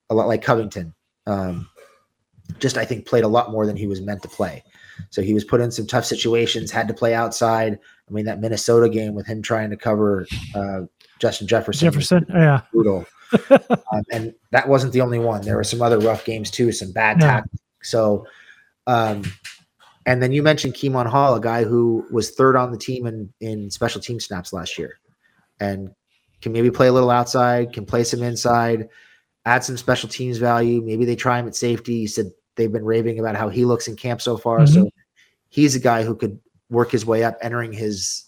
a 0.09 0.15
lot 0.15 0.29
like 0.29 0.41
Covington. 0.41 0.93
Um, 1.25 1.67
just 2.59 2.77
I 2.77 2.85
think 2.85 3.05
played 3.05 3.25
a 3.25 3.27
lot 3.27 3.51
more 3.51 3.65
than 3.65 3.75
he 3.75 3.87
was 3.87 3.99
meant 3.99 4.21
to 4.21 4.29
play. 4.29 4.63
So 5.09 5.21
he 5.21 5.33
was 5.33 5.43
put 5.43 5.59
in 5.59 5.71
some 5.71 5.85
tough 5.85 6.05
situations, 6.05 6.71
had 6.71 6.87
to 6.87 6.93
play 6.93 7.13
outside. 7.13 7.79
I 8.09 8.13
mean, 8.13 8.25
that 8.25 8.39
Minnesota 8.39 8.89
game 8.89 9.13
with 9.15 9.27
him 9.27 9.41
trying 9.41 9.69
to 9.69 9.77
cover 9.77 10.25
uh, 10.55 10.81
Justin 11.19 11.47
Jefferson. 11.47 11.87
Jefferson, 11.87 12.25
yeah, 12.29 12.61
brutal. 12.71 13.05
um, 13.49 14.03
and 14.11 14.33
that 14.51 14.67
wasn't 14.67 14.93
the 14.93 15.01
only 15.01 15.19
one. 15.19 15.41
There 15.41 15.57
were 15.57 15.63
some 15.63 15.81
other 15.81 15.99
rough 15.99 16.23
games 16.23 16.49
too, 16.49 16.71
some 16.71 16.91
bad 16.91 17.19
yeah. 17.19 17.27
tactics. 17.27 17.63
So, 17.83 18.25
um, 18.85 19.23
and 20.05 20.23
then 20.23 20.31
you 20.31 20.41
mentioned 20.41 20.73
Kemon 20.73 21.07
Hall, 21.07 21.35
a 21.35 21.41
guy 21.41 21.65
who 21.65 22.05
was 22.11 22.31
third 22.31 22.55
on 22.55 22.71
the 22.71 22.77
team 22.77 23.05
in 23.05 23.33
in 23.41 23.69
special 23.69 23.99
team 23.99 24.19
snaps 24.19 24.53
last 24.53 24.77
year, 24.77 24.99
and 25.59 25.89
can 26.41 26.53
maybe 26.53 26.71
play 26.71 26.87
a 26.87 26.93
little 26.93 27.09
outside, 27.09 27.73
can 27.73 27.85
play 27.85 28.03
some 28.03 28.23
inside, 28.23 28.87
add 29.45 29.63
some 29.63 29.75
special 29.75 30.07
teams 30.07 30.37
value. 30.37 30.81
Maybe 30.81 31.03
they 31.03 31.15
try 31.15 31.39
him 31.39 31.47
at 31.47 31.55
safety. 31.55 31.99
He 31.99 32.07
said 32.07 32.31
they've 32.55 32.71
been 32.71 32.85
raving 32.85 33.19
about 33.19 33.35
how 33.35 33.49
he 33.49 33.65
looks 33.65 33.87
in 33.87 33.97
camp 33.97 34.21
so 34.21 34.37
far. 34.37 34.59
Mm-hmm. 34.59 34.73
So 34.73 34.89
he's 35.49 35.75
a 35.75 35.79
guy 35.79 36.03
who 36.03 36.15
could 36.15 36.39
work 36.69 36.91
his 36.91 37.05
way 37.05 37.23
up, 37.23 37.37
entering 37.41 37.71
his 37.71 38.25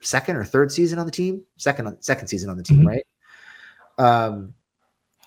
second 0.00 0.36
or 0.36 0.44
third 0.44 0.72
season 0.72 0.98
on 0.98 1.06
the 1.06 1.12
team. 1.12 1.42
Second, 1.56 1.96
second 2.00 2.28
season 2.28 2.50
on 2.50 2.56
the 2.56 2.62
team, 2.62 2.78
mm-hmm. 2.78 2.88
right? 2.88 3.06
Um, 3.98 4.54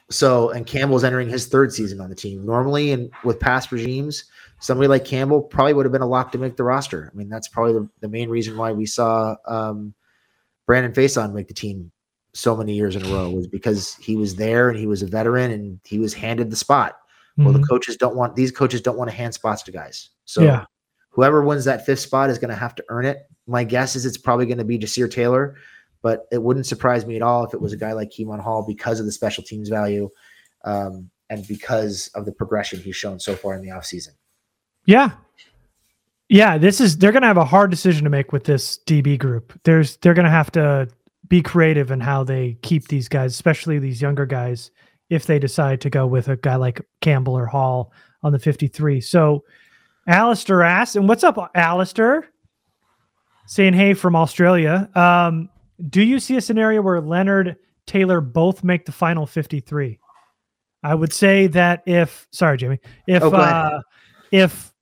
so 0.10 0.50
and 0.50 0.66
Campbell's 0.66 1.04
entering 1.04 1.30
his 1.30 1.48
third 1.48 1.74
season 1.74 2.02
on 2.02 2.10
the 2.10 2.16
team. 2.16 2.46
Normally, 2.46 2.92
and 2.92 3.12
with 3.24 3.40
past 3.40 3.72
regimes, 3.72 4.26
somebody 4.60 4.88
like 4.88 5.06
Campbell 5.06 5.42
probably 5.42 5.74
would 5.74 5.86
have 5.86 5.94
been 5.94 6.02
a 6.02 6.08
lock 6.08 6.32
to 6.34 6.38
make 6.38 6.58
the 6.58 6.64
roster. 6.64 7.10
I 7.12 7.18
mean, 7.18 7.30
that's 7.30 7.48
probably 7.48 7.74
the, 7.74 7.90
the 8.02 8.10
main 8.10 8.30
reason 8.30 8.58
why 8.58 8.72
we 8.72 8.86
saw 8.86 9.36
um, 9.48 9.94
Brandon 10.66 10.92
Facyson 10.92 11.34
make 11.34 11.48
the 11.48 11.54
team 11.54 11.92
so 12.34 12.56
many 12.56 12.74
years 12.74 12.96
in 12.96 13.06
a 13.06 13.10
row 13.10 13.30
was 13.30 13.48
because 13.48 13.96
he 13.96 14.16
was 14.16 14.36
there 14.36 14.70
and 14.70 14.78
he 14.78 14.88
was 14.88 15.02
a 15.02 15.08
veteran 15.08 15.52
and 15.52 15.80
he 15.84 16.00
was 16.00 16.14
handed 16.14 16.50
the 16.50 16.56
spot. 16.56 16.98
Mm-hmm. 17.38 17.46
Well, 17.46 17.54
the 17.54 17.66
coaches 17.68 17.98
don't 17.98 18.16
want 18.16 18.36
these 18.36 18.52
coaches 18.52 18.82
don't 18.82 18.98
want 18.98 19.10
to 19.10 19.16
hand 19.16 19.34
spots 19.34 19.64
to 19.64 19.72
guys. 19.72 20.10
So 20.26 20.42
yeah. 20.42 20.66
Whoever 21.12 21.44
wins 21.44 21.66
that 21.66 21.86
fifth 21.86 22.00
spot 22.00 22.30
is 22.30 22.40
going 22.40 22.50
to 22.50 22.56
have 22.56 22.76
to 22.76 22.84
earn 22.90 23.06
it. 23.06 23.28
My 23.48 23.64
guess 23.64 23.96
is 23.96 24.06
it's 24.06 24.18
probably 24.18 24.46
going 24.46 24.58
to 24.58 24.66
be 24.66 24.80
Ja'Sir 24.80 25.10
Taylor, 25.10 25.56
but 26.02 26.26
it 26.32 26.42
wouldn't 26.42 26.66
surprise 26.66 27.06
me 27.06 27.16
at 27.16 27.22
all 27.22 27.46
if 27.46 27.54
it 27.54 27.62
was 27.62 27.74
a 27.74 27.78
guy 27.78 27.94
like 27.94 28.10
Kemon 28.10 28.42
Hall 28.42 28.66
because 28.68 29.00
of 29.00 29.06
the 29.06 29.12
special 29.12 29.44
teams 29.44 29.70
value 29.70 30.10
um, 30.64 31.10
and 31.30 31.48
because 31.48 32.10
of 32.16 32.26
the 32.26 32.32
progression 32.32 32.80
he's 32.80 32.96
shown 32.96 33.20
so 33.20 33.36
far 33.36 33.54
in 33.54 33.62
the 33.62 33.70
offseason. 33.70 34.16
Yeah. 34.86 35.12
Yeah, 36.30 36.58
this 36.58 36.80
is 36.80 36.98
they're 36.98 37.12
going 37.12 37.24
to 37.24 37.28
have 37.28 37.38
a 37.38 37.44
hard 37.44 37.72
decision 37.72 38.06
to 38.06 38.10
make 38.10 38.32
with 38.32 38.46
this 38.46 38.80
DB 38.86 39.20
group. 39.20 39.60
There's 39.66 39.98
they're 39.98 40.14
going 40.14 40.26
to 40.26 40.32
have 40.32 40.52
to 40.54 40.88
be 41.28 41.42
creative 41.42 41.92
in 41.92 42.00
how 42.00 42.24
they 42.24 42.58
keep 42.62 42.88
these 42.88 43.10
guys, 43.10 43.34
especially 43.34 43.80
these 43.80 44.02
younger 44.02 44.26
guys, 44.26 44.72
if 45.10 45.26
they 45.26 45.40
decide 45.40 45.82
to 45.82 45.90
go 45.90 46.08
with 46.08 46.30
a 46.30 46.38
guy 46.38 46.56
like 46.56 46.82
Campbell 47.02 47.38
or 47.38 47.48
Hall 47.48 47.92
on 48.24 48.32
the 48.32 48.40
53. 48.40 49.02
So 49.02 49.44
Alistair 50.12 50.62
asks, 50.62 50.98
and 50.98 51.08
what's 51.08 51.24
up, 51.24 51.38
Alistair? 51.56 52.28
Saying 53.48 53.74
hey 53.74 53.94
from 53.94 54.14
Australia. 54.14 54.90
Um, 54.94 55.50
do 55.90 56.02
you 56.02 56.20
see 56.20 56.36
a 56.36 56.42
scenario 56.42 56.82
where 56.82 57.00
Leonard 57.00 57.56
Taylor 57.86 58.20
both 58.20 58.62
make 58.62 58.86
the 58.86 58.92
final 58.92 59.26
53? 59.26 59.98
I 60.84 60.96
would 60.96 61.14
say 61.14 61.48
that 61.48 61.84
if 61.86 62.28
sorry, 62.32 62.58
Jamie, 62.58 62.80
if 63.08 63.24
oh, 63.24 63.32
uh, 63.32 63.80
if 64.34 64.74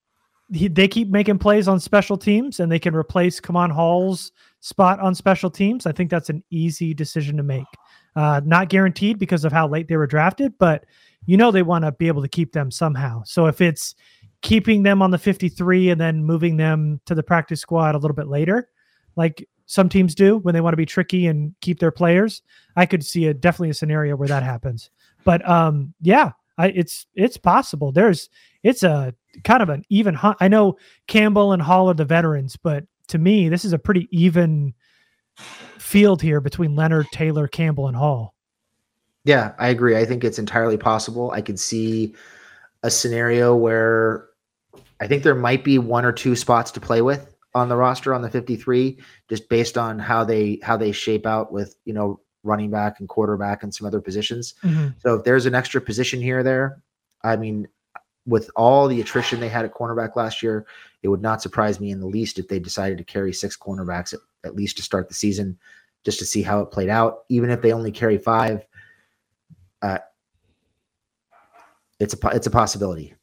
he, 0.52 0.68
they 0.68 0.88
keep 0.88 1.10
making 1.10 1.38
plays 1.38 1.68
on 1.68 1.80
special 1.80 2.18
teams 2.18 2.60
and 2.60 2.72
they 2.72 2.80
can 2.80 2.96
replace 2.96 3.40
Kemon 3.40 3.72
Hall's 3.72 4.32
spot 4.62 5.00
on 5.00 5.14
special 5.14 5.52
teams, 5.52 5.86
I 5.86 5.92
think 5.92 6.10
that's 6.10 6.32
an 6.32 6.44
easy 6.50 6.96
decision 6.96 7.38
to 7.38 7.44
make. 7.44 7.68
Uh, 8.16 8.42
not 8.44 8.70
guaranteed 8.70 9.20
because 9.20 9.46
of 9.46 9.52
how 9.52 9.68
late 9.68 9.88
they 9.88 9.98
were 9.98 10.08
drafted, 10.08 10.58
but 10.58 10.86
you 11.28 11.38
know 11.38 11.52
they 11.52 11.62
want 11.62 11.86
to 11.86 11.92
be 11.92 12.08
able 12.08 12.24
to 12.24 12.28
keep 12.28 12.52
them 12.52 12.72
somehow. 12.72 13.22
So 13.26 13.46
if 13.46 13.62
it's 13.62 13.94
keeping 14.42 14.84
them 14.84 15.02
on 15.02 15.12
the 15.12 15.18
53 15.18 15.90
and 15.90 16.00
then 16.00 16.24
moving 16.24 16.58
them 16.58 17.02
to 17.06 17.16
the 17.16 17.24
practice 17.24 17.60
squad 17.60 17.96
a 17.96 17.98
little 17.98 18.16
bit 18.16 18.28
later, 18.28 18.70
like 19.16 19.48
some 19.66 19.90
teams 19.90 20.16
do 20.16 20.38
when 20.38 20.54
they 20.54 20.62
want 20.62 20.74
to 20.74 20.78
be 20.78 20.86
tricky 20.86 21.28
and 21.28 21.54
keep 21.62 21.80
their 21.80 21.92
players, 21.92 22.42
I 22.76 22.86
could 22.86 23.06
see 23.06 23.28
a 23.28 23.34
definitely 23.34 23.70
a 23.70 23.76
scenario 23.76 24.16
where 24.16 24.28
that 24.28 24.44
happens. 24.44 24.90
But 25.24 25.48
um, 25.48 25.94
yeah, 26.02 26.32
I, 26.58 26.70
it's 26.70 27.06
it's 27.16 27.38
possible. 27.38 27.92
There's 27.92 28.30
it's 28.64 28.84
a 28.84 29.14
kind 29.44 29.62
of 29.62 29.70
an 29.70 29.84
even. 29.90 30.18
I 30.40 30.48
know 30.48 30.78
Campbell 31.08 31.54
and 31.54 31.62
Hall 31.62 31.90
are 31.90 31.94
the 31.94 32.06
veterans, 32.06 32.58
but 32.58 32.86
to 33.10 33.18
me, 33.18 33.50
this 33.50 33.66
is 33.66 33.74
a 33.74 33.80
pretty 33.80 34.08
even 34.12 34.74
field 35.78 36.22
here 36.22 36.42
between 36.42 36.76
Leonard, 36.76 37.08
Taylor, 37.12 37.48
Campbell, 37.48 37.88
and 37.88 37.98
Hall. 37.98 38.36
Yeah, 39.24 39.54
I 39.60 39.70
agree. 39.70 39.98
I 39.98 40.06
think 40.06 40.24
it's 40.24 40.40
entirely 40.40 40.78
possible. 40.78 41.32
I 41.32 41.42
could 41.42 41.60
see 41.60 42.16
a 42.84 42.90
scenario 42.90 43.56
where 43.56 44.29
I 45.00 45.08
think 45.08 45.24
there 45.24 45.36
might 45.36 45.64
be 45.64 45.78
one 45.78 46.06
or 46.06 46.12
two 46.12 46.36
spots 46.36 46.72
to 46.72 46.80
play 46.80 47.02
with 47.02 47.36
on 47.56 47.70
the 47.70 47.76
roster 47.76 48.14
on 48.14 48.22
the 48.22 48.30
53 48.30 49.00
just 49.28 49.50
based 49.50 49.78
on 49.78 49.98
how 49.98 50.24
they 50.24 50.60
how 50.62 50.78
they 50.78 50.92
shape 50.92 51.26
out 51.26 51.52
with 51.52 51.76
you 51.86 51.94
know 51.94 52.20
running 52.44 52.70
back 52.70 53.00
and 53.00 53.10
quarterback 53.10 53.64
and 53.64 53.74
some 53.74 53.88
other 53.88 54.02
positions. 54.02 54.54
Mm-hmm. 54.64 54.90
So 55.00 55.16
if 55.16 55.24
there's 55.24 55.46
an 55.46 55.56
extra 55.56 55.82
position 55.82 56.22
here 56.22 56.44
there, 56.44 56.82
I 57.24 57.36
mean, 57.36 57.68
with 58.26 58.50
all 58.56 58.88
the 58.88 59.02
attrition 59.02 59.40
they 59.40 59.50
had 59.50 59.66
at 59.66 59.74
cornerback 59.74 60.16
last 60.16 60.44
year, 60.44 60.66
it 61.04 61.08
would 61.08 61.22
not 61.22 61.42
surprise 61.42 61.80
me 61.80 61.92
in 61.92 62.00
the 62.00 62.08
least 62.08 62.40
if 62.40 62.48
they 62.48 62.60
decided 62.60 62.98
to 62.98 63.04
carry 63.04 63.34
six 63.34 63.58
cornerbacks 63.58 64.14
at, 64.14 64.20
at 64.46 64.56
least 64.56 64.78
to 64.78 64.84
start 64.84 65.08
the 65.08 65.16
season, 65.16 65.58
just 66.06 66.20
to 66.20 66.26
see 66.26 66.42
how 66.42 66.62
it 66.62 66.72
played 66.72 66.90
out. 66.90 67.24
Even 67.30 67.50
if 67.50 67.62
they 67.62 67.74
only 67.74 67.92
carry 67.92 68.18
five, 68.18 68.66
uh, 69.82 70.00
it's 72.00 72.14
a 72.14 72.28
it's 72.30 72.48
a 72.48 72.52
possibility. 72.52 73.16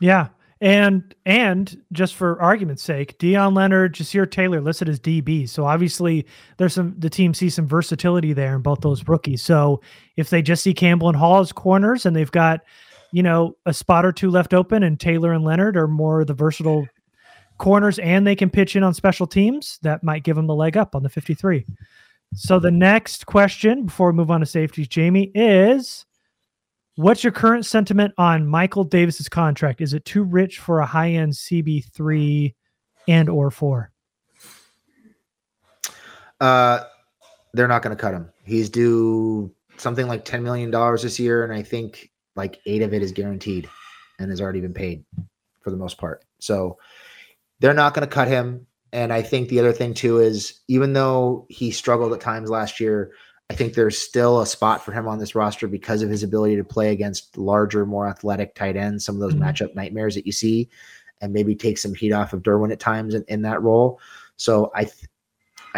Yeah, 0.00 0.28
and 0.60 1.14
and 1.24 1.80
just 1.92 2.14
for 2.14 2.40
argument's 2.42 2.82
sake, 2.82 3.16
Deane 3.18 3.54
Leonard, 3.54 3.94
Ja'Sir 3.94 4.28
Taylor 4.28 4.60
listed 4.60 4.88
as 4.88 4.98
DB. 4.98 5.48
So 5.48 5.64
obviously 5.64 6.26
there's 6.56 6.74
some 6.74 6.94
the 6.98 7.10
team 7.10 7.32
sees 7.34 7.54
some 7.54 7.66
versatility 7.66 8.32
there 8.32 8.56
in 8.56 8.62
both 8.62 8.80
those 8.80 9.06
rookies. 9.06 9.42
So 9.42 9.80
if 10.16 10.30
they 10.30 10.42
just 10.42 10.62
see 10.62 10.74
Campbell 10.74 11.08
and 11.08 11.16
Hall 11.16 11.40
as 11.40 11.52
corners 11.52 12.06
and 12.06 12.16
they've 12.16 12.30
got, 12.30 12.60
you 13.12 13.22
know, 13.22 13.56
a 13.66 13.72
spot 13.72 14.04
or 14.04 14.12
two 14.12 14.30
left 14.30 14.52
open 14.52 14.82
and 14.82 14.98
Taylor 14.98 15.32
and 15.32 15.44
Leonard 15.44 15.76
are 15.76 15.88
more 15.88 16.24
the 16.24 16.34
versatile 16.34 16.86
corners 17.58 17.98
and 18.00 18.26
they 18.26 18.36
can 18.36 18.50
pitch 18.50 18.74
in 18.74 18.82
on 18.82 18.94
special 18.94 19.26
teams, 19.26 19.78
that 19.82 20.02
might 20.02 20.24
give 20.24 20.36
them 20.36 20.46
the 20.46 20.54
leg 20.54 20.76
up 20.76 20.94
on 20.94 21.02
the 21.02 21.08
53. 21.08 21.66
So 22.34 22.58
the 22.58 22.70
next 22.70 23.26
question 23.26 23.86
before 23.86 24.10
we 24.10 24.16
move 24.16 24.30
on 24.30 24.40
to 24.40 24.46
safeties, 24.46 24.88
Jamie, 24.88 25.30
is 25.34 26.04
What's 26.98 27.22
your 27.22 27.32
current 27.32 27.64
sentiment 27.64 28.12
on 28.18 28.44
Michael 28.44 28.82
Davis's 28.82 29.28
contract? 29.28 29.80
Is 29.80 29.94
it 29.94 30.04
too 30.04 30.24
rich 30.24 30.58
for 30.58 30.80
a 30.80 30.86
high-end 30.86 31.32
CB3 31.32 32.52
and 33.06 33.28
or 33.28 33.52
4? 33.52 33.92
Uh 36.40 36.80
they're 37.54 37.68
not 37.68 37.82
going 37.82 37.96
to 37.96 38.00
cut 38.00 38.14
him. 38.14 38.30
He's 38.44 38.68
due 38.68 39.54
something 39.76 40.08
like 40.08 40.24
10 40.24 40.42
million 40.42 40.72
dollars 40.72 41.02
this 41.02 41.20
year 41.20 41.44
and 41.44 41.52
I 41.52 41.62
think 41.62 42.10
like 42.34 42.58
8 42.66 42.82
of 42.82 42.92
it 42.92 43.02
is 43.02 43.12
guaranteed 43.12 43.68
and 44.18 44.28
has 44.30 44.40
already 44.40 44.60
been 44.60 44.74
paid 44.74 45.04
for 45.60 45.70
the 45.70 45.76
most 45.76 45.98
part. 45.98 46.24
So 46.40 46.78
they're 47.60 47.74
not 47.74 47.94
going 47.94 48.08
to 48.08 48.12
cut 48.12 48.26
him 48.26 48.66
and 48.92 49.12
I 49.12 49.22
think 49.22 49.50
the 49.50 49.60
other 49.60 49.72
thing 49.72 49.94
too 49.94 50.18
is 50.18 50.62
even 50.66 50.94
though 50.94 51.46
he 51.48 51.70
struggled 51.70 52.12
at 52.12 52.20
times 52.20 52.50
last 52.50 52.80
year, 52.80 53.12
I 53.50 53.54
think 53.54 53.74
there's 53.74 53.98
still 53.98 54.40
a 54.40 54.46
spot 54.46 54.84
for 54.84 54.92
him 54.92 55.08
on 55.08 55.18
this 55.18 55.34
roster 55.34 55.66
because 55.66 56.02
of 56.02 56.10
his 56.10 56.22
ability 56.22 56.56
to 56.56 56.64
play 56.64 56.92
against 56.92 57.38
larger, 57.38 57.86
more 57.86 58.06
athletic 58.06 58.54
tight 58.54 58.76
ends, 58.76 59.04
some 59.04 59.14
of 59.14 59.20
those 59.20 59.34
mm-hmm. 59.34 59.44
matchup 59.44 59.74
nightmares 59.74 60.14
that 60.14 60.26
you 60.26 60.32
see, 60.32 60.68
and 61.20 61.32
maybe 61.32 61.54
take 61.54 61.78
some 61.78 61.94
heat 61.94 62.12
off 62.12 62.34
of 62.34 62.42
Derwin 62.42 62.72
at 62.72 62.80
times 62.80 63.14
in, 63.14 63.24
in 63.28 63.42
that 63.42 63.62
role. 63.62 64.00
So 64.36 64.70
I, 64.74 64.84
th- 64.84 65.06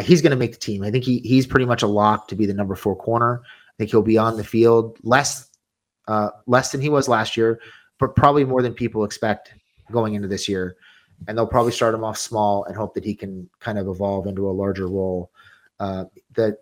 he's 0.04 0.20
going 0.20 0.32
to 0.32 0.36
make 0.36 0.52
the 0.52 0.58
team. 0.58 0.82
I 0.82 0.90
think 0.90 1.04
he 1.04 1.18
he's 1.20 1.46
pretty 1.46 1.64
much 1.64 1.82
a 1.82 1.86
lock 1.86 2.28
to 2.28 2.34
be 2.34 2.44
the 2.44 2.54
number 2.54 2.74
four 2.74 2.96
corner. 2.96 3.42
I 3.44 3.72
think 3.78 3.90
he'll 3.90 4.02
be 4.02 4.18
on 4.18 4.36
the 4.36 4.44
field 4.44 4.98
less, 5.02 5.48
uh, 6.08 6.30
less 6.46 6.72
than 6.72 6.80
he 6.80 6.88
was 6.88 7.08
last 7.08 7.36
year, 7.36 7.60
but 7.98 8.16
probably 8.16 8.44
more 8.44 8.62
than 8.62 8.74
people 8.74 9.04
expect 9.04 9.54
going 9.92 10.14
into 10.14 10.28
this 10.28 10.48
year. 10.48 10.76
And 11.28 11.36
they'll 11.36 11.46
probably 11.46 11.72
start 11.72 11.94
him 11.94 12.02
off 12.02 12.18
small 12.18 12.64
and 12.64 12.74
hope 12.74 12.94
that 12.94 13.04
he 13.04 13.14
can 13.14 13.48
kind 13.60 13.78
of 13.78 13.86
evolve 13.88 14.26
into 14.26 14.48
a 14.48 14.52
larger 14.52 14.88
role. 14.88 15.30
Uh, 15.78 16.04
that 16.34 16.58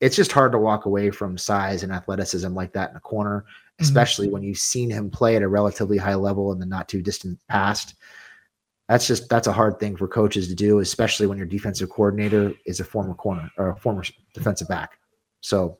it's 0.00 0.16
just 0.16 0.32
hard 0.32 0.52
to 0.52 0.58
walk 0.58 0.86
away 0.86 1.10
from 1.10 1.36
size 1.36 1.82
and 1.82 1.92
athleticism 1.92 2.52
like 2.54 2.72
that 2.72 2.90
in 2.90 2.96
a 2.96 3.00
corner, 3.00 3.40
mm-hmm. 3.40 3.82
especially 3.82 4.26
mm-hmm. 4.26 4.34
when 4.34 4.42
you've 4.42 4.58
seen 4.58 4.90
him 4.90 5.10
play 5.10 5.36
at 5.36 5.42
a 5.42 5.48
relatively 5.48 5.98
high 5.98 6.14
level 6.14 6.52
in 6.52 6.58
the 6.58 6.66
not 6.66 6.88
too 6.88 7.02
distant 7.02 7.38
past. 7.48 7.94
That's 8.88 9.06
just 9.06 9.28
that's 9.28 9.46
a 9.46 9.52
hard 9.52 9.78
thing 9.78 9.96
for 9.96 10.08
coaches 10.08 10.48
to 10.48 10.54
do, 10.54 10.78
especially 10.78 11.26
when 11.26 11.36
your 11.36 11.46
defensive 11.46 11.90
coordinator 11.90 12.54
is 12.64 12.80
a 12.80 12.84
former 12.84 13.14
corner 13.14 13.50
or 13.58 13.70
a 13.70 13.76
former 13.76 14.02
defensive 14.32 14.68
back. 14.68 14.98
So 15.40 15.76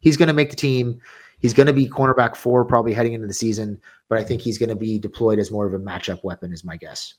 he's 0.00 0.18
going 0.18 0.28
to 0.28 0.34
make 0.34 0.50
the 0.50 0.56
team. 0.56 1.00
He's 1.38 1.54
going 1.54 1.66
to 1.66 1.72
be 1.72 1.88
cornerback 1.88 2.36
four 2.36 2.64
probably 2.64 2.92
heading 2.92 3.14
into 3.14 3.26
the 3.26 3.34
season, 3.34 3.80
but 4.08 4.18
I 4.18 4.24
think 4.24 4.42
he's 4.42 4.58
going 4.58 4.68
to 4.68 4.76
be 4.76 4.98
deployed 4.98 5.38
as 5.38 5.50
more 5.50 5.66
of 5.66 5.74
a 5.74 5.78
matchup 5.78 6.24
weapon, 6.24 6.52
is 6.52 6.64
my 6.64 6.76
guess. 6.76 7.14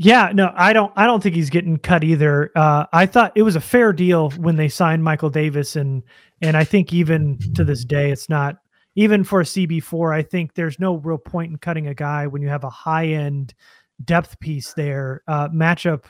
Yeah, 0.00 0.30
no, 0.32 0.52
I 0.54 0.72
don't. 0.72 0.92
I 0.94 1.06
don't 1.06 1.20
think 1.20 1.34
he's 1.34 1.50
getting 1.50 1.76
cut 1.76 2.04
either. 2.04 2.52
Uh, 2.54 2.86
I 2.92 3.04
thought 3.04 3.32
it 3.34 3.42
was 3.42 3.56
a 3.56 3.60
fair 3.60 3.92
deal 3.92 4.30
when 4.32 4.54
they 4.54 4.68
signed 4.68 5.02
Michael 5.02 5.28
Davis, 5.28 5.74
and 5.74 6.04
and 6.40 6.56
I 6.56 6.62
think 6.62 6.92
even 6.92 7.36
to 7.56 7.64
this 7.64 7.84
day, 7.84 8.12
it's 8.12 8.28
not 8.28 8.58
even 8.94 9.24
for 9.24 9.40
a 9.40 9.44
CB 9.44 9.82
four. 9.82 10.12
I 10.12 10.22
think 10.22 10.54
there's 10.54 10.78
no 10.78 10.94
real 10.98 11.18
point 11.18 11.50
in 11.50 11.58
cutting 11.58 11.88
a 11.88 11.94
guy 11.94 12.28
when 12.28 12.42
you 12.42 12.48
have 12.48 12.62
a 12.62 12.70
high 12.70 13.06
end 13.08 13.54
depth 14.04 14.38
piece 14.38 14.72
there, 14.74 15.22
uh, 15.26 15.48
matchup 15.48 16.04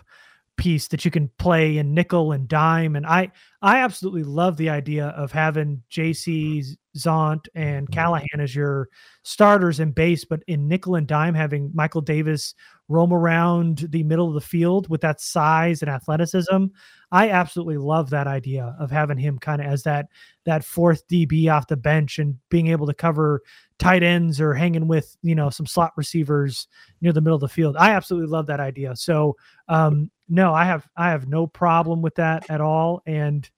piece 0.59 0.89
that 0.89 1.05
you 1.05 1.11
can 1.11 1.31
play 1.39 1.79
in 1.79 1.95
nickel 1.95 2.33
and 2.33 2.47
dime. 2.47 2.95
And 2.95 3.07
I 3.07 3.31
I 3.63 3.79
absolutely 3.79 4.25
love 4.25 4.59
the 4.59 4.69
idea 4.69 5.09
of 5.09 5.33
having 5.33 5.83
JC 5.91 6.77
Asante 6.97 7.47
and 7.55 7.91
Callahan 7.91 8.41
as 8.41 8.55
your 8.55 8.89
starters 9.23 9.81
in 9.81 9.93
base, 9.93 10.25
but 10.27 10.43
in 10.47 10.69
nickel 10.69 10.97
and 10.97 11.07
dime, 11.07 11.35
having 11.35 11.71
Michael 11.73 12.01
Davis 12.03 12.55
roam 12.89 13.13
around 13.13 13.87
the 13.91 14.03
middle 14.03 14.29
of 14.29 14.35
the 14.35 14.41
field 14.41 14.89
with 14.89 15.03
that 15.03 15.21
size 15.21 15.83
and 15.83 15.91
athleticism. 15.91 16.67
I 17.13 17.31
absolutely 17.31 17.77
love 17.77 18.11
that 18.11 18.27
idea 18.27 18.75
of 18.79 18.91
having 18.91 19.19
him 19.19 19.39
kind 19.39 19.61
of 19.61 19.67
as 19.67 19.83
that 19.85 20.07
that 20.45 20.65
fourth 20.65 21.07
DB 21.09 21.53
off 21.53 21.69
the 21.69 21.77
bench 21.77 22.19
and 22.19 22.37
being 22.49 22.69
able 22.69 22.87
to 22.87 22.95
cover 22.95 23.43
tight 23.79 24.03
ends 24.03 24.41
or 24.41 24.55
hanging 24.55 24.89
with 24.89 25.17
you 25.23 25.35
know 25.35 25.51
some 25.51 25.67
slot 25.67 25.93
receivers 25.97 26.67
near 27.01 27.13
the 27.13 27.21
middle 27.21 27.37
of 27.37 27.41
the 27.41 27.49
field. 27.49 27.77
I 27.79 27.91
absolutely 27.91 28.29
love 28.29 28.47
that 28.47 28.61
idea. 28.61 28.97
So 28.97 29.37
um, 29.69 30.11
no, 30.29 30.55
I 30.55 30.65
have 30.65 30.89
I 30.97 31.11
have 31.11 31.29
no 31.29 31.47
problem 31.47 32.03
with 32.03 32.15
that 32.17 32.51
at 32.51 32.61
all, 32.61 33.03
and 33.07 33.49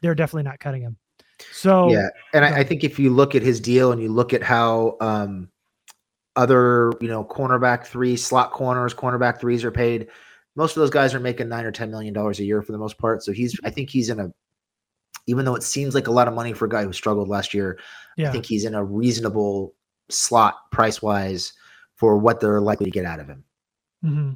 they're 0.00 0.14
definitely 0.14 0.44
not 0.44 0.60
cutting 0.60 0.82
him. 0.82 0.96
So 1.52 1.90
yeah, 1.90 2.08
and 2.32 2.44
I, 2.44 2.60
I 2.60 2.64
think 2.64 2.84
if 2.84 2.98
you 2.98 3.10
look 3.10 3.34
at 3.34 3.42
his 3.42 3.60
deal 3.60 3.92
and 3.92 4.00
you 4.00 4.08
look 4.08 4.32
at 4.32 4.42
how 4.42 4.96
um, 5.00 5.48
other, 6.36 6.92
you 7.00 7.08
know, 7.08 7.24
cornerback 7.24 7.86
three 7.86 8.16
slot 8.16 8.50
corners, 8.52 8.92
cornerback 8.94 9.40
threes 9.40 9.64
are 9.64 9.70
paid. 9.70 10.08
most 10.56 10.76
of 10.76 10.80
those 10.80 10.90
guys 10.90 11.14
are 11.14 11.20
making 11.20 11.48
nine 11.48 11.64
or 11.64 11.72
ten 11.72 11.90
million 11.90 12.12
dollars 12.14 12.38
a 12.40 12.44
year 12.44 12.62
for 12.62 12.72
the 12.72 12.78
most 12.78 12.98
part. 12.98 13.22
So 13.22 13.32
he's 13.32 13.58
I 13.64 13.70
think 13.70 13.90
he's 13.90 14.08
in 14.10 14.20
a 14.20 14.32
even 15.26 15.44
though 15.44 15.54
it 15.54 15.62
seems 15.62 15.94
like 15.94 16.06
a 16.06 16.12
lot 16.12 16.28
of 16.28 16.34
money 16.34 16.52
for 16.52 16.66
a 16.66 16.68
guy 16.68 16.84
who 16.84 16.92
struggled 16.92 17.28
last 17.28 17.54
year, 17.54 17.78
Yeah. 18.16 18.28
I 18.28 18.32
think 18.32 18.44
he's 18.46 18.64
in 18.64 18.74
a 18.74 18.84
reasonable 18.84 19.74
slot 20.10 20.70
price 20.70 21.00
wise 21.00 21.52
for 21.94 22.18
what 22.18 22.40
they're 22.40 22.60
likely 22.60 22.84
to 22.84 22.90
get 22.90 23.04
out 23.06 23.20
of 23.20 23.26
him. 23.28 23.44
hmm 24.02 24.32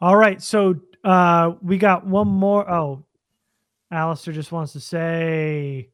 All 0.00 0.16
right. 0.16 0.40
So 0.42 0.76
uh 1.04 1.52
we 1.62 1.78
got 1.78 2.06
one 2.06 2.28
more. 2.28 2.68
Oh, 2.70 3.04
Alistair 3.90 4.34
just 4.34 4.52
wants 4.52 4.72
to 4.72 4.80
say 4.80 5.90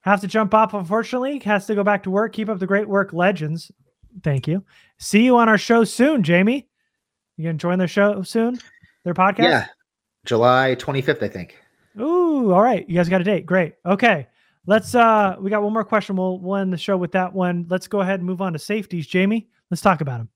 have 0.00 0.20
to 0.20 0.26
jump 0.28 0.54
off, 0.54 0.74
unfortunately. 0.74 1.38
Has 1.40 1.66
to 1.66 1.74
go 1.74 1.82
back 1.84 2.02
to 2.04 2.10
work. 2.10 2.32
Keep 2.32 2.48
up 2.48 2.58
the 2.58 2.66
great 2.66 2.88
work, 2.88 3.12
legends. 3.12 3.70
Thank 4.22 4.48
you. 4.48 4.64
See 4.98 5.24
you 5.24 5.36
on 5.36 5.48
our 5.48 5.58
show 5.58 5.84
soon, 5.84 6.22
Jamie. 6.22 6.68
You 7.36 7.44
gonna 7.44 7.58
join 7.58 7.78
their 7.78 7.88
show 7.88 8.22
soon? 8.22 8.58
Their 9.04 9.14
podcast? 9.14 9.44
Yeah. 9.44 9.66
July 10.24 10.76
25th, 10.78 11.22
I 11.22 11.28
think. 11.28 11.56
Ooh, 12.00 12.52
all 12.52 12.62
right. 12.62 12.88
You 12.88 12.96
guys 12.96 13.08
got 13.08 13.20
a 13.20 13.24
date. 13.24 13.46
Great. 13.46 13.74
Okay. 13.84 14.26
Let's 14.66 14.94
uh 14.94 15.36
we 15.38 15.50
got 15.50 15.62
one 15.62 15.72
more 15.72 15.84
question. 15.84 16.16
We'll 16.16 16.38
we'll 16.40 16.56
end 16.56 16.72
the 16.72 16.78
show 16.78 16.96
with 16.96 17.12
that 17.12 17.32
one. 17.32 17.66
Let's 17.68 17.86
go 17.86 18.00
ahead 18.00 18.20
and 18.20 18.26
move 18.26 18.40
on 18.40 18.52
to 18.52 18.58
safeties. 18.58 19.06
Jamie, 19.06 19.48
let's 19.70 19.80
talk 19.80 20.00
about 20.00 20.18
them. 20.18 20.28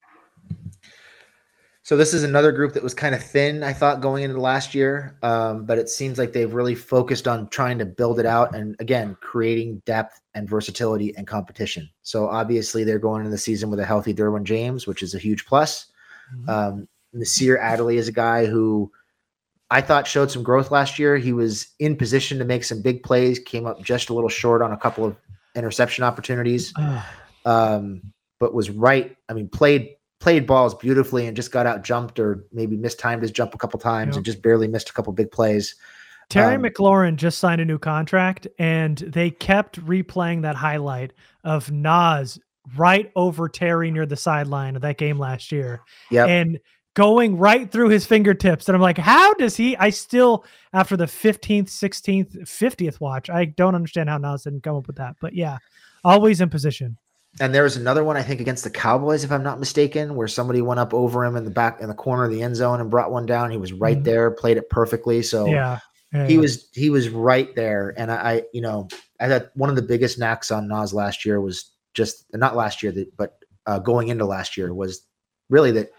So 1.82 1.96
this 1.96 2.12
is 2.12 2.24
another 2.24 2.52
group 2.52 2.74
that 2.74 2.82
was 2.82 2.92
kind 2.92 3.14
of 3.14 3.22
thin, 3.22 3.62
I 3.62 3.72
thought, 3.72 4.00
going 4.00 4.22
into 4.22 4.40
last 4.40 4.74
year. 4.74 5.16
Um, 5.22 5.64
but 5.64 5.78
it 5.78 5.88
seems 5.88 6.18
like 6.18 6.32
they've 6.32 6.52
really 6.52 6.74
focused 6.74 7.26
on 7.26 7.48
trying 7.48 7.78
to 7.78 7.86
build 7.86 8.20
it 8.20 8.26
out 8.26 8.54
and 8.54 8.76
again 8.80 9.16
creating 9.20 9.82
depth 9.86 10.20
and 10.34 10.48
versatility 10.48 11.16
and 11.16 11.26
competition. 11.26 11.88
So 12.02 12.28
obviously 12.28 12.84
they're 12.84 12.98
going 12.98 13.20
into 13.20 13.30
the 13.30 13.38
season 13.38 13.70
with 13.70 13.80
a 13.80 13.84
healthy 13.84 14.12
Derwin 14.12 14.44
James, 14.44 14.86
which 14.86 15.02
is 15.02 15.14
a 15.14 15.18
huge 15.18 15.46
plus. 15.46 15.86
Um, 16.48 16.88
Nasir 17.12 17.58
Adderley 17.58 17.96
is 17.96 18.08
a 18.08 18.12
guy 18.12 18.46
who 18.46 18.90
I 19.70 19.80
thought 19.80 20.06
showed 20.06 20.30
some 20.30 20.42
growth 20.42 20.70
last 20.70 20.98
year. 20.98 21.16
He 21.16 21.32
was 21.32 21.68
in 21.78 21.96
position 21.96 22.38
to 22.38 22.44
make 22.44 22.64
some 22.64 22.82
big 22.82 23.02
plays, 23.02 23.38
came 23.38 23.66
up 23.66 23.82
just 23.82 24.10
a 24.10 24.14
little 24.14 24.28
short 24.28 24.62
on 24.62 24.72
a 24.72 24.76
couple 24.76 25.04
of 25.04 25.16
interception 25.56 26.04
opportunities, 26.04 26.72
um, 27.44 28.02
but 28.38 28.54
was 28.54 28.70
right. 28.70 29.16
I 29.28 29.32
mean, 29.32 29.48
played 29.48 29.96
played 30.20 30.46
balls 30.46 30.74
beautifully 30.74 31.26
and 31.26 31.34
just 31.34 31.50
got 31.50 31.66
out 31.66 31.82
jumped 31.82 32.18
or 32.20 32.44
maybe 32.52 32.76
mistimed 32.76 33.22
his 33.22 33.30
jump 33.30 33.54
a 33.54 33.58
couple 33.58 33.80
times 33.80 34.14
Yeah. 34.14 34.18
and 34.18 34.24
just 34.24 34.42
barely 34.42 34.68
missed 34.68 34.90
a 34.90 34.92
couple 34.92 35.12
big 35.12 35.30
plays. 35.30 35.74
Terry 36.28 36.54
Um, 36.54 36.62
McLaurin 36.62 37.16
just 37.16 37.38
signed 37.38 37.60
a 37.60 37.64
new 37.64 37.78
contract, 37.78 38.46
and 38.58 38.98
they 38.98 39.30
kept 39.30 39.84
replaying 39.84 40.42
that 40.42 40.54
highlight 40.56 41.12
of 41.42 41.72
Nas 41.72 42.38
right 42.76 43.10
over 43.16 43.48
Terry 43.48 43.90
near 43.90 44.06
the 44.06 44.14
sideline 44.16 44.76
of 44.76 44.82
that 44.82 44.96
game 44.98 45.18
last 45.18 45.50
year, 45.50 45.80
Yep. 46.12 46.28
and 46.28 46.60
going 46.94 47.36
right 47.38 47.70
through 47.70 47.88
his 47.88 48.04
fingertips. 48.06 48.68
And 48.68 48.76
I'm 48.76 48.82
like, 48.82 48.98
how 48.98 49.32
does 49.34 49.56
he? 49.56 49.76
I 49.76 49.90
still, 49.90 50.44
after 50.72 50.96
the 50.96 51.06
15th, 51.06 51.68
16th, 51.70 52.36
50th 52.46 53.00
watch, 53.00 53.30
I 53.30 53.46
don't 53.46 53.74
understand 53.74 54.08
how 54.08 54.18
Nas 54.18 54.42
didn't 54.44 54.62
come 54.62 54.76
up 54.76 54.86
with 54.86 54.96
that. 54.96 55.16
But 55.20 55.34
yeah, 55.34 55.58
always 56.04 56.40
in 56.40 56.48
position. 56.50 56.96
And 57.38 57.54
there 57.54 57.62
was 57.62 57.76
another 57.76 58.02
one, 58.02 58.16
I 58.16 58.22
think, 58.22 58.40
against 58.40 58.64
the 58.64 58.70
Cowboys, 58.70 59.22
if 59.22 59.30
I'm 59.30 59.44
not 59.44 59.60
mistaken, 59.60 60.16
where 60.16 60.26
somebody 60.26 60.62
went 60.62 60.80
up 60.80 60.92
over 60.92 61.24
him 61.24 61.36
in 61.36 61.44
the 61.44 61.50
back 61.50 61.80
in 61.80 61.88
the 61.88 61.94
corner 61.94 62.24
of 62.24 62.30
the 62.32 62.42
end 62.42 62.56
zone 62.56 62.80
and 62.80 62.90
brought 62.90 63.12
one 63.12 63.24
down. 63.24 63.50
He 63.50 63.56
was 63.56 63.72
right 63.72 63.98
Mhm. 63.98 64.04
there, 64.04 64.30
played 64.32 64.56
it 64.56 64.68
perfectly. 64.68 65.22
So 65.22 65.46
Yeah. 65.46 65.78
yeah, 66.12 66.26
he 66.26 66.34
yeah. 66.34 66.40
was 66.40 66.68
he 66.72 66.90
was 66.90 67.08
right 67.08 67.54
there. 67.54 67.94
And 67.96 68.10
I, 68.10 68.14
I, 68.16 68.42
you 68.52 68.60
know, 68.60 68.88
I 69.20 69.28
thought 69.28 69.50
one 69.54 69.70
of 69.70 69.76
the 69.76 69.82
biggest 69.82 70.18
knacks 70.18 70.50
on 70.50 70.66
Nas 70.66 70.92
last 70.92 71.24
year 71.24 71.40
was 71.40 71.70
just 71.94 72.24
not 72.34 72.56
last 72.56 72.82
year, 72.82 72.92
but 73.16 73.36
uh, 73.66 73.78
going 73.78 74.08
into 74.08 74.24
last 74.24 74.56
year 74.56 74.74
was 74.74 75.02
really 75.48 75.70
that 75.72 75.90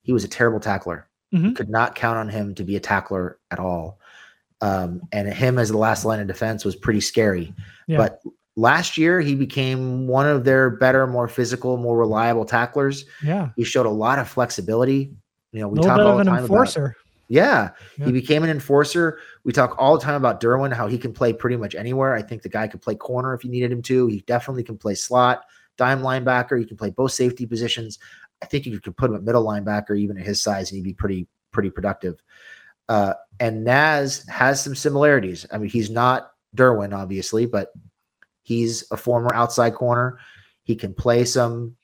he 0.00 0.12
was 0.12 0.24
a 0.24 0.28
terrible 0.28 0.60
tackler. 0.60 1.06
Mhm. 1.34 1.56
could 1.56 1.70
not 1.70 1.94
count 1.94 2.18
on 2.18 2.28
him 2.28 2.54
to 2.56 2.62
be 2.64 2.76
a 2.76 2.80
tackler 2.80 3.38
at 3.50 3.58
all. 3.58 3.98
Um, 4.60 5.00
and 5.12 5.26
him 5.32 5.58
as 5.58 5.70
the 5.70 5.78
last 5.78 6.04
line 6.04 6.20
of 6.20 6.26
defense 6.26 6.62
was 6.62 6.76
pretty 6.76 7.00
scary. 7.00 7.54
Yeah. 7.86 7.96
But 7.96 8.20
last 8.56 8.98
year 8.98 9.20
he 9.20 9.34
became 9.34 10.06
one 10.06 10.26
of 10.26 10.44
their 10.44 10.70
better, 10.70 11.06
more 11.06 11.28
physical, 11.28 11.76
more 11.76 11.96
reliable 11.96 12.44
tacklers. 12.44 13.04
yeah. 13.22 13.50
He 13.56 13.64
showed 13.64 13.86
a 13.86 13.90
lot 13.90 14.18
of 14.18 14.28
flexibility. 14.28 15.14
You 15.52 15.60
know, 15.60 15.68
we 15.68 15.80
talk 15.80 15.98
all 15.98 16.16
the 16.18 16.24
time 16.24 16.44
about 16.44 16.48
yeah, 17.28 17.70
Yeah. 17.96 18.06
he 18.06 18.12
became 18.12 18.42
an 18.44 18.50
enforcer. 18.50 19.18
We 19.44 19.52
talk 19.52 19.74
all 19.78 19.96
the 19.96 20.04
time 20.04 20.14
about 20.14 20.40
Derwin, 20.40 20.72
how 20.72 20.86
he 20.86 20.98
can 20.98 21.12
play 21.12 21.32
pretty 21.32 21.56
much 21.56 21.74
anywhere. 21.74 22.14
I 22.14 22.20
think 22.22 22.42
the 22.42 22.48
guy 22.48 22.68
could 22.68 22.82
play 22.82 22.94
corner 22.94 23.32
if 23.34 23.42
you 23.44 23.50
needed 23.50 23.72
him 23.72 23.80
to. 23.82 24.06
He 24.06 24.20
definitely 24.26 24.64
can 24.64 24.76
play 24.76 24.94
slot, 24.94 25.44
dime 25.78 26.02
linebacker. 26.02 26.58
He 26.58 26.66
can 26.66 26.76
play 26.76 26.90
both 26.90 27.12
safety 27.12 27.46
positions. 27.46 27.98
I 28.42 28.46
think 28.46 28.66
you 28.66 28.80
could 28.80 28.96
put 28.96 29.10
him 29.10 29.16
at 29.16 29.22
middle 29.22 29.44
linebacker, 29.46 29.98
even 29.98 30.18
at 30.18 30.26
his 30.26 30.42
size, 30.42 30.70
and 30.70 30.76
he'd 30.76 30.84
be 30.84 30.94
pretty 30.94 31.26
pretty 31.52 31.70
productive. 31.70 32.20
Uh, 32.88 33.14
and 33.40 33.64
Naz 33.64 34.26
has 34.28 34.62
some 34.62 34.74
similarities. 34.74 35.46
I 35.52 35.58
mean, 35.58 35.70
he's 35.70 35.90
not 35.90 36.32
Derwin, 36.56 36.94
obviously, 36.94 37.46
but 37.46 37.72
he's 38.42 38.84
a 38.90 38.96
former 38.96 39.34
outside 39.34 39.74
corner. 39.74 40.18
He 40.62 40.76
can 40.76 40.94
play 40.94 41.24
some 41.24 41.76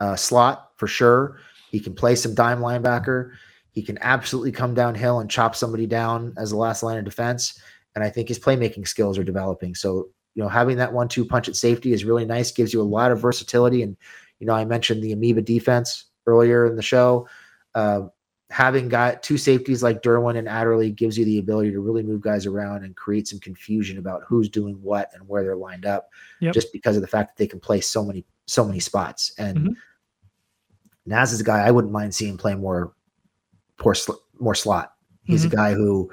uh, 0.00 0.16
slot 0.16 0.70
for 0.76 0.86
sure. 0.86 1.38
He 1.70 1.80
can 1.80 1.94
play 1.94 2.14
some 2.14 2.34
dime 2.34 2.60
linebacker. 2.60 3.32
He 3.70 3.82
can 3.82 3.98
absolutely 4.02 4.52
come 4.52 4.74
downhill 4.74 5.20
and 5.20 5.30
chop 5.30 5.56
somebody 5.56 5.86
down 5.86 6.34
as 6.36 6.50
the 6.50 6.56
last 6.56 6.82
line 6.82 6.98
of 6.98 7.04
defense. 7.04 7.58
And 7.94 8.04
I 8.04 8.10
think 8.10 8.28
his 8.28 8.38
playmaking 8.38 8.86
skills 8.86 9.18
are 9.18 9.24
developing. 9.24 9.74
So, 9.74 10.08
you 10.34 10.42
know, 10.42 10.48
having 10.48 10.76
that 10.78 10.92
one 10.92 11.08
two 11.08 11.24
punch 11.24 11.48
at 11.48 11.56
safety 11.56 11.92
is 11.92 12.04
really 12.04 12.24
nice, 12.24 12.50
gives 12.50 12.72
you 12.72 12.80
a 12.80 12.84
lot 12.84 13.12
of 13.12 13.20
versatility. 13.20 13.82
And, 13.82 13.96
you 14.38 14.46
know, 14.46 14.54
I 14.54 14.64
mentioned 14.64 15.02
the 15.02 15.12
amoeba 15.12 15.42
defense 15.42 16.06
earlier 16.26 16.66
in 16.66 16.76
the 16.76 16.82
show. 16.82 17.28
Uh, 17.74 18.02
having 18.52 18.86
got 18.88 19.22
two 19.22 19.38
safeties 19.38 19.82
like 19.82 20.02
Derwin 20.02 20.36
and 20.36 20.46
Adderley 20.46 20.90
gives 20.90 21.16
you 21.16 21.24
the 21.24 21.38
ability 21.38 21.72
to 21.72 21.80
really 21.80 22.02
move 22.02 22.20
guys 22.20 22.44
around 22.44 22.84
and 22.84 22.94
create 22.94 23.26
some 23.26 23.40
confusion 23.40 23.96
about 23.96 24.22
who's 24.28 24.48
doing 24.48 24.74
what 24.82 25.10
and 25.14 25.26
where 25.26 25.42
they're 25.42 25.56
lined 25.56 25.86
up, 25.86 26.10
Yep. 26.40 26.52
just 26.52 26.70
because 26.72 26.94
of 26.96 27.00
the 27.02 27.08
fact 27.08 27.30
that 27.30 27.42
they 27.42 27.46
can 27.46 27.58
play 27.60 27.80
so 27.80 28.04
many 28.04 28.24
so 28.46 28.64
many 28.66 28.80
spots. 28.80 29.32
And 29.38 29.56
Mhm. 29.58 29.76
Naz 31.06 31.32
is 31.32 31.40
a 31.40 31.44
guy 31.44 31.60
I 31.66 31.70
wouldn't 31.70 31.92
mind 31.92 32.14
seeing 32.14 32.36
play 32.36 32.54
more, 32.54 32.92
more, 33.82 33.94
sl- 33.94 34.20
more 34.38 34.54
slot. 34.54 34.92
He's 35.24 35.44
Mhm. 35.44 35.52
a 35.52 35.56
guy 35.56 35.74
who 35.74 36.10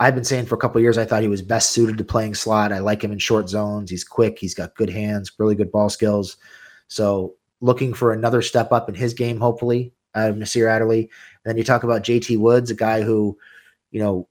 I've 0.00 0.14
been 0.14 0.24
saying 0.24 0.46
for 0.46 0.54
a 0.54 0.58
couple 0.58 0.78
of 0.78 0.82
years. 0.82 0.96
I 0.96 1.04
thought 1.04 1.22
he 1.22 1.28
was 1.28 1.42
best 1.42 1.70
suited 1.72 1.98
to 1.98 2.04
playing 2.04 2.34
slot. 2.34 2.72
I 2.72 2.78
like 2.78 3.04
him 3.04 3.12
in 3.12 3.18
short 3.18 3.48
zones. 3.50 3.90
He's 3.90 4.02
quick. 4.02 4.38
He's 4.38 4.54
got 4.54 4.74
good 4.74 4.88
hands, 4.90 5.30
really 5.38 5.54
good 5.54 5.70
ball 5.70 5.90
skills. 5.90 6.38
So 6.88 7.36
looking 7.60 7.92
for 7.92 8.12
another 8.12 8.40
step 8.40 8.72
up 8.72 8.88
in 8.88 8.94
his 8.94 9.12
game, 9.12 9.38
hopefully, 9.38 9.92
out 10.14 10.30
of 10.30 10.38
Nasir 10.38 10.66
Adderley. 10.66 11.10
And 11.44 11.50
then 11.50 11.56
you 11.58 11.64
talk 11.64 11.82
about 11.82 12.02
JT 12.02 12.38
Woods, 12.38 12.70
a 12.70 12.74
guy 12.74 13.02
who, 13.02 13.36
you 13.90 14.00
know, 14.00 14.28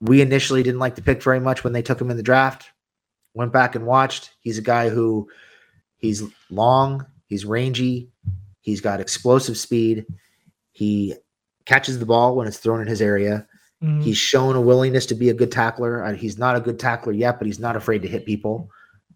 we 0.00 0.20
initially 0.20 0.62
didn't 0.62 0.80
like 0.80 0.94
to 0.96 1.02
pick 1.02 1.22
very 1.22 1.40
much 1.40 1.64
when 1.64 1.72
they 1.72 1.82
took 1.82 2.00
him 2.00 2.10
in 2.10 2.16
the 2.16 2.22
draft. 2.22 2.70
Went 3.34 3.52
back 3.52 3.74
and 3.74 3.86
watched. 3.86 4.30
He's 4.40 4.58
a 4.58 4.62
guy 4.62 4.88
who 4.88 5.28
he's 5.96 6.22
long, 6.50 7.06
he's 7.26 7.44
rangy, 7.44 8.10
he's 8.60 8.80
got 8.80 9.00
explosive 9.00 9.56
speed. 9.56 10.06
He 10.72 11.14
catches 11.64 11.98
the 11.98 12.06
ball 12.06 12.36
when 12.36 12.46
it's 12.46 12.58
thrown 12.58 12.80
in 12.80 12.86
his 12.86 13.02
area. 13.02 13.46
Mhm. 13.82 14.02
He's 14.02 14.16
shown 14.16 14.56
a 14.56 14.60
willingness 14.60 15.06
to 15.06 15.14
be 15.14 15.28
a 15.28 15.34
good 15.34 15.52
tackler. 15.52 16.04
Uh, 16.04 16.14
He's 16.14 16.38
not 16.38 16.56
a 16.56 16.60
good 16.60 16.78
tackler 16.78 17.12
yet, 17.12 17.38
but 17.38 17.46
he's 17.46 17.60
not 17.60 17.76
afraid 17.76 18.02
to 18.02 18.08
hit 18.08 18.26
people. 18.26 18.70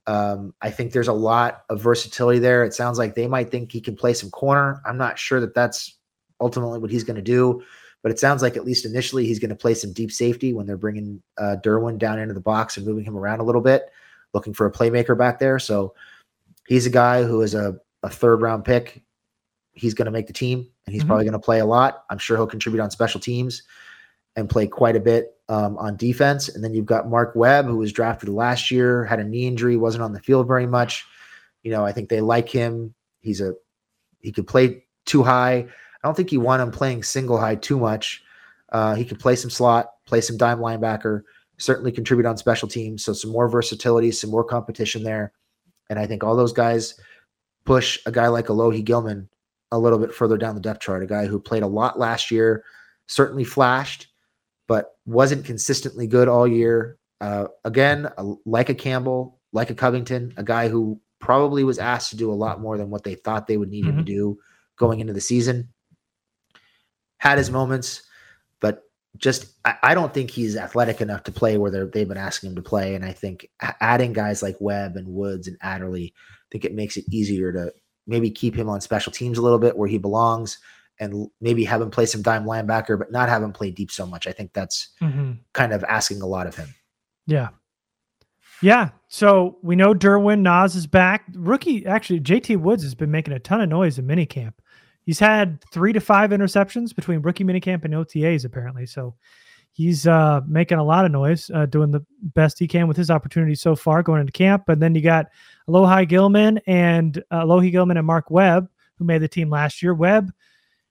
Um, 0.06 0.52
I 0.60 0.70
think 0.70 0.92
there's 0.92 1.08
a 1.08 1.12
lot 1.12 1.62
of 1.68 1.80
versatility 1.80 2.40
there. 2.40 2.64
It 2.64 2.74
sounds 2.74 2.98
like 2.98 3.14
they 3.14 3.28
might 3.28 3.50
think 3.50 3.70
he 3.70 3.80
can 3.80 3.96
play 3.96 4.14
some 4.14 4.30
corner. 4.30 4.80
I'm 4.84 4.98
not 4.98 5.18
sure 5.18 5.40
that 5.40 5.54
that's 5.54 5.96
ultimately 6.40 6.78
what 6.78 6.90
he's 6.90 7.04
going 7.04 7.16
to 7.16 7.22
do, 7.22 7.62
but 8.02 8.10
it 8.12 8.18
sounds 8.18 8.42
like 8.42 8.56
at 8.56 8.64
least 8.64 8.84
initially 8.84 9.26
he's 9.26 9.38
going 9.38 9.50
to 9.50 9.54
play 9.56 9.74
some 9.74 9.92
deep 9.92 10.10
safety 10.12 10.52
when 10.52 10.66
they're 10.66 10.76
bringing 10.76 11.22
uh, 11.38 11.56
Derwin 11.62 11.98
down 11.98 12.18
into 12.18 12.34
the 12.34 12.40
box 12.40 12.76
and 12.76 12.86
moving 12.86 13.04
him 13.04 13.16
around 13.16 13.40
a 13.40 13.44
little 13.44 13.60
bit, 13.60 13.90
looking 14.34 14.52
for 14.54 14.66
a 14.66 14.72
playmaker 14.72 15.16
back 15.16 15.38
there. 15.38 15.58
So 15.58 15.94
he's 16.66 16.86
a 16.86 16.90
guy 16.90 17.22
who 17.22 17.42
is 17.42 17.54
a, 17.54 17.76
a 18.02 18.08
third 18.08 18.42
round 18.42 18.64
pick. 18.64 19.02
He's 19.74 19.94
going 19.94 20.06
to 20.06 20.12
make 20.12 20.26
the 20.26 20.32
team 20.32 20.66
and 20.86 20.94
he's 20.94 21.02
Mhm. 21.04 21.06
probably 21.06 21.24
going 21.24 21.32
to 21.32 21.38
play 21.38 21.60
a 21.60 21.64
lot. 21.66 22.04
I'm 22.10 22.18
sure 22.18 22.36
he'll 22.36 22.46
contribute 22.46 22.80
on 22.82 22.90
special 22.90 23.20
teams 23.20 23.62
and 24.36 24.48
play 24.48 24.66
quite 24.66 24.96
a 24.96 25.00
bit 25.00 25.34
um, 25.48 25.76
on 25.78 25.96
defense. 25.96 26.48
And 26.48 26.64
then 26.64 26.74
you've 26.74 26.86
got 26.86 27.08
Mark 27.08 27.34
Webb, 27.36 27.66
who 27.66 27.76
was 27.76 27.92
drafted 27.92 28.28
last 28.30 28.70
year, 28.70 29.04
had 29.04 29.20
a 29.20 29.24
knee 29.24 29.46
injury, 29.46 29.76
wasn't 29.76 30.02
on 30.02 30.12
the 30.12 30.20
field 30.20 30.46
very 30.48 30.66
much. 30.66 31.04
You 31.62 31.70
know, 31.70 31.84
I 31.84 31.92
think 31.92 32.08
they 32.08 32.20
like 32.20 32.48
him. 32.48 32.94
He's 33.20 33.40
a 33.40 33.54
he 34.20 34.32
could 34.32 34.46
play 34.46 34.84
too 35.04 35.22
high. 35.22 35.66
I 36.02 36.08
don't 36.08 36.14
think 36.16 36.32
you 36.32 36.40
want 36.40 36.62
him 36.62 36.70
playing 36.70 37.02
single 37.02 37.38
high 37.38 37.54
too 37.54 37.78
much. 37.78 38.22
Uh, 38.70 38.94
he 38.94 39.04
can 39.04 39.16
play 39.16 39.36
some 39.36 39.50
slot, 39.50 39.90
play 40.06 40.20
some 40.20 40.36
dime 40.36 40.58
linebacker, 40.58 41.22
certainly 41.58 41.92
contribute 41.92 42.26
on 42.26 42.36
special 42.36 42.68
teams. 42.68 43.04
So 43.04 43.12
some 43.12 43.30
more 43.30 43.48
versatility, 43.48 44.10
some 44.10 44.30
more 44.30 44.44
competition 44.44 45.02
there. 45.02 45.32
And 45.90 45.98
I 45.98 46.06
think 46.06 46.24
all 46.24 46.36
those 46.36 46.52
guys 46.52 46.98
push 47.64 48.00
a 48.06 48.12
guy 48.12 48.28
like 48.28 48.46
Alohi 48.46 48.82
Gilman 48.82 49.28
a 49.70 49.78
little 49.78 49.98
bit 49.98 50.14
further 50.14 50.36
down 50.36 50.54
the 50.54 50.60
depth 50.60 50.80
chart. 50.80 51.02
A 51.02 51.06
guy 51.06 51.26
who 51.26 51.38
played 51.38 51.62
a 51.62 51.68
lot 51.68 51.98
last 51.98 52.30
year, 52.30 52.64
certainly 53.06 53.44
flashed, 53.44 54.08
but 54.66 54.96
wasn't 55.06 55.44
consistently 55.44 56.06
good 56.06 56.28
all 56.28 56.46
year. 56.46 56.98
Uh, 57.20 57.46
again, 57.64 58.08
a, 58.18 58.34
like 58.44 58.68
a 58.68 58.74
Campbell, 58.74 59.38
like 59.52 59.70
a 59.70 59.74
Covington, 59.74 60.34
a 60.36 60.42
guy 60.42 60.68
who 60.68 61.00
probably 61.20 61.62
was 61.62 61.78
asked 61.78 62.10
to 62.10 62.16
do 62.16 62.32
a 62.32 62.34
lot 62.34 62.60
more 62.60 62.76
than 62.76 62.90
what 62.90 63.04
they 63.04 63.14
thought 63.14 63.46
they 63.46 63.56
would 63.56 63.70
need 63.70 63.84
him 63.84 63.96
to 63.96 64.02
do 64.02 64.38
going 64.76 64.98
into 64.98 65.12
the 65.12 65.20
season. 65.20 65.71
Had 67.22 67.38
his 67.38 67.52
moments, 67.52 68.02
but 68.58 68.82
just 69.16 69.52
I, 69.64 69.76
I 69.80 69.94
don't 69.94 70.12
think 70.12 70.28
he's 70.28 70.56
athletic 70.56 71.00
enough 71.00 71.22
to 71.22 71.30
play 71.30 71.56
where 71.56 71.70
they've 71.86 72.08
been 72.08 72.16
asking 72.16 72.50
him 72.50 72.56
to 72.56 72.62
play. 72.62 72.96
And 72.96 73.04
I 73.04 73.12
think 73.12 73.48
adding 73.80 74.12
guys 74.12 74.42
like 74.42 74.56
Webb 74.58 74.96
and 74.96 75.06
Woods 75.06 75.46
and 75.46 75.56
Adderley, 75.60 76.12
I 76.16 76.46
think 76.50 76.64
it 76.64 76.74
makes 76.74 76.96
it 76.96 77.04
easier 77.12 77.52
to 77.52 77.72
maybe 78.08 78.28
keep 78.28 78.56
him 78.56 78.68
on 78.68 78.80
special 78.80 79.12
teams 79.12 79.38
a 79.38 79.42
little 79.42 79.60
bit 79.60 79.78
where 79.78 79.88
he 79.88 79.98
belongs 79.98 80.58
and 80.98 81.28
maybe 81.40 81.62
have 81.62 81.80
him 81.80 81.92
play 81.92 82.06
some 82.06 82.22
dime 82.22 82.44
linebacker, 82.44 82.98
but 82.98 83.12
not 83.12 83.28
have 83.28 83.40
him 83.40 83.52
play 83.52 83.70
deep 83.70 83.92
so 83.92 84.04
much. 84.04 84.26
I 84.26 84.32
think 84.32 84.52
that's 84.52 84.88
mm-hmm. 85.00 85.34
kind 85.52 85.72
of 85.72 85.84
asking 85.84 86.22
a 86.22 86.26
lot 86.26 86.48
of 86.48 86.56
him. 86.56 86.74
Yeah. 87.28 87.50
Yeah. 88.62 88.88
So 89.06 89.58
we 89.62 89.76
know 89.76 89.94
Derwin 89.94 90.40
Nas 90.40 90.74
is 90.74 90.88
back. 90.88 91.24
Rookie, 91.34 91.86
actually, 91.86 92.18
JT 92.18 92.56
Woods 92.56 92.82
has 92.82 92.96
been 92.96 93.12
making 93.12 93.32
a 93.32 93.38
ton 93.38 93.60
of 93.60 93.68
noise 93.68 93.96
in 93.96 94.08
minicamp. 94.08 94.54
He's 95.04 95.18
had 95.18 95.62
three 95.72 95.92
to 95.92 96.00
five 96.00 96.30
interceptions 96.30 96.94
between 96.94 97.20
rookie 97.20 97.44
minicamp 97.44 97.84
and 97.84 97.94
OTAs, 97.94 98.44
apparently. 98.44 98.86
So 98.86 99.14
he's 99.72 100.06
uh, 100.06 100.42
making 100.46 100.78
a 100.78 100.84
lot 100.84 101.04
of 101.04 101.10
noise, 101.10 101.50
uh, 101.52 101.66
doing 101.66 101.90
the 101.90 102.04
best 102.34 102.58
he 102.58 102.68
can 102.68 102.86
with 102.86 102.96
his 102.96 103.10
opportunity 103.10 103.54
so 103.54 103.74
far 103.74 104.02
going 104.02 104.20
into 104.20 104.32
camp. 104.32 104.68
And 104.68 104.80
then 104.80 104.94
you 104.94 105.00
got 105.00 105.26
Alohi 105.68 106.08
Gilman 106.08 106.60
and 106.66 107.22
uh, 107.30 107.42
Alohi 107.42 107.72
Gilman 107.72 107.96
and 107.96 108.06
Mark 108.06 108.30
Webb, 108.30 108.68
who 108.96 109.04
made 109.04 109.22
the 109.22 109.28
team 109.28 109.50
last 109.50 109.82
year. 109.82 109.94
Webb 109.94 110.32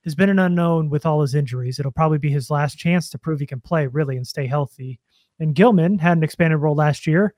has 0.04 0.14
been 0.14 0.28
an 0.28 0.40
unknown 0.40 0.90
with 0.90 1.06
all 1.06 1.20
his 1.20 1.34
injuries. 1.34 1.78
It'll 1.78 1.92
probably 1.92 2.18
be 2.18 2.30
his 2.30 2.50
last 2.50 2.76
chance 2.76 3.08
to 3.10 3.18
prove 3.18 3.40
he 3.40 3.46
can 3.46 3.60
play 3.60 3.86
really 3.86 4.16
and 4.16 4.26
stay 4.26 4.46
healthy. 4.46 4.98
And 5.38 5.54
Gilman 5.54 5.98
had 5.98 6.16
an 6.16 6.24
expanded 6.24 6.60
role 6.60 6.74
last 6.74 7.06
year, 7.06 7.34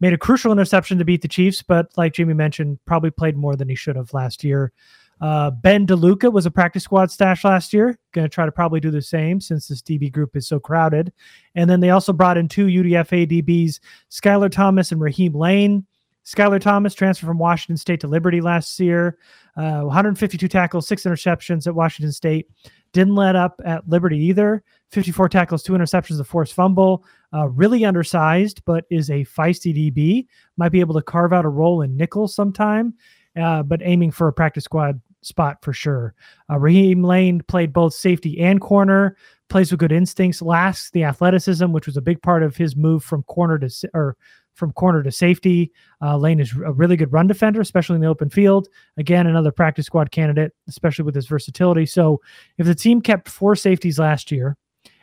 made 0.00 0.12
a 0.12 0.18
crucial 0.18 0.52
interception 0.52 0.98
to 0.98 1.04
beat 1.04 1.22
the 1.22 1.28
Chiefs, 1.28 1.62
but 1.62 1.88
like 1.96 2.14
Jimmy 2.14 2.34
mentioned, 2.34 2.78
probably 2.86 3.10
played 3.10 3.36
more 3.36 3.56
than 3.56 3.68
he 3.68 3.74
should 3.74 3.96
have 3.96 4.14
last 4.14 4.44
year. 4.44 4.72
Uh, 5.20 5.50
ben 5.50 5.86
DeLuca 5.86 6.32
was 6.32 6.46
a 6.46 6.50
practice 6.50 6.84
squad 6.84 7.10
stash 7.10 7.44
last 7.44 7.72
year. 7.72 7.98
Going 8.12 8.24
to 8.24 8.28
try 8.28 8.46
to 8.46 8.52
probably 8.52 8.80
do 8.80 8.90
the 8.90 9.02
same 9.02 9.40
since 9.40 9.68
this 9.68 9.82
DB 9.82 10.12
group 10.12 10.36
is 10.36 10.46
so 10.46 10.58
crowded. 10.58 11.12
And 11.54 11.68
then 11.68 11.80
they 11.80 11.90
also 11.90 12.12
brought 12.12 12.36
in 12.36 12.48
two 12.48 12.66
UDFA 12.66 13.30
DBs, 13.30 13.80
Skylar 14.10 14.50
Thomas 14.50 14.92
and 14.92 15.00
Raheem 15.00 15.34
Layne. 15.34 15.86
Skylar 16.24 16.60
Thomas 16.60 16.94
transferred 16.94 17.26
from 17.26 17.38
Washington 17.38 17.76
State 17.76 18.00
to 18.00 18.08
Liberty 18.08 18.40
last 18.40 18.80
year. 18.80 19.18
Uh, 19.56 19.82
152 19.82 20.48
tackles, 20.48 20.88
six 20.88 21.04
interceptions 21.04 21.66
at 21.66 21.74
Washington 21.74 22.12
State. 22.12 22.48
Didn't 22.92 23.14
let 23.14 23.36
up 23.36 23.60
at 23.64 23.86
Liberty 23.88 24.18
either. 24.18 24.62
54 24.90 25.28
tackles, 25.28 25.62
two 25.62 25.72
interceptions, 25.72 26.20
a 26.20 26.24
forced 26.24 26.54
fumble. 26.54 27.04
Uh, 27.32 27.48
really 27.48 27.84
undersized, 27.84 28.62
but 28.64 28.84
is 28.90 29.10
a 29.10 29.24
feisty 29.24 29.74
DB. 29.74 30.26
Might 30.56 30.70
be 30.70 30.80
able 30.80 30.94
to 30.94 31.02
carve 31.02 31.32
out 31.32 31.44
a 31.44 31.48
role 31.48 31.82
in 31.82 31.96
nickel 31.96 32.28
sometime, 32.28 32.94
uh, 33.40 33.62
but 33.62 33.80
aiming 33.82 34.10
for 34.10 34.28
a 34.28 34.32
practice 34.32 34.64
squad 34.64 35.00
spot 35.22 35.58
for 35.62 35.72
sure. 35.72 36.14
Uh, 36.50 36.58
Raheem 36.58 37.02
Layne 37.02 37.42
played 37.42 37.72
both 37.72 37.94
safety 37.94 38.38
and 38.40 38.60
corner. 38.60 39.16
Plays 39.48 39.70
with 39.70 39.80
good 39.80 39.92
instincts. 39.92 40.42
Last 40.42 40.92
the 40.92 41.04
athleticism, 41.04 41.70
which 41.72 41.86
was 41.86 41.96
a 41.96 42.02
big 42.02 42.22
part 42.22 42.42
of 42.42 42.56
his 42.56 42.76
move 42.76 43.04
from 43.04 43.22
corner 43.24 43.58
to 43.58 43.90
or 43.92 44.16
from 44.54 44.72
corner 44.72 45.02
to 45.02 45.10
safety. 45.10 45.72
Uh, 46.00 46.16
Layne 46.16 46.40
is 46.40 46.52
a 46.52 46.72
really 46.72 46.96
good 46.96 47.12
run 47.12 47.26
defender, 47.26 47.60
especially 47.60 47.96
in 47.96 48.00
the 48.00 48.08
open 48.08 48.30
field. 48.30 48.68
Again, 48.96 49.26
another 49.26 49.52
practice 49.52 49.86
squad 49.86 50.10
candidate, 50.12 50.52
especially 50.68 51.04
with 51.04 51.14
his 51.14 51.26
versatility. 51.26 51.86
So, 51.86 52.20
if 52.58 52.66
the 52.66 52.74
team 52.74 53.00
kept 53.00 53.28
four 53.28 53.56
safeties 53.56 53.98
last 53.98 54.32
year, 54.32 54.56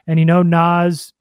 and 0.08 0.20
you 0.20 0.26
know 0.26 0.42
Nas, 0.42 1.14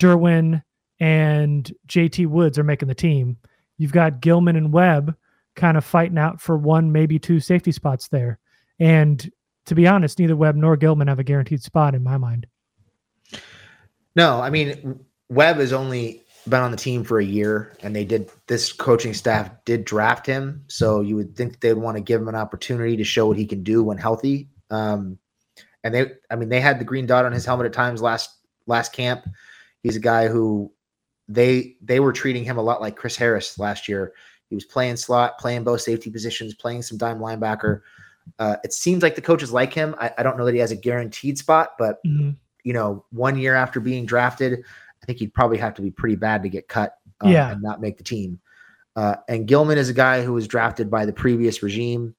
Derwin, 0.00 0.62
and 0.98 1.72
JT 1.86 2.26
Woods 2.26 2.58
are 2.58 2.64
making 2.64 2.88
the 2.88 2.94
team, 2.94 3.36
you've 3.78 3.92
got 3.92 4.20
Gilman 4.20 4.56
and 4.56 4.72
Webb 4.72 5.14
kind 5.56 5.76
of 5.76 5.84
fighting 5.84 6.18
out 6.18 6.40
for 6.40 6.56
one, 6.56 6.92
maybe 6.92 7.18
two 7.18 7.40
safety 7.40 7.72
spots 7.72 8.08
there. 8.08 8.38
And 8.78 9.30
to 9.66 9.74
be 9.74 9.86
honest, 9.86 10.18
neither 10.18 10.36
Webb 10.36 10.56
nor 10.56 10.76
Gilman 10.76 11.08
have 11.08 11.18
a 11.18 11.24
guaranteed 11.24 11.62
spot 11.62 11.94
in 11.94 12.02
my 12.02 12.16
mind. 12.16 12.46
No, 14.16 14.40
I 14.40 14.50
mean 14.50 15.00
Webb 15.28 15.58
has 15.58 15.72
only 15.72 16.24
been 16.48 16.60
on 16.60 16.70
the 16.70 16.76
team 16.76 17.04
for 17.04 17.18
a 17.18 17.24
year 17.24 17.76
and 17.82 17.94
they 17.94 18.04
did 18.04 18.30
this 18.46 18.72
coaching 18.72 19.12
staff 19.12 19.50
did 19.64 19.84
draft 19.84 20.26
him 20.26 20.64
so 20.68 21.00
you 21.00 21.14
would 21.14 21.36
think 21.36 21.60
they'd 21.60 21.74
want 21.74 21.96
to 21.96 22.02
give 22.02 22.20
him 22.20 22.28
an 22.28 22.34
opportunity 22.34 22.96
to 22.96 23.04
show 23.04 23.26
what 23.26 23.36
he 23.36 23.46
can 23.46 23.62
do 23.62 23.82
when 23.82 23.98
healthy 23.98 24.48
um, 24.70 25.18
and 25.84 25.94
they 25.94 26.10
i 26.30 26.36
mean 26.36 26.48
they 26.48 26.60
had 26.60 26.80
the 26.80 26.84
green 26.84 27.06
dot 27.06 27.26
on 27.26 27.32
his 27.32 27.44
helmet 27.44 27.66
at 27.66 27.72
times 27.72 28.00
last 28.00 28.30
last 28.66 28.92
camp 28.92 29.28
he's 29.82 29.96
a 29.96 30.00
guy 30.00 30.28
who 30.28 30.72
they 31.28 31.76
they 31.82 32.00
were 32.00 32.12
treating 32.12 32.44
him 32.44 32.56
a 32.56 32.62
lot 32.62 32.80
like 32.80 32.96
chris 32.96 33.16
harris 33.16 33.58
last 33.58 33.86
year 33.86 34.14
he 34.50 34.54
was 34.54 34.64
playing 34.64 34.96
slot 34.96 35.38
playing 35.38 35.64
both 35.64 35.80
safety 35.80 36.10
positions 36.10 36.54
playing 36.54 36.82
some 36.82 36.98
dime 36.98 37.18
linebacker 37.18 37.80
uh, 38.38 38.56
it 38.62 38.72
seems 38.72 39.02
like 39.02 39.14
the 39.14 39.22
coaches 39.22 39.50
like 39.50 39.72
him 39.72 39.94
I, 39.98 40.12
I, 40.18 40.22
don't 40.22 40.36
know 40.36 40.44
that 40.44 40.52
he 40.52 40.60
has 40.60 40.70
a 40.70 40.76
guaranteed 40.76 41.38
spot 41.38 41.70
but 41.78 42.04
mm-hmm. 42.04 42.30
you 42.62 42.72
know 42.72 43.04
one 43.10 43.38
year 43.38 43.54
after 43.54 43.80
being 43.80 44.04
drafted 44.04 44.62
I 45.02 45.06
think 45.06 45.18
he'd 45.18 45.34
probably 45.34 45.58
have 45.58 45.74
to 45.74 45.82
be 45.82 45.90
pretty 45.90 46.16
bad 46.16 46.42
to 46.42 46.48
get 46.48 46.68
cut 46.68 46.98
um, 47.20 47.30
yeah. 47.30 47.50
and 47.50 47.62
not 47.62 47.80
make 47.80 47.96
the 47.96 48.04
team. 48.04 48.40
Uh, 48.96 49.16
and 49.28 49.46
Gilman 49.46 49.78
is 49.78 49.88
a 49.88 49.94
guy 49.94 50.22
who 50.22 50.32
was 50.32 50.48
drafted 50.48 50.90
by 50.90 51.06
the 51.06 51.12
previous 51.12 51.62
regime. 51.62 52.14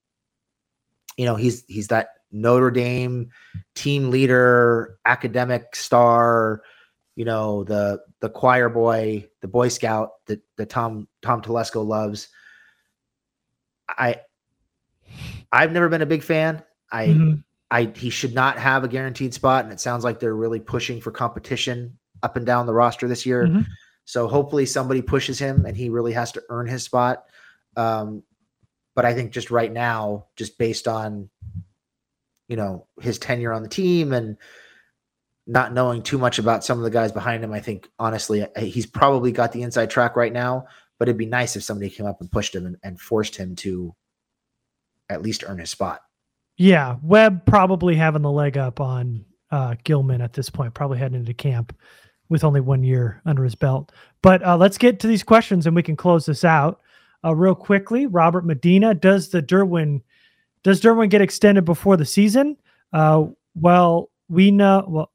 You 1.17 1.25
know, 1.25 1.36
he's 1.36 1.63
he's 1.67 1.89
that 1.89 2.09
Notre 2.32 2.71
Dame 2.71 3.29
team 3.75 4.09
leader, 4.09 4.97
academic 5.05 5.75
star, 5.75 6.63
you 7.16 7.26
know, 7.26 7.64
the 7.64 8.01
the 8.20 8.30
choir 8.30 8.70
boy, 8.70 9.28
the 9.41 9.47
Boy 9.47 9.68
Scout 9.68 10.12
that 10.28 10.41
that 10.57 10.70
Tom 10.70 11.07
Tom 11.22 11.41
Telesco 11.41 11.86
loves. 11.86 12.30
I 13.89 14.22
I've 15.51 15.72
never 15.72 15.89
been 15.89 16.01
a 16.01 16.07
big 16.07 16.24
fan. 16.24 16.64
I 16.91 17.07
mm-hmm. 17.07 17.34
I 17.70 17.91
he 17.95 18.09
should 18.09 18.34
not 18.34 18.57
have 18.57 18.84
a 18.84 18.88
guaranteed 18.88 19.34
spot, 19.34 19.64
and 19.64 19.74
it 19.74 19.80
sounds 19.80 20.03
like 20.03 20.20
they're 20.20 20.36
really 20.36 20.59
pushing 20.59 21.01
for 21.01 21.12
competition 21.12 21.97
up 22.24 22.38
and 22.38 22.45
down 22.45 22.66
the 22.66 22.74
roster 22.74 23.07
this 23.07 23.26
year. 23.26 23.47
Mm-hmm. 23.47 23.62
So 24.05 24.28
hopefully 24.28 24.66
somebody 24.66 25.01
pushes 25.01 25.39
him 25.39 25.66
and 25.66 25.78
he 25.78 25.89
really 25.89 26.14
has 26.14 26.32
to 26.34 26.43
earn 26.49 26.68
his 26.68 26.84
spot. 26.84 27.26
Um, 27.78 28.24
but 28.95 29.05
I 29.05 29.14
think 29.14 29.32
just 29.32 29.51
right 29.51 29.72
now, 29.72 30.28
just 30.36 30.57
based 30.57 30.88
on 30.88 31.30
you 32.47 32.57
know 32.57 32.88
his 32.99 33.18
tenure 33.18 33.53
on 33.53 33.64
the 33.64 33.70
team 33.70 34.12
and 34.12 34.38
not 35.52 35.74
knowing 35.74 36.02
too 36.02 36.18
much 36.18 36.39
about 36.39 36.64
some 36.64 36.78
of 36.78 36.84
the 36.84 36.89
guys 36.89 37.12
behind 37.12 37.43
him, 37.43 37.52
I 37.52 37.60
think 37.60 37.89
honestly 37.99 38.45
he's 38.58 38.86
probably 38.86 39.32
got 39.32 39.52
the 39.52 39.62
inside 39.62 39.89
track 39.89 40.16
right 40.16 40.34
now. 40.34 40.66
But 40.97 41.08
it'd 41.08 41.18
be 41.18 41.26
nice 41.26 41.56
if 41.56 41.64
somebody 41.64 41.89
came 41.89 42.06
up 42.06 42.22
and 42.22 42.32
pushed 42.32 42.54
him 42.54 42.66
and, 42.66 42.78
and 42.84 42.99
forced 42.99 43.36
him 43.36 43.56
to 43.58 43.95
at 45.10 45.24
least 45.24 45.43
earn 45.47 45.58
his 45.58 45.72
spot. 45.72 46.02
Yeah, 46.58 46.97
Webb 47.02 47.45
probably 47.45 47.95
having 47.95 48.22
the 48.22 48.32
leg 48.32 48.58
up 48.58 48.80
on 48.80 49.26
uh, 49.49 49.76
Gilman 49.84 50.22
at 50.22 50.34
this 50.34 50.49
point, 50.49 50.74
probably 50.74 50.99
heading 50.99 51.20
into 51.20 51.34
camp 51.34 51.76
with 52.30 52.43
only 52.43 52.62
one 52.62 52.84
year 52.84 53.22
under 53.26 53.43
his 53.43 53.56
belt. 53.56 53.91
But 54.22 54.45
uh, 54.45 54.58
let's 54.58 54.78
get 54.78 54.99
to 54.99 55.08
these 55.08 55.24
questions 55.24 55.66
and 55.66 55.76
we 55.76 55.84
can 55.84 55.95
close 55.95 56.26
this 56.26 56.45
out 56.45 56.82
uh, 57.26 57.36
real 57.36 57.56
quickly. 57.56 58.06
Robert 58.06 58.45
Medina, 58.45 58.93
does 58.93 59.30
the 59.30 59.41
Derwin 59.41 60.02
does 60.64 60.82
Derwin 60.82 61.10
get 61.10 61.22
extended 61.22 61.66
before 61.66 61.97
the 61.97 62.06
season? 62.06 62.56
Uh, 62.93 63.26
well, 63.56 64.10
we 64.30 64.52
know. 64.52 64.86
Well, 64.88 65.11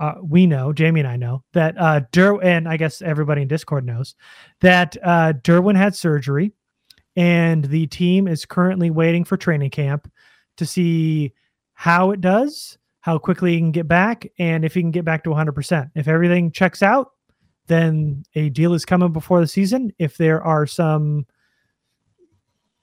uh, 0.00 0.14
we 0.22 0.46
know, 0.46 0.72
Jamie 0.72 1.00
and 1.00 1.08
I 1.08 1.16
know 1.16 1.42
that 1.52 1.76
uh, 1.78 2.00
Derwin, 2.12 2.44
and 2.44 2.68
I 2.68 2.76
guess 2.76 3.02
everybody 3.02 3.42
in 3.42 3.48
Discord 3.48 3.84
knows 3.84 4.14
that 4.60 4.96
uh, 5.02 5.32
Derwin 5.42 5.76
had 5.76 5.94
surgery, 5.94 6.52
and 7.16 7.64
the 7.64 7.86
team 7.86 8.28
is 8.28 8.44
currently 8.44 8.90
waiting 8.90 9.24
for 9.24 9.36
training 9.36 9.70
camp 9.70 10.10
to 10.56 10.66
see 10.66 11.32
how 11.74 12.10
it 12.10 12.20
does 12.20 12.78
how 13.06 13.18
quickly 13.18 13.52
he 13.52 13.58
can 13.58 13.70
get 13.70 13.86
back, 13.86 14.26
and 14.36 14.64
if 14.64 14.74
he 14.74 14.80
can 14.80 14.90
get 14.90 15.04
back 15.04 15.22
to 15.22 15.30
100%. 15.30 15.92
If 15.94 16.08
everything 16.08 16.50
checks 16.50 16.82
out, 16.82 17.12
then 17.68 18.24
a 18.34 18.48
deal 18.48 18.74
is 18.74 18.84
coming 18.84 19.12
before 19.12 19.38
the 19.38 19.46
season. 19.46 19.92
If 19.96 20.16
there 20.16 20.42
are 20.42 20.66
some 20.66 21.24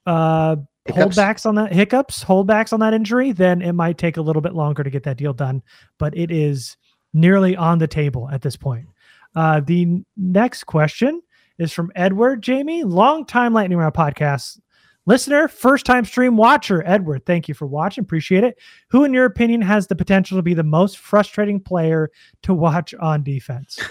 uh, 0.06 0.56
holdbacks 0.88 1.44
on 1.44 1.56
that, 1.56 1.74
hiccups, 1.74 2.24
holdbacks 2.24 2.72
on 2.72 2.80
that 2.80 2.94
injury, 2.94 3.32
then 3.32 3.60
it 3.60 3.74
might 3.74 3.98
take 3.98 4.16
a 4.16 4.22
little 4.22 4.40
bit 4.40 4.54
longer 4.54 4.82
to 4.82 4.88
get 4.88 5.02
that 5.02 5.18
deal 5.18 5.34
done. 5.34 5.62
But 5.98 6.16
it 6.16 6.30
is 6.30 6.78
nearly 7.14 7.56
on 7.56 7.78
the 7.78 7.88
table 7.88 8.28
at 8.30 8.42
this 8.42 8.56
point. 8.56 8.86
Uh, 9.34 9.60
the 9.60 10.04
next 10.16 10.64
question 10.64 11.22
is 11.58 11.72
from 11.72 11.90
Edward 11.94 12.42
Jamie, 12.42 12.84
long 12.84 13.24
time 13.24 13.54
Lightning 13.54 13.78
Round 13.78 13.94
podcast 13.94 14.58
Listener, 15.06 15.48
first 15.48 15.84
time 15.84 16.06
stream 16.06 16.36
watcher, 16.36 16.82
Edward, 16.86 17.26
thank 17.26 17.46
you 17.46 17.54
for 17.54 17.66
watching. 17.66 18.02
Appreciate 18.02 18.42
it. 18.42 18.58
Who, 18.88 19.04
in 19.04 19.12
your 19.12 19.26
opinion, 19.26 19.60
has 19.60 19.86
the 19.86 19.94
potential 19.94 20.38
to 20.38 20.42
be 20.42 20.54
the 20.54 20.62
most 20.62 20.96
frustrating 20.96 21.60
player 21.60 22.10
to 22.42 22.54
watch 22.54 22.94
on 22.94 23.22
defense? 23.22 23.78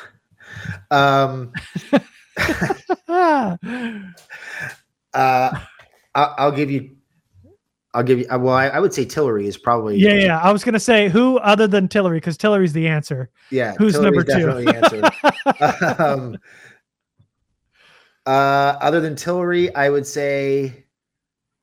Um, 0.91 1.53
uh, 3.07 3.57
I'll, 5.13 5.55
I'll, 6.15 6.51
give 6.51 6.69
you. 6.69 6.97
I'll 7.93 8.03
give 8.03 8.19
you. 8.19 8.25
Uh, 8.29 8.39
well, 8.39 8.55
I, 8.55 8.67
I, 8.67 8.79
would 8.79 8.93
say 8.93 9.05
Tillery 9.05 9.47
is 9.47 9.57
probably. 9.57 9.97
Yeah, 9.97 10.15
yeah. 10.15 10.39
I 10.39 10.51
was 10.51 10.63
gonna 10.63 10.79
say 10.79 11.09
who 11.09 11.37
other 11.39 11.67
than 11.67 11.87
Tillery 11.87 12.17
because 12.17 12.37
Tillery's 12.37 12.73
the 12.73 12.87
answer. 12.87 13.29
Yeah. 13.51 13.75
Who's 13.77 13.93
Tillery's 13.93 14.25
number 14.27 14.89
two? 14.89 15.03
um, 16.03 16.37
uh, 18.25 18.77
other 18.81 18.99
than 18.99 19.15
Tillery, 19.15 19.73
I 19.75 19.89
would 19.89 20.07
say 20.07 20.83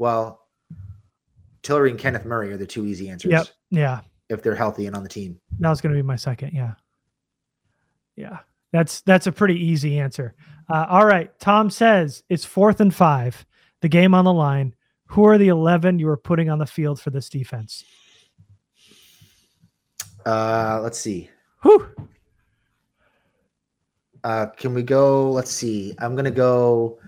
well, 0.01 0.49
Tillery 1.63 1.91
and 1.91 1.99
Kenneth 1.99 2.25
Murray 2.25 2.51
are 2.53 2.57
the 2.57 2.67
two 2.67 2.87
easy 2.87 3.11
answers. 3.11 3.33
Yep. 3.33 3.47
Yeah. 3.71 4.01
if 4.31 4.43
they're 4.43 4.55
healthy 4.55 4.87
and 4.87 4.97
on 4.97 5.03
the 5.03 5.11
team. 5.11 5.39
That 5.59 5.69
was 5.69 5.83
going 5.83 5.95
to 5.95 5.99
be 5.99 6.03
my 6.03 6.17
second. 6.17 6.53
Yeah. 6.55 6.73
Yeah. 8.17 8.39
That's 8.73 9.03
that's 9.03 9.27
a 9.27 9.33
pretty 9.33 9.57
easy 9.57 9.99
answer. 9.99 10.35
Uh, 10.71 10.87
all 10.89 11.05
right. 11.05 11.39
Tom 11.39 11.69
says 11.69 12.23
it's 12.31 12.47
fourth 12.47 12.81
and 12.81 12.95
five. 12.95 13.45
The 13.83 13.89
game 13.89 14.15
on 14.15 14.25
the 14.25 14.33
line. 14.33 14.75
Who 15.11 15.27
are 15.27 15.39
the 15.39 15.49
eleven 15.49 15.99
you 15.99 16.09
are 16.09 16.17
putting 16.17 16.49
on 16.51 16.59
the 16.59 16.67
field 16.67 17.01
for 17.01 17.11
this 17.11 17.29
defense? 17.29 17.85
Uh, 20.25 20.79
let's 20.83 20.99
see. 20.99 21.29
Whew. 21.63 21.89
Uh, 24.23 24.47
can 24.57 24.73
we 24.73 24.85
go? 24.85 25.31
Let's 25.33 25.51
see. 25.51 25.95
I'm 25.99 26.15
gonna 26.15 26.31
go. 26.31 27.01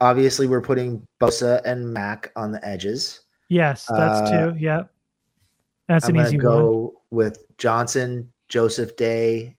Obviously, 0.00 0.48
we're 0.48 0.60
putting 0.60 1.06
Bosa 1.20 1.62
and 1.64 1.92
Mack 1.92 2.32
on 2.34 2.50
the 2.50 2.66
edges. 2.66 3.20
Yes, 3.48 3.86
that's 3.88 4.28
Uh, 4.28 4.50
two. 4.52 4.58
Yep. 4.58 4.90
That's 5.86 6.08
I'm 6.08 6.16
an 6.16 6.26
easy 6.26 6.36
one. 6.36 6.42
go 6.42 7.02
with 7.10 7.44
Johnson, 7.58 8.32
Joseph 8.48 8.96
Day, 8.96 9.56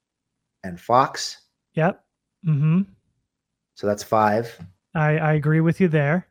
and 0.65 0.77
Fox. 0.79 1.37
Yep. 1.75 2.03
Mm-hmm. 2.45 2.81
So 3.75 3.87
that's 3.87 4.03
five. 4.03 4.59
I, 4.93 5.17
I 5.19 5.33
agree 5.33 5.61
with 5.61 5.79
you 5.79 5.87
there. 5.87 6.27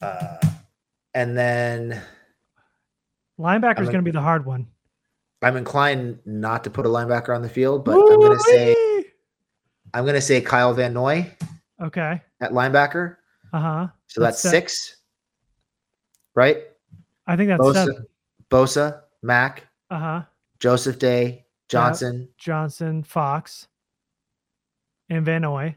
Uh, 0.00 0.38
and 1.14 1.36
then 1.36 2.00
Linebacker 3.38 3.80
is 3.80 3.88
going 3.88 3.98
to 3.98 4.02
be 4.02 4.10
the 4.10 4.20
hard 4.20 4.44
one. 4.46 4.66
I'm 5.42 5.56
inclined 5.56 6.18
not 6.26 6.64
to 6.64 6.70
put 6.70 6.84
a 6.84 6.88
linebacker 6.88 7.34
on 7.34 7.40
the 7.42 7.48
field, 7.48 7.84
but 7.84 7.94
I'm 7.94 8.20
gonna 8.20 8.38
say 8.40 8.74
I'm 9.94 10.04
gonna 10.04 10.20
say 10.20 10.40
Kyle 10.42 10.74
Van 10.74 10.92
Noy 10.92 11.34
Okay. 11.80 12.20
at 12.42 12.52
linebacker. 12.52 13.16
Uh 13.52 13.60
huh. 13.60 13.88
So 14.06 14.20
that's 14.20 14.42
That's 14.42 14.52
six, 14.52 14.96
right? 16.34 16.58
I 17.26 17.36
think 17.36 17.48
that's 17.48 17.60
Bosa, 17.62 17.74
seven. 17.86 18.06
Bosa, 18.50 19.00
Mack, 19.22 19.66
Uh 19.90 19.98
huh. 19.98 20.22
Joseph 20.58 20.98
Day, 20.98 21.46
Johnson, 21.70 22.28
Johnson, 22.36 23.02
Fox, 23.02 23.66
and 25.08 25.24
Van 25.24 25.40
Noy. 25.40 25.74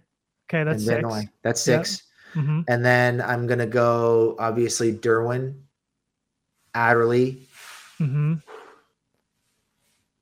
Okay, 0.49 0.65
that's 0.65 0.85
and 0.85 1.07
six. 1.07 1.29
That's 1.41 1.67
Yep. 1.67 2.12
6 2.33 2.45
Mm-hmm. 2.45 2.61
And 2.67 2.85
then 2.85 3.21
I'm 3.21 3.45
gonna 3.47 3.65
go 3.67 4.35
obviously 4.39 4.93
Derwin, 4.93 5.55
Adderley, 6.73 7.41
Mm-hmm. 7.99 8.33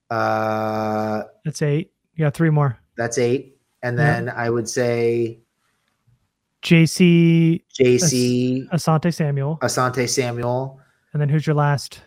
uh, 0.10 1.24
That's 1.46 1.62
eight. 1.62 1.94
You 2.16 2.26
got 2.26 2.34
three 2.34 2.50
more. 2.50 2.78
that's 2.98 3.18
eight. 3.18 3.58
And 3.84 3.98
Yeah. 3.98 4.04
then 4.06 4.30
I 4.30 4.50
would 4.50 4.70
say 4.70 5.40
JC 6.62 7.64
JC, 7.74 8.70
Asante 8.70 9.12
Samuel. 9.14 9.58
Asante 9.62 10.08
Samuel, 10.08 10.80
And 11.14 11.22
then 11.22 11.30
who's 11.30 11.48
your 11.48 11.56
last? 11.56 12.02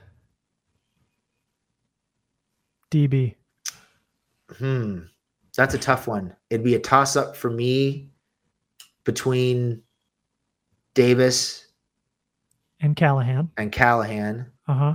DB. 2.92 3.34
Hmm. 4.58 5.00
That's 5.56 5.74
a 5.74 5.78
tough 5.78 6.06
one. 6.06 6.36
It'd 6.50 6.62
be 6.64 6.74
a 6.76 6.78
toss 6.80 7.16
up 7.16 7.34
for 7.36 7.50
me 7.50 8.10
between 9.04 9.82
Davis 10.94 11.66
And 12.80 12.94
Callahan. 12.96 13.50
and 13.56 13.70
Callahan. 13.72 14.50
Uh 14.66 14.74
huh. 14.74 14.94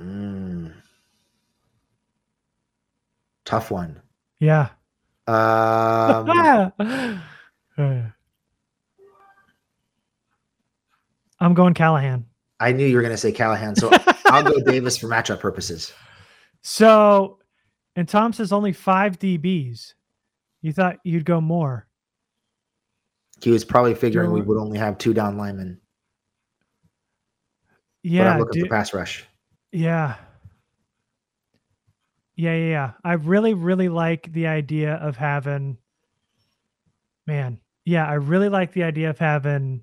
Mm. 0.00 0.72
Tough 3.44 3.70
one. 3.70 4.00
Yeah. 4.38 4.68
Um, 5.26 6.28
I'm 11.40 11.54
going 11.54 11.74
Callahan. 11.74 12.26
I 12.60 12.72
knew 12.72 12.86
you 12.86 12.94
were 12.96 13.02
going 13.02 13.12
to 13.12 13.16
say 13.18 13.32
Callahan, 13.32 13.74
so 13.74 13.90
I'll 14.26 14.42
go 14.44 14.60
Davis 14.64 14.96
for 14.96 15.08
matchup 15.08 15.40
purposes. 15.40 15.92
So, 16.62 17.38
and 17.96 18.08
Tom 18.08 18.32
says 18.32 18.52
only 18.52 18.72
five 18.72 19.18
DBs. 19.18 19.94
You 20.60 20.72
thought 20.72 20.96
you'd 21.02 21.24
go 21.24 21.40
more. 21.40 21.88
He 23.42 23.50
was 23.50 23.64
probably 23.64 23.94
figuring 23.94 24.30
we 24.30 24.40
would 24.42 24.58
only 24.58 24.78
have 24.78 24.98
two 24.98 25.12
down 25.12 25.36
linemen, 25.36 25.80
but 28.02 28.10
Yeah. 28.10 28.38
Du- 28.52 28.60
for 28.62 28.68
pass 28.68 28.94
rush. 28.94 29.24
yeah. 29.72 30.16
Yeah. 32.36 32.54
Yeah. 32.54 32.68
Yeah. 32.68 32.92
I 33.04 33.12
really, 33.14 33.54
really 33.54 33.88
like 33.88 34.32
the 34.32 34.46
idea 34.46 34.94
of 34.94 35.16
having, 35.16 35.76
man. 37.26 37.58
Yeah. 37.84 38.06
I 38.06 38.14
really 38.14 38.48
like 38.48 38.72
the 38.72 38.82
idea 38.84 39.10
of 39.10 39.18
having 39.18 39.82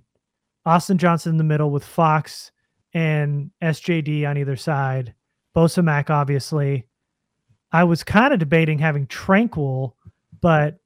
Austin 0.66 0.97
Johnson 0.97 1.32
in 1.34 1.38
the 1.38 1.43
middle 1.43 1.70
with 1.72 1.84
Fox 1.86 2.51
and 2.93 3.51
SJD 3.62 4.28
on 4.28 4.38
either 4.38 4.55
side. 4.55 5.14
Bosa 5.55 5.84
Mack, 5.84 6.10
obviously. 6.10 6.86
I 7.72 7.84
was 7.84 8.03
kind 8.03 8.34
of 8.34 8.39
debating 8.39 8.80
having 8.80 9.05
Tranquill, 9.07 9.93
but 10.41 10.78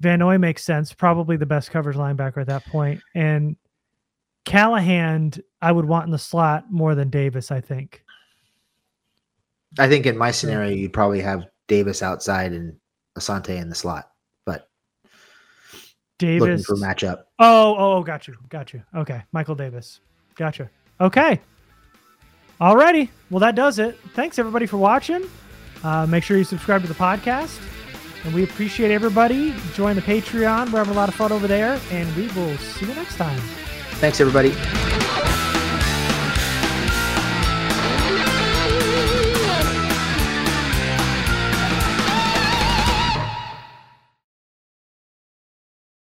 Van 0.00 0.18
Noy 0.18 0.38
makes 0.38 0.64
sense. 0.64 0.92
Probably 0.92 1.36
the 1.36 1.46
best 1.46 1.70
coverage 1.70 1.96
linebacker 1.96 2.38
at 2.38 2.46
that 2.46 2.64
point. 2.66 3.02
And 3.14 3.56
Callahan, 4.44 5.32
I 5.60 5.70
would 5.70 5.84
want 5.84 6.06
in 6.06 6.10
the 6.10 6.18
slot 6.18 6.72
more 6.72 6.94
than 6.94 7.10
Davis, 7.10 7.50
I 7.50 7.60
think. 7.60 8.02
I 9.78 9.88
think 9.88 10.06
in 10.06 10.16
my 10.16 10.30
scenario, 10.30 10.74
you'd 10.74 10.92
probably 10.92 11.20
have 11.20 11.46
Davis 11.68 12.02
outside 12.02 12.52
and 12.52 12.76
Asante 13.16 13.50
in 13.50 13.68
the 13.68 13.74
slot, 13.74 14.10
but 14.44 14.68
looking 16.20 16.38
Davis. 16.38 16.64
for 16.64 16.76
matchup. 16.76 17.24
Oh, 17.38 17.76
oh, 17.76 17.92
oh, 17.98 18.02
got 18.02 18.26
you. 18.26 18.34
Got 18.48 18.72
you. 18.72 18.82
Okay. 18.94 19.22
Michael 19.32 19.54
Davis. 19.54 20.00
Gotcha. 20.34 20.70
Okay. 21.00 21.40
Alrighty. 22.60 23.08
Well, 23.30 23.40
that 23.40 23.54
does 23.54 23.78
it. 23.78 23.98
Thanks 24.14 24.38
everybody 24.38 24.66
for 24.66 24.76
watching. 24.78 25.24
Uh, 25.82 26.06
make 26.06 26.24
sure 26.24 26.36
you 26.36 26.44
subscribe 26.44 26.82
to 26.82 26.88
the 26.88 26.94
podcast. 26.94 27.58
And 28.24 28.34
we 28.34 28.44
appreciate 28.44 28.90
everybody. 28.90 29.54
Join 29.74 29.96
the 29.96 30.02
Patreon. 30.02 30.72
We're 30.72 30.78
having 30.78 30.92
a 30.92 30.96
lot 30.96 31.08
of 31.08 31.14
fun 31.14 31.32
over 31.32 31.46
there. 31.46 31.80
And 31.90 32.14
we 32.16 32.28
will 32.28 32.56
see 32.58 32.86
you 32.86 32.94
next 32.94 33.16
time. 33.16 33.38
Thanks, 34.00 34.20
everybody. 34.20 34.54